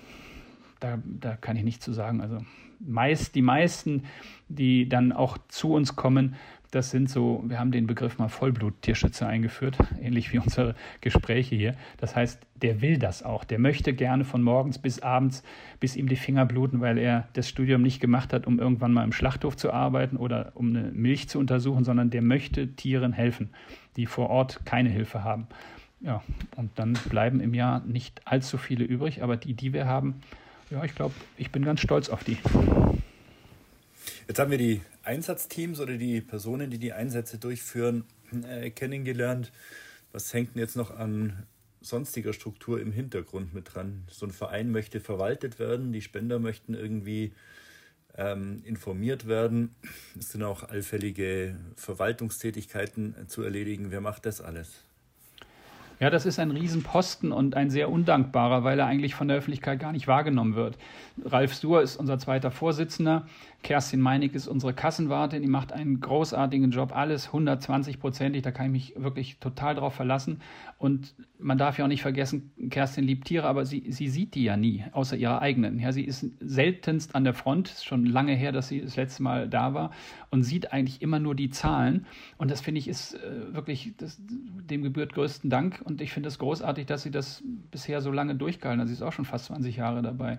da, 0.81 0.99
da 1.05 1.37
kann 1.37 1.57
ich 1.57 1.65
nichts 1.65 1.85
zu 1.85 1.93
sagen. 1.93 2.21
Also 2.21 2.39
meist, 2.81 3.35
die 3.35 3.43
meisten, 3.43 4.05
die 4.49 4.89
dann 4.89 5.13
auch 5.13 5.39
zu 5.49 5.73
uns 5.73 5.97
kommen, 5.97 6.37
das 6.71 6.91
sind 6.91 7.09
so, 7.09 7.43
wir 7.47 7.59
haben 7.59 7.71
den 7.71 7.87
Begriff 7.87 8.19
mal 8.19 8.29
Vollblut-Tierschützer 8.29 9.27
eingeführt, 9.27 9.79
ähnlich 10.03 10.33
wie 10.33 10.39
unsere 10.39 10.75
Gespräche 11.01 11.55
hier. 11.55 11.75
Das 11.97 12.17
heißt, 12.17 12.41
der 12.57 12.83
will 12.83 12.99
das 12.99 13.23
auch. 13.23 13.45
Der 13.45 13.59
möchte 13.59 13.95
gerne 13.95 14.25
von 14.25 14.43
morgens 14.43 14.79
bis 14.79 15.01
abends, 15.01 15.43
bis 15.81 15.97
ihm 15.97 16.09
die 16.09 16.17
Finger 16.17 16.45
bluten, 16.45 16.81
weil 16.81 16.99
er 16.99 17.29
das 17.35 17.49
Studium 17.49 17.83
nicht 17.83 18.01
gemacht 18.01 18.33
hat, 18.33 18.47
um 18.47 18.59
irgendwann 18.59 18.93
mal 18.93 19.05
im 19.05 19.13
Schlachthof 19.13 19.57
zu 19.57 19.73
arbeiten 19.73 20.17
oder 20.17 20.53
um 20.55 20.69
eine 20.69 20.91
Milch 20.93 21.29
zu 21.29 21.39
untersuchen, 21.39 21.85
sondern 21.85 22.11
der 22.11 22.23
möchte 22.23 22.69
Tieren 22.75 23.13
helfen, 23.13 23.51
die 23.97 24.07
vor 24.07 24.29
Ort 24.29 24.67
keine 24.67 24.91
Hilfe 24.91 25.25
haben. 25.25 25.47
Ja, 26.01 26.23
und 26.57 26.79
dann 26.79 26.93
bleiben 27.09 27.41
im 27.41 27.55
Jahr 27.55 27.81
nicht 27.87 28.21
allzu 28.27 28.59
viele 28.59 28.85
übrig, 28.85 29.23
aber 29.23 29.37
die, 29.37 29.55
die 29.55 29.73
wir 29.73 29.87
haben, 29.87 30.21
ja, 30.71 30.85
ich 30.85 30.95
glaube, 30.95 31.15
ich 31.37 31.51
bin 31.51 31.65
ganz 31.65 31.81
stolz 31.81 32.09
auf 32.09 32.25
die. 32.25 32.39
Jetzt 34.29 34.39
haben 34.39 34.51
wir 34.51 34.59
die 34.59 34.83
Einsatzteams 35.05 35.81
oder 35.81 35.97
die 35.97 36.21
Personen, 36.21 36.71
die 36.71 36.79
die 36.79 36.93
Einsätze 36.93 37.39
durchführen, 37.39 38.05
äh, 38.49 38.71
kennengelernt. 38.71 39.53
Was 40.13 40.33
hängt 40.35 40.55
denn 40.55 40.61
jetzt 40.61 40.77
noch 40.77 40.91
an 40.91 41.45
sonstiger 41.81 42.33
Struktur 42.33 42.81
im 42.81 42.91
Hintergrund 42.91 43.55
mit 43.55 43.75
dran? 43.75 44.05
So 44.11 44.27
ein 44.27 44.33
Verein 44.33 44.71
möchte 44.71 45.01
verwaltet 45.01 45.59
werden, 45.59 45.93
die 45.93 46.03
Spender 46.03 46.39
möchten 46.39 46.75
irgendwie 46.75 47.33
ähm, 48.17 48.63
informiert 48.65 49.29
werden. 49.29 49.75
Es 50.19 50.33
sind 50.33 50.43
auch 50.43 50.65
allfällige 50.65 51.57
Verwaltungstätigkeiten 51.77 53.29
zu 53.29 53.43
erledigen. 53.43 53.91
Wer 53.91 54.01
macht 54.01 54.27
das 54.27 54.41
alles? 54.41 54.83
Ja, 55.99 56.11
das 56.11 56.27
ist 56.27 56.39
ein 56.39 56.51
Riesenposten 56.51 57.33
und 57.33 57.55
ein 57.55 57.71
sehr 57.71 57.91
undankbarer, 57.91 58.65
weil 58.65 58.79
er 58.79 58.87
eigentlich 58.87 59.15
von 59.15 59.29
der 59.29 59.39
Öffentlichkeit 59.39 59.81
gar 59.81 59.93
nicht 59.93 60.07
wahrgenommen 60.07 60.55
wird. 60.55 60.77
Ralf 61.25 61.55
Suhr 61.55 61.81
ist 61.81 61.97
unser 61.97 62.19
zweiter 62.19 62.51
Vorsitzender. 62.51 63.27
Kerstin 63.67 64.01
Meinig 64.01 64.33
ist 64.37 64.47
unsere 64.47 64.73
Kassenwartin. 64.73 65.43
Die 65.43 65.49
macht 65.49 65.73
einen 65.73 65.99
großartigen 65.99 66.71
Job. 66.71 66.95
Alles 66.95 67.31
120-prozentig. 67.31 68.43
Da 68.43 68.53
kann 68.53 68.67
ich 68.67 68.71
mich 68.71 68.95
wirklich 68.97 69.41
total 69.41 69.75
drauf 69.75 69.93
verlassen. 69.93 70.41
Und 70.79 71.17
man 71.41 71.59
darf 71.59 71.77
ja 71.77 71.85
auch 71.85 71.89
nicht 71.89 72.03
vergessen, 72.03 72.53
Kerstin 72.71 73.03
liebt 73.03 73.27
Tiere, 73.27 73.49
aber 73.49 73.65
sie, 73.65 73.91
sie 73.91 74.07
sieht 74.07 74.37
die 74.37 74.45
ja 74.45 74.57
nie, 74.57 74.85
außer 74.93 75.17
ihrer 75.17 75.43
eigenen. 75.43 75.81
Ja, 75.81 75.91
sie 75.91 76.05
ist 76.05 76.27
seltenst 76.39 77.17
an 77.17 77.25
der 77.25 77.35
Front. 77.35 77.71
Ist 77.71 77.85
schon 77.85 78.07
lange 78.07 78.37
her, 78.37 78.53
dass 78.53 78.69
sie 78.69 78.83
das 78.83 78.95
letzte 78.95 79.25
Mal 79.25 79.49
da 79.49 79.75
war 79.75 79.91
und 80.31 80.45
sieht 80.45 80.73
eigentlich 80.73 81.03
immer 81.03 81.19
nur 81.19 81.35
die 81.35 81.51
Zahlen. 81.51 82.07
Und 82.39 82.53
das 82.53 82.61
finde 82.61 82.79
ich 82.79 82.87
ist 82.87 83.15
äh, 83.15 83.53
wirklich, 83.53 83.95
das, 83.97 84.21
dem 84.21 84.85
gebührt 84.85 85.13
größten 85.13 85.51
Dank. 85.51 85.83
Und 85.85 86.01
ich 86.01 86.13
finde 86.13 86.29
es 86.29 86.39
großartig, 86.39 86.87
dass 86.87 87.03
sie 87.03 87.11
das 87.11 87.43
bisher 87.73 88.01
so 88.01 88.13
lange 88.13 88.37
durchgehalten 88.37 88.81
hat. 88.81 88.87
Sie 88.87 88.95
ist 88.95 89.03
auch 89.03 89.13
schon 89.13 89.25
fast 89.25 89.47
20 89.47 89.75
Jahre 89.75 90.03
dabei. 90.03 90.39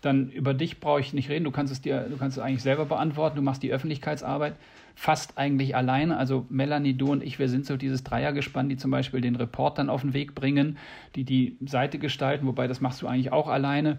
Dann 0.00 0.30
über 0.30 0.54
dich 0.54 0.80
brauche 0.80 1.00
ich 1.00 1.12
nicht 1.12 1.28
reden. 1.28 1.44
Du 1.44 1.50
kannst 1.50 1.72
es 1.72 1.80
dir, 1.80 2.06
du 2.08 2.16
kannst 2.16 2.36
es 2.36 2.42
eigentlich 2.42 2.62
selber 2.62 2.84
beantworten. 2.84 3.36
Du 3.36 3.42
machst 3.42 3.62
die 3.62 3.72
Öffentlichkeitsarbeit 3.72 4.54
fast 4.96 5.36
eigentlich 5.36 5.76
alleine. 5.76 6.16
Also 6.16 6.46
Melanie, 6.48 6.94
du 6.94 7.12
und 7.12 7.22
ich, 7.22 7.38
wir 7.38 7.48
sind 7.48 7.66
so 7.66 7.76
dieses 7.76 8.02
Dreiergespann, 8.02 8.68
die 8.68 8.78
zum 8.78 8.90
Beispiel 8.90 9.20
den 9.20 9.36
Report 9.36 9.78
dann 9.78 9.90
auf 9.90 10.00
den 10.00 10.14
Weg 10.14 10.34
bringen, 10.34 10.78
die 11.14 11.24
die 11.24 11.56
Seite 11.64 11.98
gestalten, 11.98 12.46
wobei 12.46 12.66
das 12.66 12.80
machst 12.80 13.02
du 13.02 13.06
eigentlich 13.06 13.30
auch 13.30 13.48
alleine. 13.48 13.98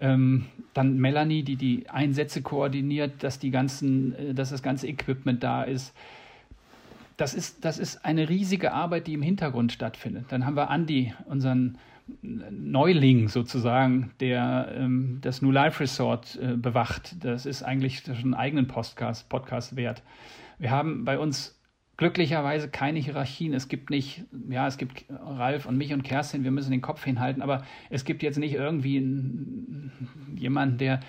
Ähm, 0.00 0.46
dann 0.74 0.98
Melanie, 0.98 1.44
die 1.44 1.54
die 1.54 1.88
Einsätze 1.88 2.42
koordiniert, 2.42 3.22
dass, 3.22 3.38
die 3.38 3.52
ganzen, 3.52 4.16
äh, 4.16 4.34
dass 4.34 4.50
das 4.50 4.62
ganze 4.62 4.88
Equipment 4.88 5.44
da 5.44 5.62
ist. 5.62 5.94
Das 7.16 7.34
ist, 7.34 7.64
das 7.64 7.78
ist 7.78 8.04
eine 8.04 8.28
riesige 8.28 8.72
Arbeit, 8.72 9.06
die 9.06 9.14
im 9.14 9.22
Hintergrund 9.22 9.70
stattfindet. 9.70 10.24
Dann 10.30 10.44
haben 10.44 10.56
wir 10.56 10.70
Andi, 10.70 11.14
unseren 11.26 11.78
Neuling 12.20 13.28
sozusagen, 13.28 14.12
der 14.20 14.72
ähm, 14.76 15.18
das 15.20 15.42
New 15.42 15.50
Life 15.50 15.80
Resort 15.80 16.38
äh, 16.40 16.56
bewacht. 16.56 17.24
Das 17.24 17.46
ist 17.46 17.62
eigentlich 17.62 18.02
schon 18.04 18.16
einen 18.16 18.34
eigenen 18.34 18.66
Podcast, 18.66 19.28
Podcast 19.28 19.76
wert. 19.76 20.02
Wir 20.58 20.70
haben 20.70 21.04
bei 21.04 21.18
uns 21.18 21.58
glücklicherweise 21.96 22.68
keine 22.68 22.98
Hierarchien. 22.98 23.54
Es 23.54 23.68
gibt 23.68 23.90
nicht, 23.90 24.24
ja, 24.48 24.66
es 24.66 24.76
gibt 24.76 25.04
Ralf 25.08 25.66
und 25.66 25.76
mich 25.76 25.92
und 25.92 26.02
Kerstin, 26.02 26.42
wir 26.42 26.50
müssen 26.50 26.70
den 26.70 26.80
Kopf 26.80 27.04
hinhalten, 27.04 27.42
aber 27.42 27.62
es 27.90 28.04
gibt 28.04 28.22
jetzt 28.22 28.38
nicht 28.38 28.54
irgendwie 28.54 29.90
jemanden, 30.34 30.78
der 30.78 31.00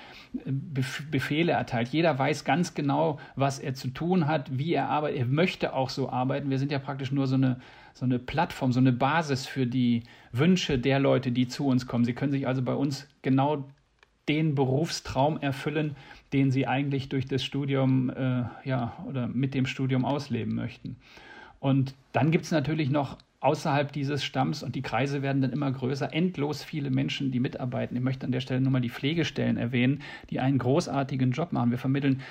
äh, 0.45 0.51
Befehle 0.51 1.53
erteilt. 1.53 1.89
Jeder 1.89 2.19
weiß 2.19 2.45
ganz 2.45 2.75
genau, 2.75 3.19
was 3.35 3.59
er 3.59 3.73
zu 3.73 3.87
tun 3.87 4.27
hat, 4.27 4.57
wie 4.57 4.73
er 4.73 4.89
arbeitet. 4.89 5.19
Er 5.19 5.25
möchte 5.25 5.73
auch 5.73 5.89
so 5.89 6.09
arbeiten. 6.09 6.49
Wir 6.49 6.59
sind 6.59 6.71
ja 6.71 6.79
praktisch 6.79 7.11
nur 7.11 7.27
so 7.27 7.35
eine, 7.35 7.59
so 7.93 8.05
eine 8.05 8.19
Plattform, 8.19 8.71
so 8.71 8.79
eine 8.79 8.91
Basis 8.91 9.45
für 9.45 9.67
die 9.67 10.03
Wünsche 10.31 10.79
der 10.79 10.99
Leute, 10.99 11.31
die 11.31 11.47
zu 11.47 11.67
uns 11.67 11.85
kommen. 11.85 12.05
Sie 12.05 12.13
können 12.13 12.31
sich 12.31 12.47
also 12.47 12.61
bei 12.61 12.73
uns 12.73 13.07
genau 13.21 13.69
den 14.27 14.55
Berufstraum 14.55 15.37
erfüllen, 15.39 15.95
den 16.31 16.51
sie 16.51 16.65
eigentlich 16.67 17.09
durch 17.09 17.27
das 17.27 17.43
Studium 17.43 18.09
äh, 18.09 18.43
ja, 18.63 18.97
oder 19.07 19.27
mit 19.27 19.53
dem 19.53 19.65
Studium 19.65 20.05
ausleben 20.05 20.55
möchten. 20.55 20.95
Und 21.59 21.93
dann 22.11 22.31
gibt 22.31 22.45
es 22.45 22.51
natürlich 22.51 22.89
noch 22.89 23.17
außerhalb 23.43 23.91
dieses 23.91 24.23
Stamms 24.23 24.63
und 24.63 24.75
die 24.75 24.81
Kreise 24.81 25.21
werden 25.21 25.41
dann 25.41 25.51
immer 25.51 25.71
größer, 25.71 26.13
endlos 26.13 26.63
viele 26.63 26.89
Menschen, 26.89 27.31
die 27.31 27.39
mitarbeiten. 27.39 27.95
Ich 27.95 28.01
möchte 28.01 28.25
an 28.25 28.31
der 28.31 28.39
Stelle 28.39 28.61
nur 28.61 28.71
mal 28.71 28.81
die 28.81 28.89
Pflegestellen 28.89 29.57
erwähnen, 29.57 30.01
die 30.29 30.39
einen 30.39 30.57
großartigen 30.57 31.31
Job 31.31 31.51
machen. 31.51 31.71
Wir 31.71 31.77
vermitteln 31.77 32.21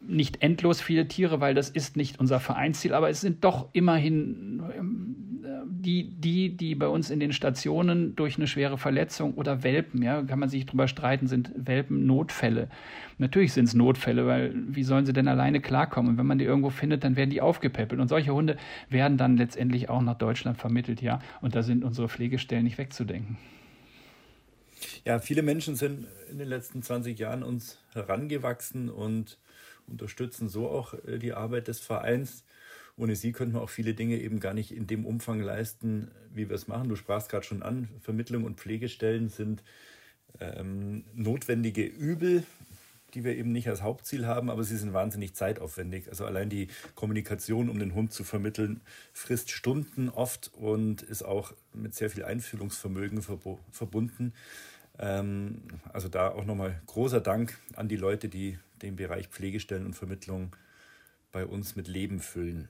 nicht 0.00 0.42
endlos 0.42 0.80
viele 0.80 1.06
Tiere, 1.06 1.40
weil 1.40 1.54
das 1.54 1.70
ist 1.70 1.96
nicht 1.96 2.18
unser 2.18 2.40
Vereinsziel, 2.40 2.94
aber 2.94 3.08
es 3.10 3.20
sind 3.20 3.44
doch 3.44 3.68
immerhin 3.72 4.62
ähm, 4.76 5.44
die, 5.64 6.10
die, 6.10 6.56
die 6.56 6.74
bei 6.74 6.88
uns 6.88 7.10
in 7.10 7.20
den 7.20 7.32
Stationen 7.32 8.16
durch 8.16 8.36
eine 8.36 8.46
schwere 8.46 8.78
Verletzung 8.78 9.34
oder 9.34 9.62
Welpen, 9.62 10.02
ja, 10.02 10.22
kann 10.22 10.38
man 10.38 10.48
sich 10.48 10.66
drüber 10.66 10.88
streiten, 10.88 11.26
sind 11.26 11.50
Welpen 11.56 12.06
Notfälle. 12.06 12.68
Natürlich 13.18 13.52
sind 13.52 13.64
es 13.64 13.74
Notfälle, 13.74 14.26
weil 14.26 14.52
wie 14.54 14.82
sollen 14.82 15.06
sie 15.06 15.12
denn 15.12 15.28
alleine 15.28 15.60
klarkommen? 15.60 16.12
Und 16.12 16.18
wenn 16.18 16.26
man 16.26 16.38
die 16.38 16.44
irgendwo 16.44 16.70
findet, 16.70 17.04
dann 17.04 17.16
werden 17.16 17.30
die 17.30 17.40
aufgepäppelt. 17.40 18.00
Und 18.00 18.08
solche 18.08 18.34
Hunde 18.34 18.56
werden 18.88 19.16
dann 19.16 19.36
letztendlich 19.36 19.88
auch 19.88 20.02
nach 20.02 20.18
Deutschland 20.18 20.58
vermittelt, 20.58 21.00
ja. 21.00 21.20
Und 21.40 21.54
da 21.54 21.62
sind 21.62 21.84
unsere 21.84 22.08
Pflegestellen 22.08 22.64
nicht 22.64 22.78
wegzudenken. 22.78 23.38
Ja, 25.04 25.18
viele 25.20 25.42
Menschen 25.42 25.76
sind 25.76 26.06
in 26.30 26.38
den 26.38 26.48
letzten 26.48 26.82
20 26.82 27.18
Jahren 27.18 27.42
uns 27.42 27.78
herangewachsen 27.92 28.90
und 28.90 29.38
unterstützen 29.86 30.48
so 30.48 30.68
auch 30.68 30.94
äh, 31.06 31.18
die 31.18 31.32
Arbeit 31.32 31.68
des 31.68 31.80
Vereins. 31.80 32.44
Ohne 32.96 33.14
sie 33.14 33.32
könnten 33.32 33.54
wir 33.54 33.62
auch 33.62 33.70
viele 33.70 33.94
Dinge 33.94 34.18
eben 34.18 34.40
gar 34.40 34.54
nicht 34.54 34.72
in 34.72 34.86
dem 34.86 35.04
Umfang 35.04 35.40
leisten, 35.40 36.10
wie 36.32 36.48
wir 36.48 36.56
es 36.56 36.66
machen. 36.66 36.88
Du 36.88 36.96
sprachst 36.96 37.28
gerade 37.28 37.44
schon 37.44 37.62
an, 37.62 37.88
Vermittlung 38.00 38.44
und 38.44 38.58
Pflegestellen 38.58 39.28
sind 39.28 39.62
ähm, 40.40 41.04
notwendige 41.14 41.84
Übel, 41.84 42.44
die 43.14 43.24
wir 43.24 43.36
eben 43.36 43.52
nicht 43.52 43.68
als 43.68 43.82
Hauptziel 43.82 44.26
haben, 44.26 44.50
aber 44.50 44.64
sie 44.64 44.76
sind 44.76 44.92
wahnsinnig 44.92 45.34
zeitaufwendig. 45.34 46.08
Also 46.08 46.24
allein 46.24 46.50
die 46.50 46.68
Kommunikation, 46.94 47.68
um 47.68 47.78
den 47.78 47.94
Hund 47.94 48.12
zu 48.12 48.24
vermitteln, 48.24 48.80
frisst 49.12 49.50
Stunden 49.50 50.08
oft 50.08 50.50
und 50.54 51.02
ist 51.02 51.22
auch 51.22 51.52
mit 51.72 51.94
sehr 51.94 52.10
viel 52.10 52.24
Einfühlungsvermögen 52.24 53.22
verbunden. 53.72 54.32
Ähm, 54.98 55.62
also 55.92 56.08
da 56.08 56.28
auch 56.30 56.44
nochmal 56.44 56.80
großer 56.86 57.20
Dank 57.20 57.58
an 57.74 57.88
die 57.88 57.96
Leute, 57.96 58.28
die 58.28 58.58
den 58.82 58.96
Bereich 58.96 59.28
Pflegestellen 59.28 59.86
und 59.86 59.94
Vermittlung 59.94 60.54
bei 61.32 61.46
uns 61.46 61.76
mit 61.76 61.88
Leben 61.88 62.20
füllen. 62.20 62.68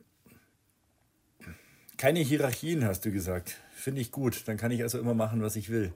Keine 1.97 2.21
Hierarchien, 2.21 2.85
hast 2.85 3.07
du 3.07 3.11
gesagt. 3.11 3.57
Finde 3.71 4.01
ich 4.01 4.11
gut. 4.11 4.47
Dann 4.47 4.57
kann 4.57 4.71
ich 4.71 4.83
also 4.83 4.99
immer 4.99 5.15
machen, 5.15 5.43
was 5.43 5.57
ich 5.57 5.71
will. 5.71 5.93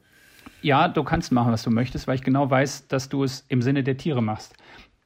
Ja, 0.63 0.89
du 0.89 1.05
kannst 1.05 1.33
machen, 1.33 1.53
was 1.53 1.63
du 1.63 1.71
möchtest, 1.71 2.07
weil 2.07 2.15
ich 2.15 2.23
genau 2.23 2.49
weiß, 2.49 2.89
dass 2.89 3.09
du 3.09 3.25
es 3.25 3.45
im 3.49 3.61
Sinne 3.61 3.83
der 3.83 3.97
Tiere 3.97 4.23
machst. 4.23 4.55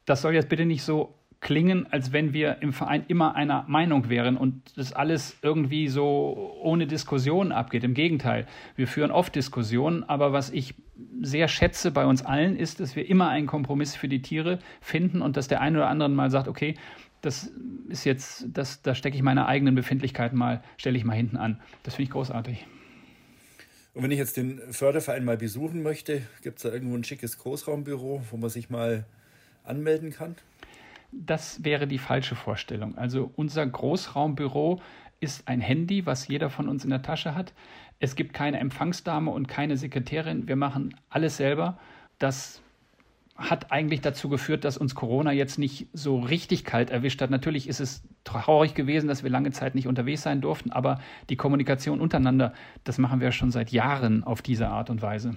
Das 0.04 0.22
soll 0.22 0.34
jetzt 0.34 0.48
bitte 0.48 0.64
nicht 0.66 0.84
so 0.84 1.14
klingen, 1.40 1.86
als 1.90 2.12
wenn 2.12 2.32
wir 2.32 2.62
im 2.62 2.72
Verein 2.72 3.04
immer 3.08 3.34
einer 3.34 3.64
Meinung 3.68 4.08
wären 4.08 4.36
und 4.36 4.62
das 4.76 4.92
alles 4.92 5.36
irgendwie 5.42 5.88
so 5.88 6.56
ohne 6.62 6.86
Diskussion 6.86 7.52
abgeht. 7.52 7.84
Im 7.84 7.94
Gegenteil, 7.94 8.46
wir 8.76 8.88
führen 8.88 9.10
oft 9.10 9.34
Diskussionen, 9.34 10.04
aber 10.04 10.32
was 10.32 10.50
ich 10.50 10.74
sehr 11.20 11.48
schätze 11.48 11.90
bei 11.90 12.06
uns 12.06 12.24
allen 12.24 12.56
ist, 12.56 12.80
dass 12.80 12.96
wir 12.96 13.08
immer 13.08 13.28
einen 13.28 13.46
Kompromiss 13.46 13.94
für 13.94 14.08
die 14.08 14.22
Tiere 14.22 14.58
finden 14.80 15.20
und 15.22 15.36
dass 15.36 15.48
der 15.48 15.60
eine 15.60 15.78
oder 15.78 15.88
andere 15.88 16.08
mal 16.08 16.30
sagt, 16.30 16.48
okay, 16.48 16.76
das 17.24 17.50
ist 17.88 18.04
jetzt, 18.04 18.46
das, 18.48 18.82
da 18.82 18.94
stecke 18.94 19.16
ich 19.16 19.22
meine 19.22 19.46
eigenen 19.46 19.74
Befindlichkeiten 19.74 20.36
mal, 20.36 20.62
stelle 20.76 20.96
ich 20.96 21.04
mal 21.04 21.14
hinten 21.14 21.36
an. 21.36 21.60
Das 21.82 21.94
finde 21.94 22.04
ich 22.04 22.10
großartig. 22.10 22.66
Und 23.94 24.02
wenn 24.02 24.10
ich 24.10 24.18
jetzt 24.18 24.36
den 24.36 24.60
Förderverein 24.72 25.24
mal 25.24 25.36
besuchen 25.36 25.82
möchte, 25.82 26.22
gibt 26.42 26.58
es 26.58 26.64
da 26.64 26.72
irgendwo 26.72 26.96
ein 26.96 27.04
schickes 27.04 27.38
Großraumbüro, 27.38 28.22
wo 28.30 28.36
man 28.36 28.50
sich 28.50 28.68
mal 28.68 29.04
anmelden 29.62 30.10
kann? 30.10 30.34
Das 31.12 31.62
wäre 31.62 31.86
die 31.86 31.98
falsche 31.98 32.34
Vorstellung. 32.34 32.98
Also 32.98 33.30
unser 33.36 33.64
Großraumbüro 33.64 34.82
ist 35.20 35.46
ein 35.46 35.60
Handy, 35.60 36.06
was 36.06 36.26
jeder 36.26 36.50
von 36.50 36.68
uns 36.68 36.82
in 36.82 36.90
der 36.90 37.02
Tasche 37.02 37.36
hat. 37.36 37.54
Es 38.00 38.16
gibt 38.16 38.32
keine 38.32 38.58
Empfangsdame 38.58 39.30
und 39.30 39.46
keine 39.46 39.76
Sekretärin. 39.76 40.48
Wir 40.48 40.56
machen 40.56 40.96
alles 41.08 41.36
selber. 41.36 41.78
Das 42.18 42.63
hat 43.36 43.72
eigentlich 43.72 44.00
dazu 44.00 44.28
geführt, 44.28 44.64
dass 44.64 44.76
uns 44.76 44.94
Corona 44.94 45.32
jetzt 45.32 45.58
nicht 45.58 45.88
so 45.92 46.20
richtig 46.20 46.64
kalt 46.64 46.90
erwischt 46.90 47.20
hat. 47.20 47.30
Natürlich 47.30 47.68
ist 47.68 47.80
es 47.80 48.02
traurig 48.22 48.74
gewesen, 48.74 49.08
dass 49.08 49.24
wir 49.24 49.30
lange 49.30 49.50
Zeit 49.50 49.74
nicht 49.74 49.88
unterwegs 49.88 50.22
sein 50.22 50.40
durften, 50.40 50.70
aber 50.70 51.00
die 51.30 51.36
Kommunikation 51.36 52.00
untereinander, 52.00 52.54
das 52.84 52.98
machen 52.98 53.20
wir 53.20 53.32
schon 53.32 53.50
seit 53.50 53.70
Jahren 53.70 54.22
auf 54.22 54.40
diese 54.40 54.68
Art 54.68 54.88
und 54.88 55.02
Weise. 55.02 55.36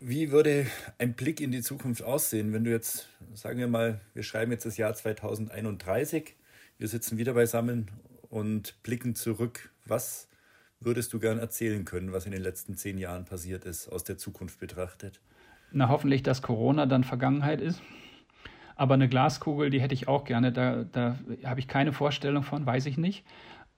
Wie 0.00 0.32
würde 0.32 0.66
ein 0.98 1.14
Blick 1.14 1.40
in 1.40 1.52
die 1.52 1.62
Zukunft 1.62 2.02
aussehen, 2.02 2.52
wenn 2.52 2.64
du 2.64 2.70
jetzt, 2.70 3.08
sagen 3.34 3.60
wir 3.60 3.68
mal, 3.68 4.00
wir 4.14 4.24
schreiben 4.24 4.50
jetzt 4.50 4.66
das 4.66 4.76
Jahr 4.76 4.92
2031, 4.92 6.34
wir 6.78 6.88
sitzen 6.88 7.18
wieder 7.18 7.34
beisammen 7.34 7.88
und 8.28 8.82
blicken 8.82 9.14
zurück. 9.14 9.70
Was 9.84 10.26
würdest 10.80 11.12
du 11.12 11.20
gern 11.20 11.38
erzählen 11.38 11.84
können, 11.84 12.12
was 12.12 12.26
in 12.26 12.32
den 12.32 12.42
letzten 12.42 12.76
zehn 12.76 12.98
Jahren 12.98 13.24
passiert 13.24 13.64
ist, 13.64 13.88
aus 13.88 14.02
der 14.02 14.18
Zukunft 14.18 14.58
betrachtet? 14.58 15.20
Na, 15.72 15.88
hoffentlich, 15.88 16.22
dass 16.22 16.42
Corona 16.42 16.86
dann 16.86 17.04
Vergangenheit 17.04 17.60
ist. 17.60 17.82
Aber 18.76 18.94
eine 18.94 19.08
Glaskugel, 19.08 19.70
die 19.70 19.80
hätte 19.80 19.94
ich 19.94 20.08
auch 20.08 20.24
gerne. 20.24 20.52
Da, 20.52 20.84
da 20.84 21.16
habe 21.44 21.60
ich 21.60 21.68
keine 21.68 21.92
Vorstellung 21.92 22.42
von, 22.42 22.66
weiß 22.66 22.86
ich 22.86 22.98
nicht. 22.98 23.24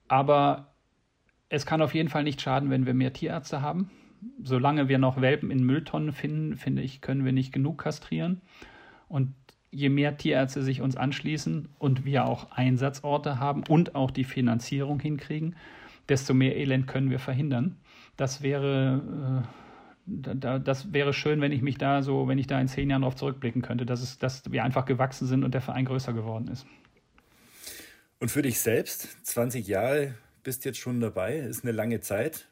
Aber 0.07 0.73
es 1.49 1.65
kann 1.65 1.81
auf 1.81 1.93
jeden 1.93 2.09
Fall 2.09 2.23
nicht 2.23 2.41
schaden, 2.41 2.69
wenn 2.69 2.85
wir 2.85 2.93
mehr 2.93 3.13
Tierärzte 3.13 3.61
haben. 3.61 3.91
Solange 4.41 4.87
wir 4.89 4.97
noch 4.97 5.21
Welpen 5.21 5.51
in 5.51 5.63
Mülltonnen 5.63 6.11
finden, 6.11 6.55
finde 6.55 6.81
ich, 6.81 7.01
können 7.01 7.25
wir 7.25 7.33
nicht 7.33 7.51
genug 7.51 7.77
kastrieren. 7.77 8.41
Und 9.07 9.33
je 9.71 9.89
mehr 9.89 10.17
Tierärzte 10.17 10.63
sich 10.63 10.81
uns 10.81 10.95
anschließen 10.95 11.69
und 11.77 12.05
wir 12.05 12.25
auch 12.25 12.51
Einsatzorte 12.51 13.39
haben 13.39 13.63
und 13.67 13.93
auch 13.93 14.09
die 14.09 14.23
Finanzierung 14.23 14.99
hinkriegen, 14.99 15.55
desto 16.09 16.33
mehr 16.33 16.55
Elend 16.55 16.87
können 16.87 17.09
wir 17.09 17.19
verhindern. 17.19 17.77
Das 18.17 18.41
wäre. 18.41 19.43
Da, 20.07 20.59
das 20.59 20.93
wäre 20.93 21.13
schön, 21.13 21.41
wenn 21.41 21.51
ich 21.51 21.61
mich 21.61 21.77
da 21.77 22.03
so, 22.03 22.27
wenn 22.27 22.37
ich 22.37 22.45
da 22.45 22.61
in 22.61 22.67
zehn 22.67 22.89
Jahren 22.89 23.01
darauf 23.01 23.15
zurückblicken 23.15 23.61
könnte, 23.61 23.85
dass, 23.85 24.01
es, 24.01 24.19
dass 24.19 24.51
wir 24.51 24.63
einfach 24.63 24.85
gewachsen 24.85 25.27
sind 25.27 25.43
und 25.43 25.53
der 25.53 25.61
Verein 25.61 25.85
größer 25.85 26.13
geworden 26.13 26.47
ist. 26.47 26.67
Und 28.19 28.29
für 28.29 28.43
dich 28.43 28.59
selbst, 28.59 29.25
20 29.25 29.67
Jahre 29.67 30.13
bist 30.43 30.63
jetzt 30.63 30.77
schon 30.77 31.01
dabei, 31.01 31.37
ist 31.37 31.63
eine 31.63 31.71
lange 31.71 32.01
Zeit. 32.01 32.47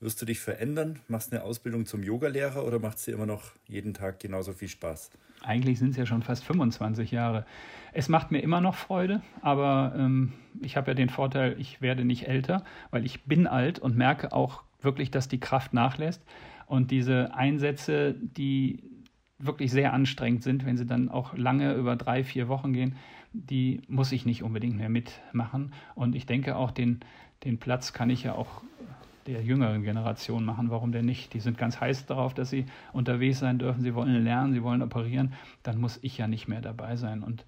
Wirst 0.00 0.20
du 0.20 0.26
dich 0.26 0.40
verändern? 0.40 0.98
Machst 1.08 1.32
eine 1.32 1.44
Ausbildung 1.44 1.86
zum 1.86 2.02
Yogalehrer 2.02 2.64
oder 2.64 2.78
macht 2.78 2.98
es 2.98 3.04
dir 3.04 3.14
immer 3.14 3.26
noch 3.26 3.52
jeden 3.66 3.94
Tag 3.94 4.18
genauso 4.20 4.52
viel 4.52 4.68
Spaß? 4.68 5.10
Eigentlich 5.42 5.78
sind 5.78 5.90
es 5.90 5.96
ja 5.96 6.06
schon 6.06 6.22
fast 6.22 6.44
25 6.44 7.10
Jahre. 7.10 7.46
Es 7.92 8.08
macht 8.08 8.30
mir 8.30 8.40
immer 8.40 8.60
noch 8.60 8.74
Freude, 8.74 9.22
aber 9.40 9.94
ähm, 9.96 10.32
ich 10.60 10.76
habe 10.76 10.90
ja 10.90 10.94
den 10.94 11.10
Vorteil, 11.10 11.58
ich 11.60 11.80
werde 11.80 12.04
nicht 12.04 12.26
älter, 12.26 12.64
weil 12.90 13.04
ich 13.04 13.24
bin 13.24 13.46
alt 13.46 13.78
und 13.78 13.96
merke 13.96 14.32
auch 14.32 14.62
wirklich, 14.82 15.10
dass 15.10 15.28
die 15.28 15.40
Kraft 15.40 15.72
nachlässt. 15.74 16.22
Und 16.66 16.90
diese 16.90 17.34
Einsätze, 17.34 18.14
die 18.14 18.82
wirklich 19.38 19.70
sehr 19.70 19.92
anstrengend 19.92 20.42
sind, 20.42 20.64
wenn 20.64 20.76
sie 20.76 20.86
dann 20.86 21.08
auch 21.08 21.36
lange 21.36 21.74
über 21.74 21.96
drei, 21.96 22.24
vier 22.24 22.48
Wochen 22.48 22.72
gehen, 22.72 22.96
die 23.32 23.82
muss 23.88 24.12
ich 24.12 24.26
nicht 24.26 24.42
unbedingt 24.42 24.76
mehr 24.76 24.88
mitmachen. 24.88 25.72
Und 25.94 26.14
ich 26.14 26.26
denke 26.26 26.56
auch, 26.56 26.70
den, 26.70 27.00
den 27.42 27.58
Platz 27.58 27.92
kann 27.92 28.10
ich 28.10 28.22
ja 28.22 28.34
auch 28.34 28.62
der 29.26 29.42
jüngeren 29.42 29.82
Generation 29.82 30.44
machen. 30.44 30.70
Warum 30.70 30.92
denn 30.92 31.06
nicht? 31.06 31.34
Die 31.34 31.40
sind 31.40 31.58
ganz 31.58 31.80
heiß 31.80 32.06
darauf, 32.06 32.34
dass 32.34 32.50
sie 32.50 32.66
unterwegs 32.92 33.38
sein 33.38 33.58
dürfen. 33.58 33.82
Sie 33.82 33.94
wollen 33.94 34.22
lernen, 34.22 34.52
sie 34.52 34.62
wollen 34.62 34.82
operieren. 34.82 35.32
Dann 35.62 35.80
muss 35.80 35.98
ich 36.02 36.18
ja 36.18 36.28
nicht 36.28 36.46
mehr 36.46 36.60
dabei 36.60 36.96
sein. 36.96 37.22
Und 37.22 37.44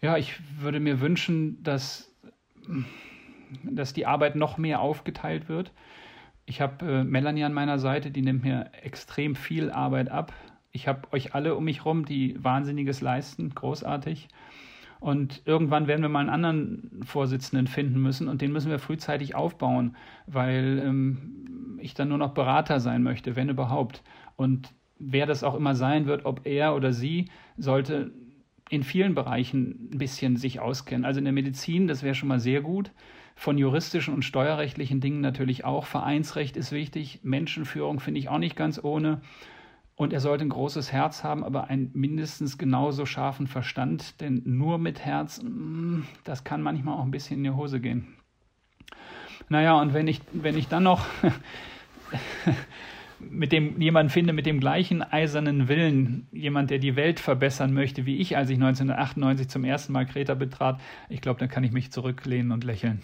ja, 0.00 0.16
ich 0.16 0.40
würde 0.60 0.80
mir 0.80 1.00
wünschen, 1.00 1.62
dass, 1.62 2.12
dass 3.64 3.92
die 3.92 4.06
Arbeit 4.06 4.36
noch 4.36 4.58
mehr 4.58 4.80
aufgeteilt 4.80 5.48
wird. 5.48 5.72
Ich 6.46 6.60
habe 6.60 6.86
äh, 6.86 7.04
Melanie 7.04 7.44
an 7.44 7.54
meiner 7.54 7.78
Seite, 7.78 8.10
die 8.10 8.22
nimmt 8.22 8.44
mir 8.44 8.70
extrem 8.82 9.34
viel 9.34 9.70
Arbeit 9.70 10.10
ab. 10.10 10.32
Ich 10.72 10.88
habe 10.88 11.12
euch 11.12 11.34
alle 11.34 11.54
um 11.54 11.64
mich 11.64 11.80
herum, 11.80 12.04
die 12.04 12.42
Wahnsinniges 12.42 13.00
leisten, 13.00 13.54
großartig. 13.54 14.28
Und 15.00 15.42
irgendwann 15.44 15.86
werden 15.86 16.02
wir 16.02 16.08
mal 16.08 16.20
einen 16.20 16.30
anderen 16.30 17.02
Vorsitzenden 17.04 17.66
finden 17.66 18.00
müssen 18.00 18.26
und 18.28 18.40
den 18.40 18.52
müssen 18.52 18.70
wir 18.70 18.78
frühzeitig 18.78 19.34
aufbauen, 19.34 19.96
weil 20.26 20.82
ähm, 20.82 21.78
ich 21.80 21.94
dann 21.94 22.08
nur 22.08 22.18
noch 22.18 22.32
Berater 22.32 22.80
sein 22.80 23.02
möchte, 23.02 23.36
wenn 23.36 23.50
überhaupt. 23.50 24.02
Und 24.36 24.72
wer 24.98 25.26
das 25.26 25.44
auch 25.44 25.54
immer 25.54 25.74
sein 25.74 26.06
wird, 26.06 26.24
ob 26.24 26.46
er 26.46 26.74
oder 26.74 26.92
sie, 26.92 27.26
sollte 27.58 28.12
in 28.70 28.82
vielen 28.82 29.14
Bereichen 29.14 29.90
ein 29.92 29.98
bisschen 29.98 30.36
sich 30.36 30.60
auskennen. 30.60 31.04
Also 31.04 31.18
in 31.18 31.24
der 31.24 31.34
Medizin, 31.34 31.86
das 31.86 32.02
wäre 32.02 32.14
schon 32.14 32.28
mal 32.28 32.40
sehr 32.40 32.62
gut. 32.62 32.90
Von 33.36 33.58
juristischen 33.58 34.14
und 34.14 34.24
steuerrechtlichen 34.24 35.00
Dingen 35.00 35.20
natürlich 35.20 35.64
auch. 35.64 35.86
Vereinsrecht 35.86 36.56
ist 36.56 36.72
wichtig. 36.72 37.20
Menschenführung 37.22 38.00
finde 38.00 38.20
ich 38.20 38.28
auch 38.28 38.38
nicht 38.38 38.56
ganz 38.56 38.82
ohne. 38.82 39.20
Und 39.96 40.12
er 40.12 40.20
sollte 40.20 40.44
ein 40.44 40.50
großes 40.50 40.92
Herz 40.92 41.22
haben, 41.22 41.44
aber 41.44 41.68
einen 41.68 41.90
mindestens 41.94 42.58
genauso 42.58 43.06
scharfen 43.06 43.46
Verstand, 43.46 44.20
denn 44.20 44.42
nur 44.44 44.78
mit 44.78 45.04
Herz, 45.04 45.40
mm, 45.42 46.02
das 46.24 46.42
kann 46.42 46.62
manchmal 46.62 46.96
auch 46.96 47.04
ein 47.04 47.12
bisschen 47.12 47.38
in 47.38 47.44
die 47.44 47.50
Hose 47.50 47.80
gehen. 47.80 48.14
Naja, 49.48 49.80
und 49.80 49.94
wenn 49.94 50.08
ich, 50.08 50.20
wenn 50.32 50.58
ich 50.58 50.68
dann 50.68 50.82
noch 50.82 51.06
mit 53.20 53.52
dem 53.52 53.80
jemanden 53.80 54.10
finde 54.10 54.32
mit 54.32 54.46
dem 54.46 54.60
gleichen 54.60 55.02
eisernen 55.02 55.68
Willen, 55.68 56.26
jemand, 56.32 56.70
der 56.70 56.78
die 56.78 56.96
Welt 56.96 57.20
verbessern 57.20 57.72
möchte, 57.72 58.06
wie 58.06 58.18
ich, 58.18 58.36
als 58.36 58.50
ich 58.50 58.56
1998 58.56 59.48
zum 59.48 59.64
ersten 59.64 59.92
Mal 59.92 60.06
Kreta 60.06 60.34
betrat, 60.34 60.80
ich 61.08 61.20
glaube, 61.20 61.40
dann 61.40 61.48
kann 61.48 61.64
ich 61.64 61.72
mich 61.72 61.90
zurücklehnen 61.90 62.52
und 62.52 62.64
lächeln. 62.64 63.02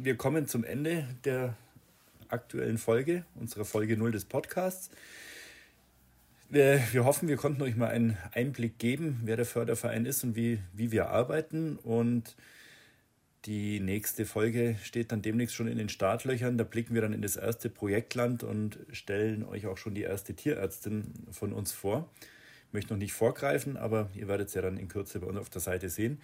Wir 0.00 0.16
kommen 0.16 0.46
zum 0.46 0.64
Ende 0.64 1.08
der 1.24 1.56
aktuellen 2.28 2.78
Folge, 2.78 3.24
unserer 3.34 3.64
Folge 3.64 3.96
0 3.96 4.12
des 4.12 4.24
Podcasts. 4.24 4.90
Wir, 6.50 6.80
wir, 6.92 7.04
hoffen, 7.04 7.28
wir 7.28 7.36
konnten 7.36 7.62
euch 7.62 7.76
mal 7.76 7.88
einen 7.88 8.16
Einblick 8.32 8.78
geben, 8.78 9.20
wer 9.24 9.36
der 9.36 9.44
Förderverein 9.44 10.06
ist 10.06 10.24
und 10.24 10.36
wie, 10.36 10.60
wie 10.72 10.92
wir 10.92 11.10
arbeiten. 11.10 11.76
Und 11.76 12.36
die 13.44 13.80
nächste 13.80 14.26
Folge 14.26 14.76
steht 14.82 15.12
dann 15.12 15.22
demnächst 15.22 15.54
schon 15.54 15.68
in 15.68 15.78
den 15.78 15.88
Startlöchern. 15.88 16.58
Da 16.58 16.64
blicken 16.64 16.94
wir 16.94 17.02
dann 17.02 17.12
in 17.12 17.22
das 17.22 17.36
erste 17.36 17.70
Projektland 17.70 18.42
und 18.42 18.78
stellen 18.90 19.44
euch 19.44 19.66
auch 19.66 19.76
schon 19.76 19.94
die 19.94 20.02
erste 20.02 20.34
Tierärztin 20.34 21.12
von 21.30 21.52
uns 21.52 21.72
vor. 21.72 22.10
Ich 22.66 22.72
möchte 22.72 22.92
noch 22.92 22.98
nicht 22.98 23.12
vorgreifen, 23.12 23.76
aber 23.76 24.10
ihr 24.14 24.28
werdet 24.28 24.48
es 24.48 24.54
ja 24.54 24.62
dann 24.62 24.76
in 24.76 24.88
Kürze 24.88 25.20
bei 25.20 25.26
uns 25.26 25.38
auf 25.38 25.50
der 25.50 25.60
Seite 25.60 25.88
sehen. 25.88 26.20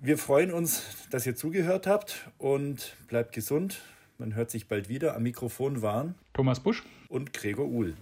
Wir 0.00 0.18
freuen 0.18 0.52
uns, 0.52 0.82
dass 1.10 1.26
ihr 1.26 1.36
zugehört 1.36 1.86
habt 1.86 2.28
und 2.36 2.96
bleibt 3.08 3.32
gesund. 3.32 3.80
Man 4.18 4.34
hört 4.34 4.50
sich 4.50 4.68
bald 4.68 4.88
wieder. 4.88 5.16
Am 5.16 5.22
Mikrofon 5.22 5.80
waren 5.80 6.14
Thomas 6.34 6.60
Busch 6.60 6.82
und 7.08 7.32
Gregor 7.32 7.66
Uhl. 7.66 7.94